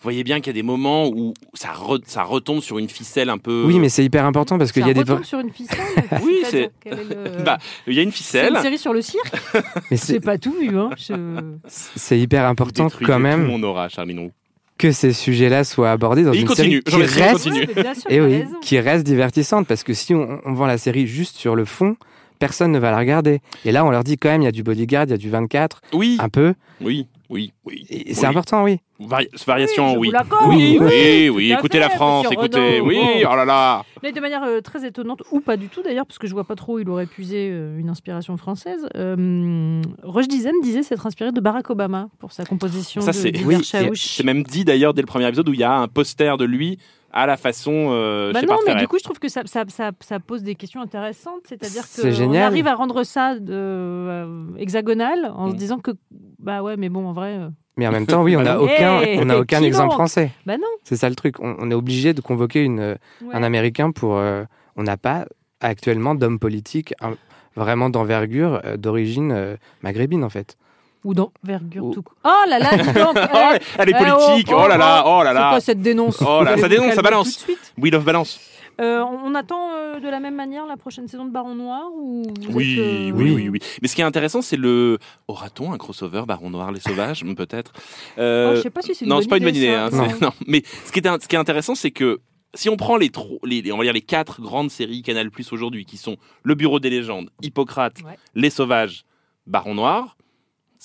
Vous 0.00 0.04
voyez 0.04 0.22
bien 0.22 0.36
qu'il 0.38 0.46
y 0.46 0.50
a 0.50 0.52
des 0.52 0.62
moments 0.62 1.08
où 1.08 1.34
ça, 1.54 1.70
re- 1.72 2.00
ça 2.06 2.22
retombe 2.22 2.60
sur 2.60 2.78
une 2.78 2.88
ficelle 2.88 3.30
un 3.30 3.38
peu. 3.38 3.64
Oui, 3.66 3.80
mais 3.80 3.88
c'est 3.88 4.04
hyper 4.04 4.24
important 4.26 4.56
parce 4.56 4.70
qu'il 4.70 4.82
Ça 4.82 4.88
y 4.88 4.90
a 4.92 4.94
des. 4.94 5.00
retombe 5.00 5.24
sur 5.24 5.40
une 5.40 5.50
ficelle. 5.50 5.78
Oui, 6.22 6.38
c'est- 6.44 6.70
le- 6.86 7.42
Bah, 7.44 7.58
il 7.88 7.94
y 7.94 7.98
a 7.98 8.02
une 8.02 8.10
C'est 8.12 8.16
ficelle. 8.18 8.52
une 8.54 8.62
série 8.62 8.78
sur 8.78 8.92
le 8.92 9.02
cirque 9.02 9.32
Mais 9.90 9.96
c'est 9.96 10.20
pas 10.20 10.38
tout 10.38 10.52
vu. 10.52 10.76
Hein. 10.78 10.90
Je- 10.96 11.40
c'est 11.66 12.18
hyper 12.18 12.44
important 12.46 12.84
Détruisez 12.84 13.06
quand 13.10 13.16
tout 13.16 13.22
même 13.22 13.44
mon 13.46 13.60
aura, 13.64 13.88
Charline 13.88 14.20
Roux. 14.20 14.32
que 14.78 14.92
ces 14.92 15.12
sujets-là 15.12 15.64
soient 15.64 15.90
abordés 15.90 16.22
dans 16.22 16.32
Et 16.32 16.38
une 16.42 16.46
continue, 16.46 16.80
série 16.86 17.04
qui 17.06 17.16
il 17.18 17.20
reste, 17.20 17.32
continue. 17.44 17.66
Et 18.08 18.20
oui, 18.20 18.44
qui 18.62 18.78
reste 18.78 19.04
divertissante 19.04 19.66
parce 19.66 19.82
que 19.82 19.94
si 19.94 20.14
on, 20.14 20.40
on 20.44 20.52
vend 20.52 20.66
la 20.66 20.78
série 20.78 21.08
juste 21.08 21.36
sur 21.38 21.56
le 21.56 21.64
fond, 21.64 21.96
personne 22.38 22.70
ne 22.70 22.78
va 22.78 22.92
la 22.92 22.98
regarder. 22.98 23.40
Et 23.64 23.72
là, 23.72 23.84
on 23.84 23.90
leur 23.90 24.04
dit 24.04 24.16
quand 24.16 24.28
même, 24.28 24.42
il 24.42 24.44
y 24.44 24.48
a 24.48 24.52
du 24.52 24.62
bodyguard, 24.62 25.06
il 25.06 25.10
y 25.10 25.14
a 25.14 25.16
du 25.18 25.28
24, 25.28 25.80
Oui, 25.92 26.18
un 26.20 26.28
peu. 26.28 26.54
oui, 26.80 27.08
oui, 27.30 27.52
oui. 27.64 27.86
C'est 28.12 28.26
important, 28.26 28.64
oui. 28.64 28.78
Vari- 29.00 29.28
variation, 29.46 29.96
Oui, 29.96 30.10
oui. 30.12 30.18
Oui, 30.48 30.78
oui, 30.80 31.28
Oui, 31.30 31.52
écoutez 31.52 31.78
fait, 31.78 31.84
la 31.84 31.90
France, 31.90 32.26
écoutez, 32.30 32.80
Renaud. 32.80 32.86
oui, 32.88 32.96
Bon. 33.22 33.28
oh 33.32 33.36
là 33.36 33.44
là. 33.44 33.84
Mais 34.02 34.10
de 34.12 34.20
manière 34.20 34.42
euh, 34.42 34.60
très 34.60 34.84
étonnante, 34.86 35.22
ou 35.30 35.40
pas 35.40 35.56
du 35.56 35.68
tout 35.68 35.82
d'ailleurs, 35.82 36.06
parce 36.06 36.18
que 36.18 36.26
je 36.26 36.32
vois 36.32 36.44
pas 36.44 36.56
trop 36.56 36.74
où 36.76 36.78
il 36.80 36.88
aurait 36.88 37.06
puisé 37.06 37.48
euh, 37.52 37.78
une 37.78 37.90
inspiration 37.90 38.36
française. 38.36 38.88
Euh, 38.96 39.80
Roche 40.02 40.26
Dizem 40.28 40.54
disait 40.62 40.82
s'être 40.82 41.06
inspiré 41.06 41.30
de 41.30 41.40
Barack 41.40 41.70
Obama 41.70 42.08
pour 42.18 42.32
sa 42.32 42.44
composition 42.44 43.00
Ça, 43.00 43.12
c'est- 43.12 43.32
oui. 43.44 43.58
C'est 43.94 44.24
même 44.24 44.42
dit 44.42 44.64
d'ailleurs 44.64 44.94
dès 44.94 45.02
le 45.02 45.06
premier 45.06 45.26
épisode 45.28 45.48
où 45.48 45.52
il 45.54 45.60
y 45.60 45.64
a 45.64 45.72
un 45.72 45.86
poster 45.88 46.36
de 46.36 46.44
lui 46.44 46.78
à 47.12 47.26
la 47.26 47.36
façon 47.36 47.88
euh, 47.90 48.32
Bah 48.32 48.42
non, 48.42 48.56
mais 48.66 48.74
du 48.76 48.86
coup, 48.88 48.98
je 48.98 49.04
trouve 49.04 49.18
que 49.18 49.28
ça, 49.28 49.42
ça, 49.46 49.64
ça, 49.68 49.92
ça 50.00 50.20
pose 50.20 50.42
des 50.42 50.54
questions 50.54 50.80
intéressantes. 50.82 51.40
C'est-à-dire 51.48 51.84
C'est 51.84 52.10
qu'on 52.12 52.34
arrive 52.34 52.66
à 52.66 52.74
rendre 52.74 53.02
ça 53.02 53.38
de, 53.38 53.52
euh, 53.52 54.46
hexagonal 54.58 55.32
en 55.34 55.48
se 55.48 55.54
Mm. 55.54 55.56
disant 55.56 55.78
que, 55.78 55.92
bah 56.38 56.62
ouais, 56.62 56.76
mais 56.76 56.88
bon, 56.88 57.06
en 57.06 57.12
vrai, 57.12 57.36
euh, 57.38 57.48
Mais 57.76 57.86
en 57.86 57.92
même 57.92 58.06
temps, 58.06 58.22
oui, 58.22 58.36
on 58.36 58.42
n'a 58.42 58.56
Bah 58.56 58.60
aucun, 58.62 59.00
Hey, 59.00 59.18
on 59.20 59.24
n'a 59.24 59.38
aucun 59.38 59.62
exemple 59.62 59.94
français. 59.94 60.30
bah 60.46 60.56
non. 60.58 60.66
C'est 60.84 60.96
ça 60.96 61.08
le 61.08 61.14
truc. 61.14 61.40
On, 61.40 61.56
on 61.58 61.70
est 61.70 61.74
obligé 61.74 62.12
de 62.12 62.20
convoquer 62.20 62.62
une, 62.62 62.80
Ouais. 62.80 62.96
un 63.34 63.42
Américain 63.42 63.90
pour. 63.90 64.16
euh, 64.16 64.44
on 64.76 64.82
n'a 64.84 64.96
pas 64.96 65.24
actuellement 65.60 66.14
d'homme 66.14 66.38
politique 66.38 66.94
un- 67.00 67.16
vraiment 67.56 67.90
d'envergure 67.90 68.60
euh, 68.64 68.76
d'origine 68.76 69.32
euh, 69.32 69.56
maghrébine 69.82 70.22
en 70.22 70.28
fait. 70.28 70.56
Ou 71.04 71.14
d'envergure 71.14 71.84
Ou- 71.86 71.94
tout 71.94 72.02
court. 72.02 72.16
Oh 72.24 72.48
là 72.48 72.58
là, 72.58 72.76
dis 72.76 72.92
donc 72.92 73.16
Oh, 73.32 73.36
eh, 73.54 73.58
elle 73.78 73.88
est 73.90 73.94
eh, 74.00 74.04
politique, 74.04 74.48
oh, 74.52 74.66
là 74.68 74.76
là, 74.76 75.04
oh 75.06 75.22
là 75.22 75.30
C'est 75.30 75.34
là. 75.34 75.50
quoi 75.50 75.60
cette 75.60 75.80
dénonce 75.82 76.20
Oh 76.22 76.42
là, 76.42 76.56
ça 76.58 76.68
dénonce, 76.68 76.94
ça 76.94 77.02
balance. 77.02 77.38
tout 77.38 77.52
de 77.52 77.56
suite 77.56 77.72
We 77.78 77.92
Love 77.92 78.04
Balance. 78.04 78.40
Euh, 78.80 79.02
on 79.02 79.34
attend 79.34 79.72
euh, 79.74 79.98
de 79.98 80.08
la 80.08 80.20
même 80.20 80.36
manière 80.36 80.64
la 80.66 80.76
prochaine 80.76 81.08
saison 81.08 81.24
de 81.24 81.30
Baron 81.32 81.56
Noir 81.56 81.88
ou 81.96 82.22
Oui, 82.50 82.74
êtes, 82.74 82.78
euh, 82.78 83.10
oui, 83.12 83.32
oui, 83.34 83.48
oui. 83.48 83.58
Mais 83.82 83.88
ce 83.88 83.96
qui 83.96 84.02
est 84.02 84.04
intéressant, 84.04 84.40
c'est 84.40 84.56
le. 84.56 84.98
Aura-t-on 85.26 85.72
un 85.72 85.78
crossover 85.78 86.22
Baron 86.28 86.50
Noir, 86.50 86.70
les 86.70 86.78
Sauvages 86.78 87.24
Peut-être. 87.36 87.72
Oh, 88.16 88.52
je 88.54 88.60
sais 88.62 88.70
pas 88.70 88.82
si 88.82 88.94
c'est 88.94 89.04
une 89.04 89.10
non, 89.10 89.20
c'est 89.20 89.26
pas 89.28 89.38
une 89.38 89.44
bonne 89.44 89.56
idée. 89.56 89.66
ça. 89.74 89.86
hein, 89.86 89.90
Non. 89.92 90.08
c'est- 90.08 90.20
non. 90.22 90.32
Mais 90.46 90.62
ce 90.84 90.92
qui, 90.92 91.00
est, 91.00 91.22
ce 91.22 91.26
qui 91.26 91.34
est 91.34 91.38
intéressant, 91.38 91.74
c'est 91.74 91.90
que 91.90 92.20
si 92.54 92.68
on 92.68 92.76
prend 92.76 92.96
les, 92.96 93.10
tro- 93.10 93.40
les- 93.44 93.70
on 93.72 93.78
va 93.78 93.82
dire 93.84 93.92
les 93.92 94.00
quatre 94.00 94.40
grandes 94.40 94.70
séries 94.70 95.02
Canal 95.02 95.30
Plus 95.32 95.52
aujourd'hui, 95.52 95.84
qui 95.84 95.96
sont 95.96 96.16
Le 96.44 96.54
Bureau 96.54 96.78
des 96.78 96.90
légendes, 96.90 97.30
Hippocrate, 97.42 97.96
Ouais. 98.04 98.16
Les 98.36 98.50
Sauvages, 98.50 99.04
Baron 99.48 99.74
Noir, 99.74 100.16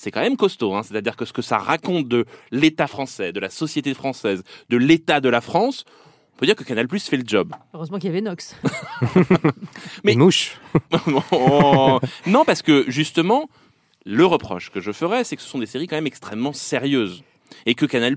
c'est 0.04 0.10
quand 0.10 0.20
même 0.20 0.36
costaud. 0.36 0.74
hein. 0.74 0.82
C'est-à-dire 0.82 1.16
que 1.16 1.24
ce 1.24 1.32
que 1.32 1.42
ça 1.42 1.58
raconte 1.58 2.06
de 2.08 2.26
l'État 2.52 2.86
français, 2.86 3.32
de 3.32 3.40
la 3.40 3.48
société 3.50 3.94
française, 3.94 4.42
de 4.68 4.76
l'État 4.76 5.20
de 5.20 5.28
la 5.30 5.40
France, 5.40 5.84
on 6.34 6.38
peut 6.38 6.46
dire 6.46 6.56
que 6.56 6.64
Canal 6.64 6.86
Plus 6.88 7.06
fait 7.08 7.16
le 7.16 7.24
job. 7.26 7.52
Heureusement 7.72 7.98
qu'il 7.98 8.08
y 8.08 8.10
avait 8.10 8.20
Nox. 8.20 8.54
Mais- 10.04 10.14
mouche. 10.14 10.58
Non, 12.26 12.44
parce 12.44 12.62
que 12.62 12.84
justement, 12.88 13.48
le 14.04 14.24
reproche 14.26 14.70
que 14.70 14.80
je 14.80 14.92
ferais, 14.92 15.24
c'est 15.24 15.36
que 15.36 15.42
ce 15.42 15.48
sont 15.48 15.58
des 15.58 15.66
séries 15.66 15.86
quand 15.86 15.96
même 15.96 16.06
extrêmement 16.06 16.52
sérieuses. 16.52 17.22
Et 17.66 17.74
que 17.74 17.86
Canal+, 17.86 18.14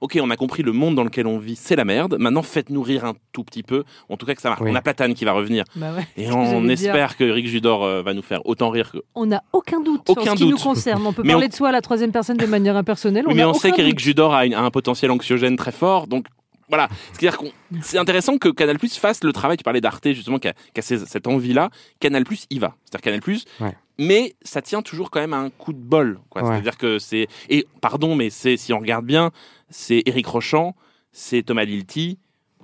ok, 0.00 0.18
on 0.22 0.30
a 0.30 0.36
compris 0.36 0.62
le 0.62 0.72
monde 0.72 0.94
dans 0.94 1.04
lequel 1.04 1.26
on 1.26 1.38
vit, 1.38 1.56
c'est 1.56 1.76
la 1.76 1.84
merde. 1.84 2.16
Maintenant, 2.18 2.42
faites-nous 2.42 2.82
rire 2.82 3.04
un 3.04 3.14
tout 3.32 3.44
petit 3.44 3.62
peu. 3.62 3.84
En 4.08 4.16
tout 4.16 4.26
cas, 4.26 4.34
que 4.34 4.42
ça 4.42 4.48
marche. 4.48 4.60
Oui. 4.62 4.70
On 4.70 4.74
a 4.74 4.82
Platane 4.82 5.14
qui 5.14 5.24
va 5.24 5.32
revenir. 5.32 5.64
Bah 5.76 5.92
ouais. 5.96 6.06
Et 6.16 6.30
on 6.30 6.44
j'allais 6.44 6.60
dire. 6.76 6.88
espère 6.90 7.16
que 7.16 7.24
Eric 7.24 7.46
Judor 7.48 7.84
euh, 7.84 8.02
va 8.02 8.14
nous 8.14 8.22
faire 8.22 8.40
autant 8.46 8.70
rire 8.70 8.90
que... 8.92 8.98
On 9.14 9.26
n'a 9.26 9.42
aucun 9.52 9.80
doute 9.80 10.02
Aucun 10.08 10.32
ce 10.32 10.36
qui 10.36 10.42
doute. 10.44 10.50
nous 10.52 10.58
concerne. 10.58 11.06
On 11.06 11.12
peut 11.12 11.22
Mais 11.24 11.32
parler 11.32 11.46
on- 11.46 11.48
de 11.50 11.54
soi 11.54 11.68
à 11.68 11.72
la 11.72 11.80
troisième 11.80 12.12
personne 12.12 12.36
de 12.36 12.46
manière 12.46 12.76
impersonnelle. 12.76 13.24
Oui, 13.26 13.34
mais 13.34 13.42
a 13.42 13.48
on 13.48 13.54
sait 13.54 13.72
qu'Eric. 13.72 13.98
Judor 13.98 14.34
a, 14.34 14.46
une- 14.46 14.54
a 14.54 14.60
un 14.60 14.70
potentiel 14.70 15.10
anxiogène 15.10 15.56
très 15.56 15.72
fort. 15.72 16.06
Donc, 16.06 16.26
voilà. 16.68 16.88
C'est-à-dire 17.12 17.36
qu'on... 17.36 17.50
C'est 17.82 17.98
intéressant 17.98 18.38
que 18.38 18.48
Canal+, 18.48 18.78
fasse 18.78 19.22
le 19.24 19.32
travail. 19.32 19.56
Tu 19.58 19.64
parlais 19.64 19.80
d'Arte, 19.80 20.08
justement, 20.12 20.38
qui 20.38 20.48
a, 20.48 20.54
qui 20.74 20.82
cette 20.82 21.26
envie-là. 21.26 21.70
Canal+, 22.00 22.24
y 22.50 22.58
va. 22.58 22.74
C'est-à-dire 22.90 23.20
Canal+, 23.20 23.20
Ouais. 23.60 23.76
Mais 23.98 24.34
ça 24.42 24.62
tient 24.62 24.82
toujours 24.82 25.10
quand 25.10 25.20
même 25.20 25.32
à 25.34 25.38
un 25.38 25.50
coup 25.50 25.72
de 25.72 25.78
bol. 25.78 26.18
Ouais. 26.34 26.42
C'est-à-dire 26.42 26.76
que 26.78 26.98
c'est... 26.98 27.28
Et, 27.48 27.66
pardon, 27.80 28.14
mais 28.16 28.30
c'est 28.30 28.56
si 28.56 28.72
on 28.72 28.78
regarde 28.78 29.04
bien, 29.06 29.30
c'est 29.70 30.02
Éric 30.06 30.26
Rochant, 30.26 30.74
c'est 31.12 31.42
Thomas 31.42 31.64
Lilti, 31.64 32.18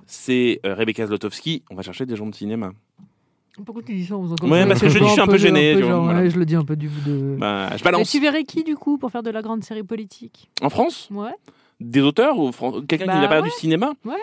c'est 0.05 0.59
euh, 0.65 0.73
Rebecca 0.73 1.05
Zlotowski. 1.05 1.63
On 1.69 1.75
va 1.75 1.83
chercher 1.83 2.05
des 2.05 2.15
gens 2.15 2.25
de 2.27 2.35
cinéma. 2.35 2.71
Pourquoi 3.65 3.83
tu 3.83 3.93
dis 3.93 4.05
ça 4.05 4.15
en 4.15 4.23
faisant 4.23 4.35
Ouais, 4.49 4.65
parce 4.65 4.79
que 4.79 4.87
je 4.89 4.99
dis, 4.99 5.05
je 5.05 5.11
suis 5.11 5.19
un 5.21 5.27
peu 5.27 5.37
gêné, 5.37 5.73
peu 5.73 5.79
tu 5.79 5.83
vois, 5.85 5.91
genre, 5.95 6.03
voilà. 6.05 6.21
ouais, 6.21 6.29
je 6.29 6.39
le 6.39 6.45
dis 6.45 6.55
un 6.55 6.63
peu 6.63 6.77
du. 6.77 6.87
De... 7.05 7.35
Bah, 7.37 7.69
je 7.75 7.81
Et 7.81 7.83
balance. 7.83 8.09
tu 8.09 8.19
verrais 8.21 8.45
qui 8.45 8.63
du 8.63 8.75
coup 8.77 8.97
pour 8.97 9.11
faire 9.11 9.21
de 9.21 9.29
la 9.31 9.41
grande 9.41 9.63
série 9.65 9.83
politique? 9.83 10.49
En 10.61 10.69
France? 10.69 11.09
Ouais. 11.11 11.33
Des 11.81 11.99
auteurs 12.01 12.39
ou 12.39 12.51
fran- 12.53 12.81
quelqu'un 12.81 12.97
qui 13.03 13.07
Bah 13.07 13.19
n'a 13.19 13.27
pas 13.27 13.41
ouais. 13.41 13.49
du 13.49 13.51
cinéma? 13.51 13.93
Ouais. 14.05 14.13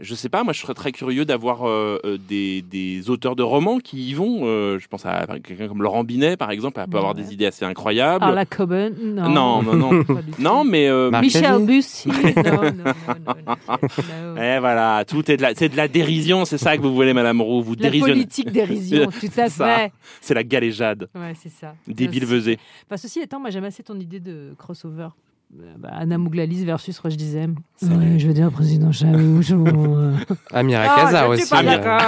Je 0.00 0.16
sais 0.16 0.28
pas, 0.28 0.42
moi 0.42 0.52
je 0.52 0.60
serais 0.60 0.74
très 0.74 0.90
curieux 0.90 1.24
d'avoir 1.24 1.68
euh, 1.68 2.00
euh, 2.04 2.18
des, 2.18 2.62
des 2.62 3.10
auteurs 3.10 3.36
de 3.36 3.44
romans 3.44 3.78
qui 3.78 4.08
y 4.10 4.12
vont. 4.14 4.40
Euh, 4.42 4.76
je 4.80 4.88
pense 4.88 5.06
à 5.06 5.24
quelqu'un 5.40 5.68
comme 5.68 5.84
Laurent 5.84 6.02
Binet 6.02 6.36
par 6.36 6.50
exemple, 6.50 6.80
elle 6.82 6.88
peut 6.90 6.96
avoir 6.98 7.14
Ouais. 7.14 7.22
des 7.22 7.32
idées 7.32 7.46
assez 7.46 7.64
incroyables. 7.64 8.24
Arla 8.24 8.44
Coben 8.44 8.92
Non. 9.00 9.28
Non, 9.28 9.62
non, 9.62 9.74
non. 9.76 10.04
Non, 10.40 10.64
mais 10.64 10.88
euh, 10.88 11.12
Michel. 11.20 11.64
Bussy 11.64 12.08
Non, 12.36 12.62
non, 12.62 12.72
non, 13.46 14.36
eh, 14.36 14.58
voilà, 14.58 15.04
tout 15.06 15.30
est 15.30 15.36
de 15.36 15.42
la, 15.42 15.54
c'est 15.54 15.68
de 15.68 15.76
la 15.76 15.86
dérision, 15.86 16.44
c'est 16.44 16.58
ça 16.58 16.76
que 16.76 16.82
vous 16.82 16.92
voulez, 16.94 17.12
Madame 17.12 17.40
Roux, 17.40 17.62
vous 17.62 17.74
La 17.74 17.82
dérisionnez. 17.82 18.12
politique 18.14 18.50
dérision, 18.50 19.06
tout 19.20 19.28
à 19.40 19.48
fait. 19.48 19.92
C'est 20.20 20.34
la 20.34 20.42
galéjade, 20.42 21.08
Ouais, 21.14 21.34
c'est 21.40 21.50
ça. 21.52 21.74
débile 21.86 22.26
vesée. 22.26 22.58
Enfin, 22.88 22.96
ceci 22.96 23.20
étant, 23.20 23.38
moi 23.38 23.50
j'aime 23.50 23.64
assez 23.64 23.84
ton 23.84 23.98
idée 24.00 24.18
de 24.20 24.54
crossover. 24.58 25.08
Bah, 25.78 25.90
Anna 25.92 26.18
Mouglalis 26.18 26.64
versus 26.64 26.98
Roche 26.98 27.16
Dizem. 27.16 27.56
Ouais, 27.82 28.18
je 28.18 28.26
veux 28.26 28.32
dire, 28.34 28.50
président 28.50 28.90
Chaouch. 28.90 29.50
ou- 29.50 30.12
Amira 30.52 30.82
Ah, 30.88 30.96
Kaza 31.04 31.22
je 31.26 31.28
aussi. 31.30 31.54
euh. 31.54 31.56
Amira, 31.58 31.98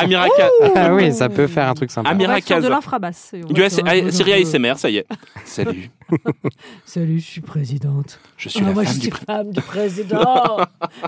Amira 0.00 0.26
Ka- 0.36 0.48
Ah 0.76 0.94
oui, 0.94 1.12
ça 1.12 1.28
peut 1.28 1.46
faire 1.48 1.68
un 1.68 1.74
truc 1.74 1.90
sympa. 1.90 2.08
Amira 2.10 2.34
faire 2.40 2.58
de 2.58 2.62
Kaza. 2.62 2.68
l'infrabasse. 2.68 3.34
et 3.34 3.42
on 3.44 3.52
Du 3.52 3.60
va 3.60 3.66
S- 3.66 3.74
faire 3.76 3.86
un 3.86 4.00
peu 4.02 4.10
Série 4.12 4.30
de- 4.30 4.36
ASMR, 4.46 4.74
ça 4.78 4.90
y 4.90 4.98
est. 4.98 5.06
Salut, 5.44 5.90
Salut, 6.84 7.18
je 7.18 7.24
suis 7.26 7.40
présidente. 7.40 8.20
je 8.36 8.48
suis 8.48 8.60
Ah, 8.62 8.68
la 8.68 8.72
moi, 8.74 8.84
femme 8.84 8.92
je 8.92 8.98
du 8.98 9.04
suis 9.06 9.12
pr- 9.14 9.24
femme 9.26 9.50
du 9.50 9.60
président. 9.62 10.56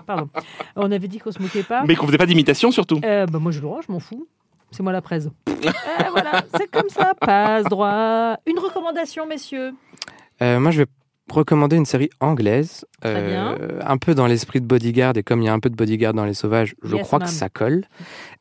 Pardon. 0.07 0.29
On 0.77 0.91
avait 0.91 1.09
dit 1.09 1.19
qu'on 1.19 1.31
se 1.33 1.41
moquait 1.41 1.63
pas. 1.63 1.85
Mais 1.87 1.95
qu'on 1.95 2.07
faisait 2.07 2.19
pas 2.19 2.27
d'imitation 2.27 2.71
surtout. 2.73 3.01
Euh, 3.05 3.27
bah, 3.27 3.39
moi, 3.39 3.53
j'ai 3.53 3.59
le 3.61 3.67
droit, 3.67 3.81
je 3.87 3.93
m'en 3.93 4.01
fous. 4.01 4.27
C'est 4.73 4.83
moi 4.83 4.93
la 4.93 5.03
presse. 5.03 5.27
Euh, 5.49 5.53
voilà, 6.13 6.43
c'est 6.57 6.71
comme 6.71 6.89
ça. 6.89 7.13
Passe 7.21 7.65
droit. 7.65 8.37
Une 8.47 8.59
recommandation, 8.59 9.27
messieurs. 9.27 9.73
Euh, 10.43 10.59
moi, 10.61 10.71
je 10.71 10.79
vais 10.83 10.87
recommander 11.37 11.77
une 11.77 11.87
série 11.87 12.11
anglaise, 12.21 12.85
euh, 13.05 13.57
un 13.85 13.97
peu 13.99 14.15
dans 14.15 14.27
l'esprit 14.27 14.61
de 14.61 14.67
Bodyguard, 14.67 15.17
et 15.17 15.23
comme 15.23 15.41
il 15.43 15.47
y 15.47 15.49
a 15.49 15.53
un 15.53 15.61
peu 15.61 15.71
de 15.71 15.77
Bodyguard 15.77 16.15
dans 16.15 16.25
Les 16.25 16.35
Sauvages, 16.35 16.75
je 16.83 16.97
Yes, 16.97 17.07
crois 17.07 17.19
que 17.21 17.29
ça 17.29 17.49
colle. 17.49 17.85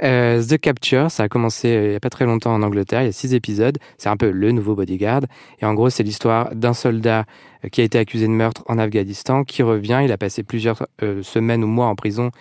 Euh, 0.03 0.43
The 0.43 0.57
Capture, 0.57 1.09
ça 1.11 1.23
a 1.23 1.27
commencé 1.29 1.67
euh, 1.69 1.85
il 1.85 1.89
n'y 1.91 1.95
a 1.95 1.99
pas 1.99 2.09
très 2.09 2.25
longtemps 2.25 2.53
en 2.53 2.61
Angleterre, 2.63 3.01
il 3.01 3.05
y 3.05 3.09
a 3.09 3.13
six 3.13 3.33
épisodes, 3.33 3.77
c'est 3.97 4.09
un 4.09 4.17
peu 4.17 4.31
le 4.31 4.51
nouveau 4.51 4.75
Bodyguard, 4.75 5.21
et 5.59 5.65
en 5.65 5.73
gros, 5.73 5.89
c'est 5.89 6.03
l'histoire 6.03 6.53
d'un 6.55 6.73
soldat 6.73 7.25
qui 7.71 7.81
a 7.81 7.83
été 7.83 7.97
accusé 7.97 8.25
de 8.27 8.31
meurtre 8.31 8.63
en 8.67 8.77
Afghanistan, 8.77 9.43
qui 9.43 9.63
revient, 9.63 10.01
il 10.03 10.11
a 10.11 10.17
passé 10.17 10.43
plusieurs 10.43 10.85
euh, 11.03 11.21
semaines 11.23 11.63
ou 11.63 11.67
mois 11.67 11.87
en 11.87 11.95
prison, 11.95 12.31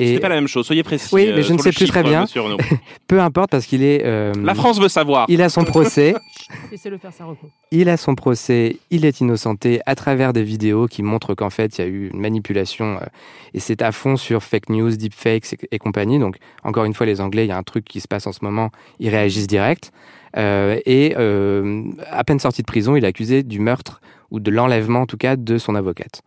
et 0.00 0.14
C'est 0.14 0.20
pas 0.20 0.28
la 0.28 0.36
même 0.36 0.46
chose, 0.46 0.64
soyez 0.64 0.84
précis. 0.84 1.12
Oui, 1.12 1.26
euh, 1.26 1.32
mais 1.34 1.42
je 1.42 1.52
ne 1.52 1.58
sais 1.58 1.70
le 1.70 1.74
plus 1.74 1.88
très 1.88 2.04
bien. 2.04 2.24
peu 3.08 3.20
importe 3.20 3.50
parce 3.50 3.66
qu'il 3.66 3.82
est... 3.82 4.02
euh, 4.04 4.32
La 4.44 4.54
France 4.54 4.80
veut 4.80 4.88
savoir. 4.88 5.26
Il 5.28 5.42
a 5.42 5.48
son 5.48 5.64
procès, 5.64 6.14
Laissez-le 6.70 6.98
faire 6.98 7.12
sa 7.12 7.24
recours. 7.24 7.50
il 7.72 7.88
a 7.88 7.96
son 7.96 8.14
procès, 8.14 8.76
il 8.90 9.04
est 9.04 9.20
innocenté 9.20 9.80
à 9.86 9.96
travers 9.96 10.32
des 10.32 10.44
vidéos 10.44 10.86
qui 10.86 11.02
montrent 11.02 11.34
qu'en 11.34 11.50
fait 11.50 11.78
il 11.78 11.80
y 11.80 11.84
a 11.84 11.88
eu 11.88 12.10
une 12.12 12.20
manipulation 12.20 12.98
euh, 13.02 13.06
et 13.54 13.58
c'est 13.60 13.82
à 13.82 13.90
fond 13.90 14.16
sur 14.16 14.44
fake 14.44 14.68
news, 14.70 14.90
deepfakes 14.96 15.54
et, 15.54 15.58
et 15.72 15.78
compagnie. 15.78 16.20
Donc 16.20 16.36
encore 16.62 16.84
une 16.84 16.94
fois 16.94 17.06
les 17.06 17.20
Anglais, 17.20 17.44
il 17.44 17.48
y 17.48 17.52
a 17.52 17.56
un 17.58 17.62
truc 17.64 17.84
qui 17.84 18.00
se 18.00 18.06
passe 18.06 18.28
en 18.28 18.32
ce 18.32 18.40
moment, 18.42 18.70
ils 19.00 19.08
réagissent 19.08 19.48
direct. 19.48 19.90
Euh, 20.36 20.78
et 20.84 21.14
euh, 21.16 21.84
à 22.10 22.24
peine 22.24 22.38
sorti 22.38 22.62
de 22.62 22.66
prison, 22.66 22.96
il 22.96 23.04
est 23.04 23.08
accusé 23.08 23.42
du 23.42 23.60
meurtre 23.60 24.00
ou 24.30 24.40
de 24.40 24.50
l'enlèvement 24.50 25.02
en 25.02 25.06
tout 25.06 25.16
cas 25.16 25.36
de 25.36 25.58
son 25.58 25.74
avocate. 25.74 26.22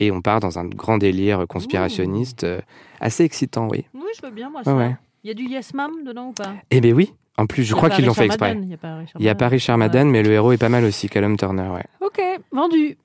Et 0.00 0.10
on 0.10 0.20
part 0.20 0.40
dans 0.40 0.58
un 0.58 0.64
grand 0.64 0.98
délire 0.98 1.46
conspirationniste 1.48 2.44
euh, 2.44 2.60
assez 3.00 3.24
excitant, 3.24 3.68
oui. 3.68 3.84
Oui, 3.94 4.10
je 4.20 4.26
veux 4.26 4.32
bien, 4.32 4.50
moi, 4.50 4.64
ça. 4.64 4.76
ouais. 4.76 4.96
Il 5.24 5.28
y 5.28 5.30
a 5.30 5.34
du 5.34 5.44
Yes 5.44 5.72
Mam 5.74 6.02
dedans 6.04 6.28
ou 6.28 6.32
pas? 6.32 6.54
Eh 6.70 6.80
bien 6.80 6.92
oui, 6.94 7.12
en 7.38 7.46
plus 7.46 7.64
je 7.64 7.72
y 7.72 7.76
crois 7.76 7.90
qu'ils 7.90 8.04
l'ont 8.06 8.14
fait 8.14 8.26
exprès. 8.26 8.54
Il 8.60 8.66
n'y 8.68 8.74
a 8.74 8.76
pas 8.76 8.96
Richard 8.96 9.16
Il 9.20 9.22
n'y 9.22 9.28
a 9.28 9.34
pas 9.34 9.44
Madden. 9.46 9.56
Richard 9.58 9.78
Madden, 9.78 10.10
mais 10.10 10.22
le 10.22 10.32
héros 10.32 10.52
est 10.52 10.58
pas 10.58 10.68
mal 10.68 10.84
aussi, 10.84 11.08
Callum 11.08 11.36
Turner, 11.36 11.68
ouais. 11.74 11.84
Ok, 12.00 12.20
vendu. 12.50 12.96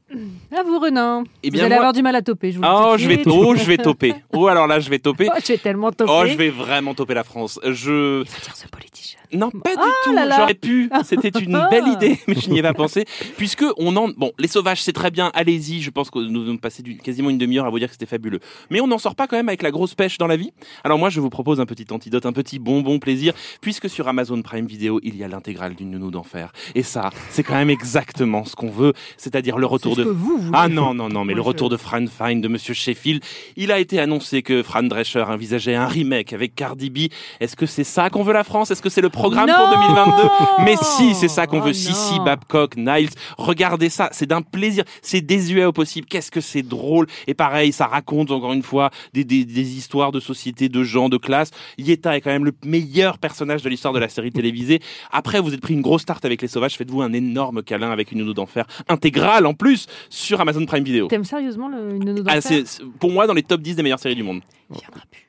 À 0.57 0.63
vous, 0.63 0.79
Renan. 0.79 1.25
Eh 1.43 1.49
vous 1.49 1.59
allez 1.59 1.67
moi- 1.67 1.77
avoir 1.77 1.91
du 1.93 2.01
mal 2.01 2.15
à 2.15 2.21
toper. 2.21 2.53
Je 2.53 2.59
vous 2.59 2.63
Oh, 2.65 2.93
je 2.97 3.09
vais, 3.09 3.21
oh, 3.27 3.55
je 3.57 3.65
vais 3.65 3.77
toper. 3.77 4.13
Oh, 4.33 4.47
alors 4.47 4.65
là, 4.65 4.79
je 4.79 4.89
vais 4.89 4.99
toper. 4.99 5.27
Oh, 5.35 5.39
je 5.43 5.47
vais 5.51 5.57
tellement 5.57 5.91
toper. 5.91 6.09
Oh, 6.13 6.23
je 6.25 6.35
vais 6.37 6.49
vraiment 6.49 6.93
toper 6.93 7.13
la 7.13 7.25
France. 7.25 7.59
Je. 7.65 8.21
Il 8.21 8.29
va 8.29 8.39
dire 8.41 8.55
ce 8.55 8.67
politicien. 8.69 9.19
Non, 9.33 9.51
pas 9.51 9.71
du 9.75 9.81
Ah 9.81 9.91
tout. 10.05 10.15
J'aurais 10.37 10.53
pu. 10.53 10.89
C'était 11.03 11.37
une 11.39 11.61
belle 11.69 11.87
idée, 11.89 12.17
mais 12.29 12.35
je 12.35 12.49
n'y 12.49 12.59
ai 12.59 12.61
pas 12.61 12.73
pensé. 12.73 13.03
Puisque 13.35 13.65
on 13.77 13.97
en, 13.97 14.07
bon, 14.07 14.31
les 14.39 14.47
sauvages, 14.47 14.81
c'est 14.81 14.93
très 14.93 15.11
bien. 15.11 15.29
Allez-y. 15.33 15.81
Je 15.81 15.89
pense 15.89 16.09
que 16.09 16.19
nous 16.19 16.41
avons 16.43 16.55
passé 16.57 16.81
quasiment 17.03 17.29
une 17.29 17.37
demi-heure 17.37 17.65
à 17.65 17.69
vous 17.69 17.77
dire 17.79 17.89
que 17.89 17.93
c'était 17.93 18.05
fabuleux. 18.05 18.39
Mais 18.69 18.79
on 18.79 18.87
n'en 18.87 18.99
sort 18.99 19.15
pas 19.15 19.27
quand 19.27 19.35
même 19.35 19.49
avec 19.49 19.61
la 19.61 19.71
grosse 19.71 19.93
pêche 19.93 20.17
dans 20.17 20.27
la 20.27 20.37
vie. 20.37 20.53
Alors 20.85 20.97
moi, 20.97 21.09
je 21.09 21.19
vous 21.19 21.29
propose 21.29 21.59
un 21.59 21.65
petit 21.65 21.85
antidote, 21.91 22.25
un 22.25 22.31
petit 22.33 22.59
bonbon 22.59 22.99
plaisir, 22.99 23.33
puisque 23.59 23.89
sur 23.89 24.07
Amazon 24.17 24.41
Prime 24.41 24.65
Video, 24.65 24.99
il 25.03 25.15
y 25.15 25.23
a 25.23 25.27
l'intégrale 25.27 25.75
d'une 25.75 25.91
nounou 25.91 26.09
d'enfer. 26.09 26.51
Et 26.73 26.81
ça, 26.81 27.11
c'est 27.29 27.43
quand 27.43 27.53
même 27.53 27.69
exactement 27.69 28.45
ce 28.45 28.55
qu'on 28.55 28.71
veut, 28.71 28.93
c'est-à-dire 29.15 29.59
le 29.59 29.67
retour 29.67 29.93
ce 29.95 29.99
de. 30.01 30.05
que 30.05 30.09
vous 30.09 30.37
voulez. 30.39 30.57
Ah 30.59 30.67
non, 30.67 30.95
non, 30.95 31.07
non, 31.07 31.23
mais 31.23 31.33
Moi, 31.33 31.37
le 31.37 31.41
je- 31.43 31.47
retour 31.47 31.69
de 31.69 31.77
Fran 31.77 32.03
Fine, 32.07 32.41
de 32.41 32.47
Monsieur 32.47 32.73
Sheffield. 32.73 33.23
Il 33.57 33.71
a 33.71 33.77
été 33.77 33.99
annoncé 33.99 34.41
que 34.41 34.63
Fran 34.63 34.81
Drescher 34.81 35.21
envisageait 35.21 35.75
un 35.75 35.85
remake 35.85 36.33
avec 36.33 36.55
Cardi 36.55 36.89
B. 36.89 36.97
Est-ce 37.39 37.55
que 37.55 37.67
c'est 37.67 37.83
ça 37.83 38.09
qu'on 38.09 38.23
veut 38.23 38.33
la 38.33 38.43
France? 38.43 38.71
Est-ce 38.71 38.81
que 38.81 38.89
c'est 38.89 39.01
le 39.01 39.09
programme 39.09 39.45
pour 39.55 39.67
Non 39.67 39.85
2022 39.87 40.29
Mais 40.65 40.75
si, 40.81 41.13
c'est 41.13 41.27
ça 41.27 41.45
qu'on 41.45 41.57
Oh 41.59 41.61
veut. 41.61 41.67
non. 41.67 41.73
Sissi, 41.73 42.19
Babcock, 42.25 42.75
Niles. 42.75 43.09
Regardez 43.37 43.89
ça, 43.89 44.09
c'est 44.13 44.25
d'un 44.25 44.41
plaisir. 44.41 44.83
C'est 45.03 45.21
désuet 45.21 45.65
au 45.65 45.73
possible. 45.73 46.07
Qu'est-ce 46.07 46.31
que 46.31 46.41
c'est 46.41 46.63
drôle. 46.63 47.05
Et 47.27 47.35
pareil, 47.35 47.71
ça 47.71 47.85
raconte 47.85 48.31
encore 48.31 48.53
une 48.53 48.63
fois 48.63 48.89
des, 49.13 49.23
des, 49.23 49.45
des 49.45 49.77
histoires 49.77 50.11
de 50.11 50.19
société, 50.19 50.69
de 50.69 50.81
gens, 50.83 51.07
de 51.07 51.17
classe. 51.17 51.51
Yeta 51.77 52.17
est 52.17 52.21
quand 52.21 52.31
même 52.31 52.45
le 52.45 52.53
meilleur 52.65 53.19
personnage 53.19 53.61
de 53.61 53.69
l'histoire 53.69 53.93
de 53.93 53.99
la 53.99 54.06
série 54.09 54.31
télévisée. 54.31 54.79
Après, 55.11 55.39
vous 55.39 55.53
êtes 55.53 55.61
pris 55.61 55.73
une 55.73 55.81
grosse 55.81 56.05
tarte 56.05 56.25
avec 56.25 56.41
les 56.41 56.47
sauvages. 56.47 56.75
Faites-vous 56.77 57.01
un 57.01 57.13
énorme 57.13 57.63
câlin 57.63 57.91
avec 57.91 58.11
une 58.11 58.19
nounou 58.19 58.33
d'enfer 58.33 58.65
intégrale 58.87 59.45
en 59.45 59.53
plus 59.53 59.87
sur 60.09 60.39
Amazon 60.41 60.65
Prime 60.65 60.83
Video. 60.83 61.07
T'aimes 61.07 61.23
sérieusement 61.23 61.67
le, 61.67 61.95
une 61.95 62.05
nounou 62.05 62.23
Ah, 62.27 62.35
d'enfer 62.35 62.41
c'est 62.43 62.67
c'est- 62.67 62.83
pour 62.99 63.11
moi 63.11 63.27
dans 63.27 63.33
les 63.33 63.43
top 63.43 63.61
10 63.61 63.75
des 63.75 63.83
meilleures 63.83 63.99
séries 63.99 64.15
du 64.15 64.23
monde. 64.23 64.41
Il 64.71 64.77
viendra 64.79 65.01
plus. 65.11 65.27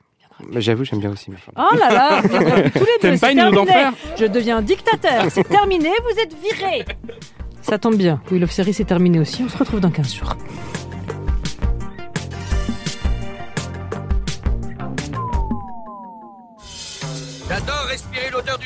Mais 0.53 0.61
J'avoue, 0.61 0.85
j'aime 0.85 0.99
bien 0.99 1.11
aussi. 1.11 1.31
Oh 1.57 1.75
là 1.77 1.91
là, 1.91 2.21
tous 2.21 2.29
les 2.29 2.39
deux, 2.65 2.71
T'aimes 3.01 3.17
c'est 3.17 3.19
pas 3.19 3.31
une 3.33 3.51
d'enfer 3.53 3.91
Je 4.17 4.25
deviens 4.25 4.61
dictateur, 4.61 5.25
c'est 5.29 5.43
terminé, 5.43 5.89
vous 5.89 6.19
êtes 6.21 6.33
virés. 6.41 6.85
Ça 7.61 7.77
tombe 7.77 7.95
bien, 7.97 8.21
We 8.31 8.39
Love 8.39 8.49
Série 8.51 8.73
c'est 8.73 8.85
terminé 8.85 9.19
aussi, 9.19 9.43
on 9.43 9.49
se 9.49 9.57
retrouve 9.57 9.81
dans 9.81 9.91
15 9.91 10.15
jours. 10.15 10.37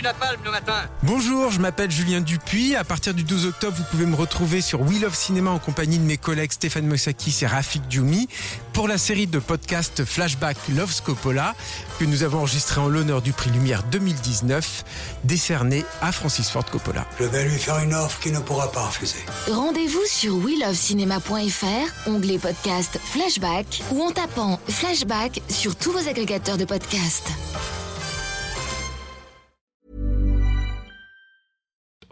Napalm 0.04 0.40
le 0.44 0.52
matin. 0.52 0.84
Bonjour, 1.02 1.50
je 1.50 1.60
m'appelle 1.60 1.90
Julien 1.90 2.20
Dupuis. 2.20 2.76
À 2.76 2.84
partir 2.84 3.14
du 3.14 3.24
12 3.24 3.46
octobre, 3.46 3.76
vous 3.78 3.86
pouvez 3.90 4.06
me 4.06 4.16
retrouver 4.16 4.60
sur 4.60 4.82
We 4.82 5.02
Love 5.02 5.16
Cinéma 5.16 5.50
en 5.50 5.60
compagnie 5.60 5.98
de 5.98 6.04
mes 6.04 6.18
collègues 6.18 6.52
Stéphane 6.52 6.86
Mossakis 6.86 7.40
et 7.42 7.48
Rafik 7.48 7.84
Djoumi 7.90 8.28
pour 8.74 8.90
la 8.90 8.98
série 8.98 9.28
de 9.28 9.40
podcasts 9.40 10.04
Flashback 10.04 10.58
Love 10.76 10.92
Scopola 10.92 11.56
que 12.00 12.06
nous 12.06 12.24
avons 12.24 12.40
enregistré 12.40 12.82
en 12.82 12.90
l'honneur 12.90 13.22
du 13.22 13.32
prix 13.32 13.50
Lumière 13.52 13.84
2019 13.84 14.84
décerné 15.24 15.86
à 16.02 16.12
Francis 16.12 16.50
Ford 16.50 16.66
Coppola. 16.66 17.06
Je 17.18 17.24
vais 17.24 17.46
lui 17.46 17.58
faire 17.58 17.80
une 17.80 17.94
offre 17.94 18.20
qu'il 18.20 18.34
ne 18.34 18.40
pourra 18.40 18.72
pas 18.72 18.88
refuser. 18.88 19.20
Rendez-vous 19.50 20.06
sur 20.06 20.36
WeLoveCinema.fr, 20.36 22.10
onglet 22.10 22.40
podcast 22.40 23.00
Flashback 23.02 23.82
ou 23.92 24.04
en 24.04 24.12
tapant 24.12 24.60
Flashback 24.68 25.42
sur 25.48 25.78
tous 25.78 25.94
vos 25.94 26.10
agrégateurs 26.10 26.58
de 26.58 26.66
podcasts. 26.66 27.30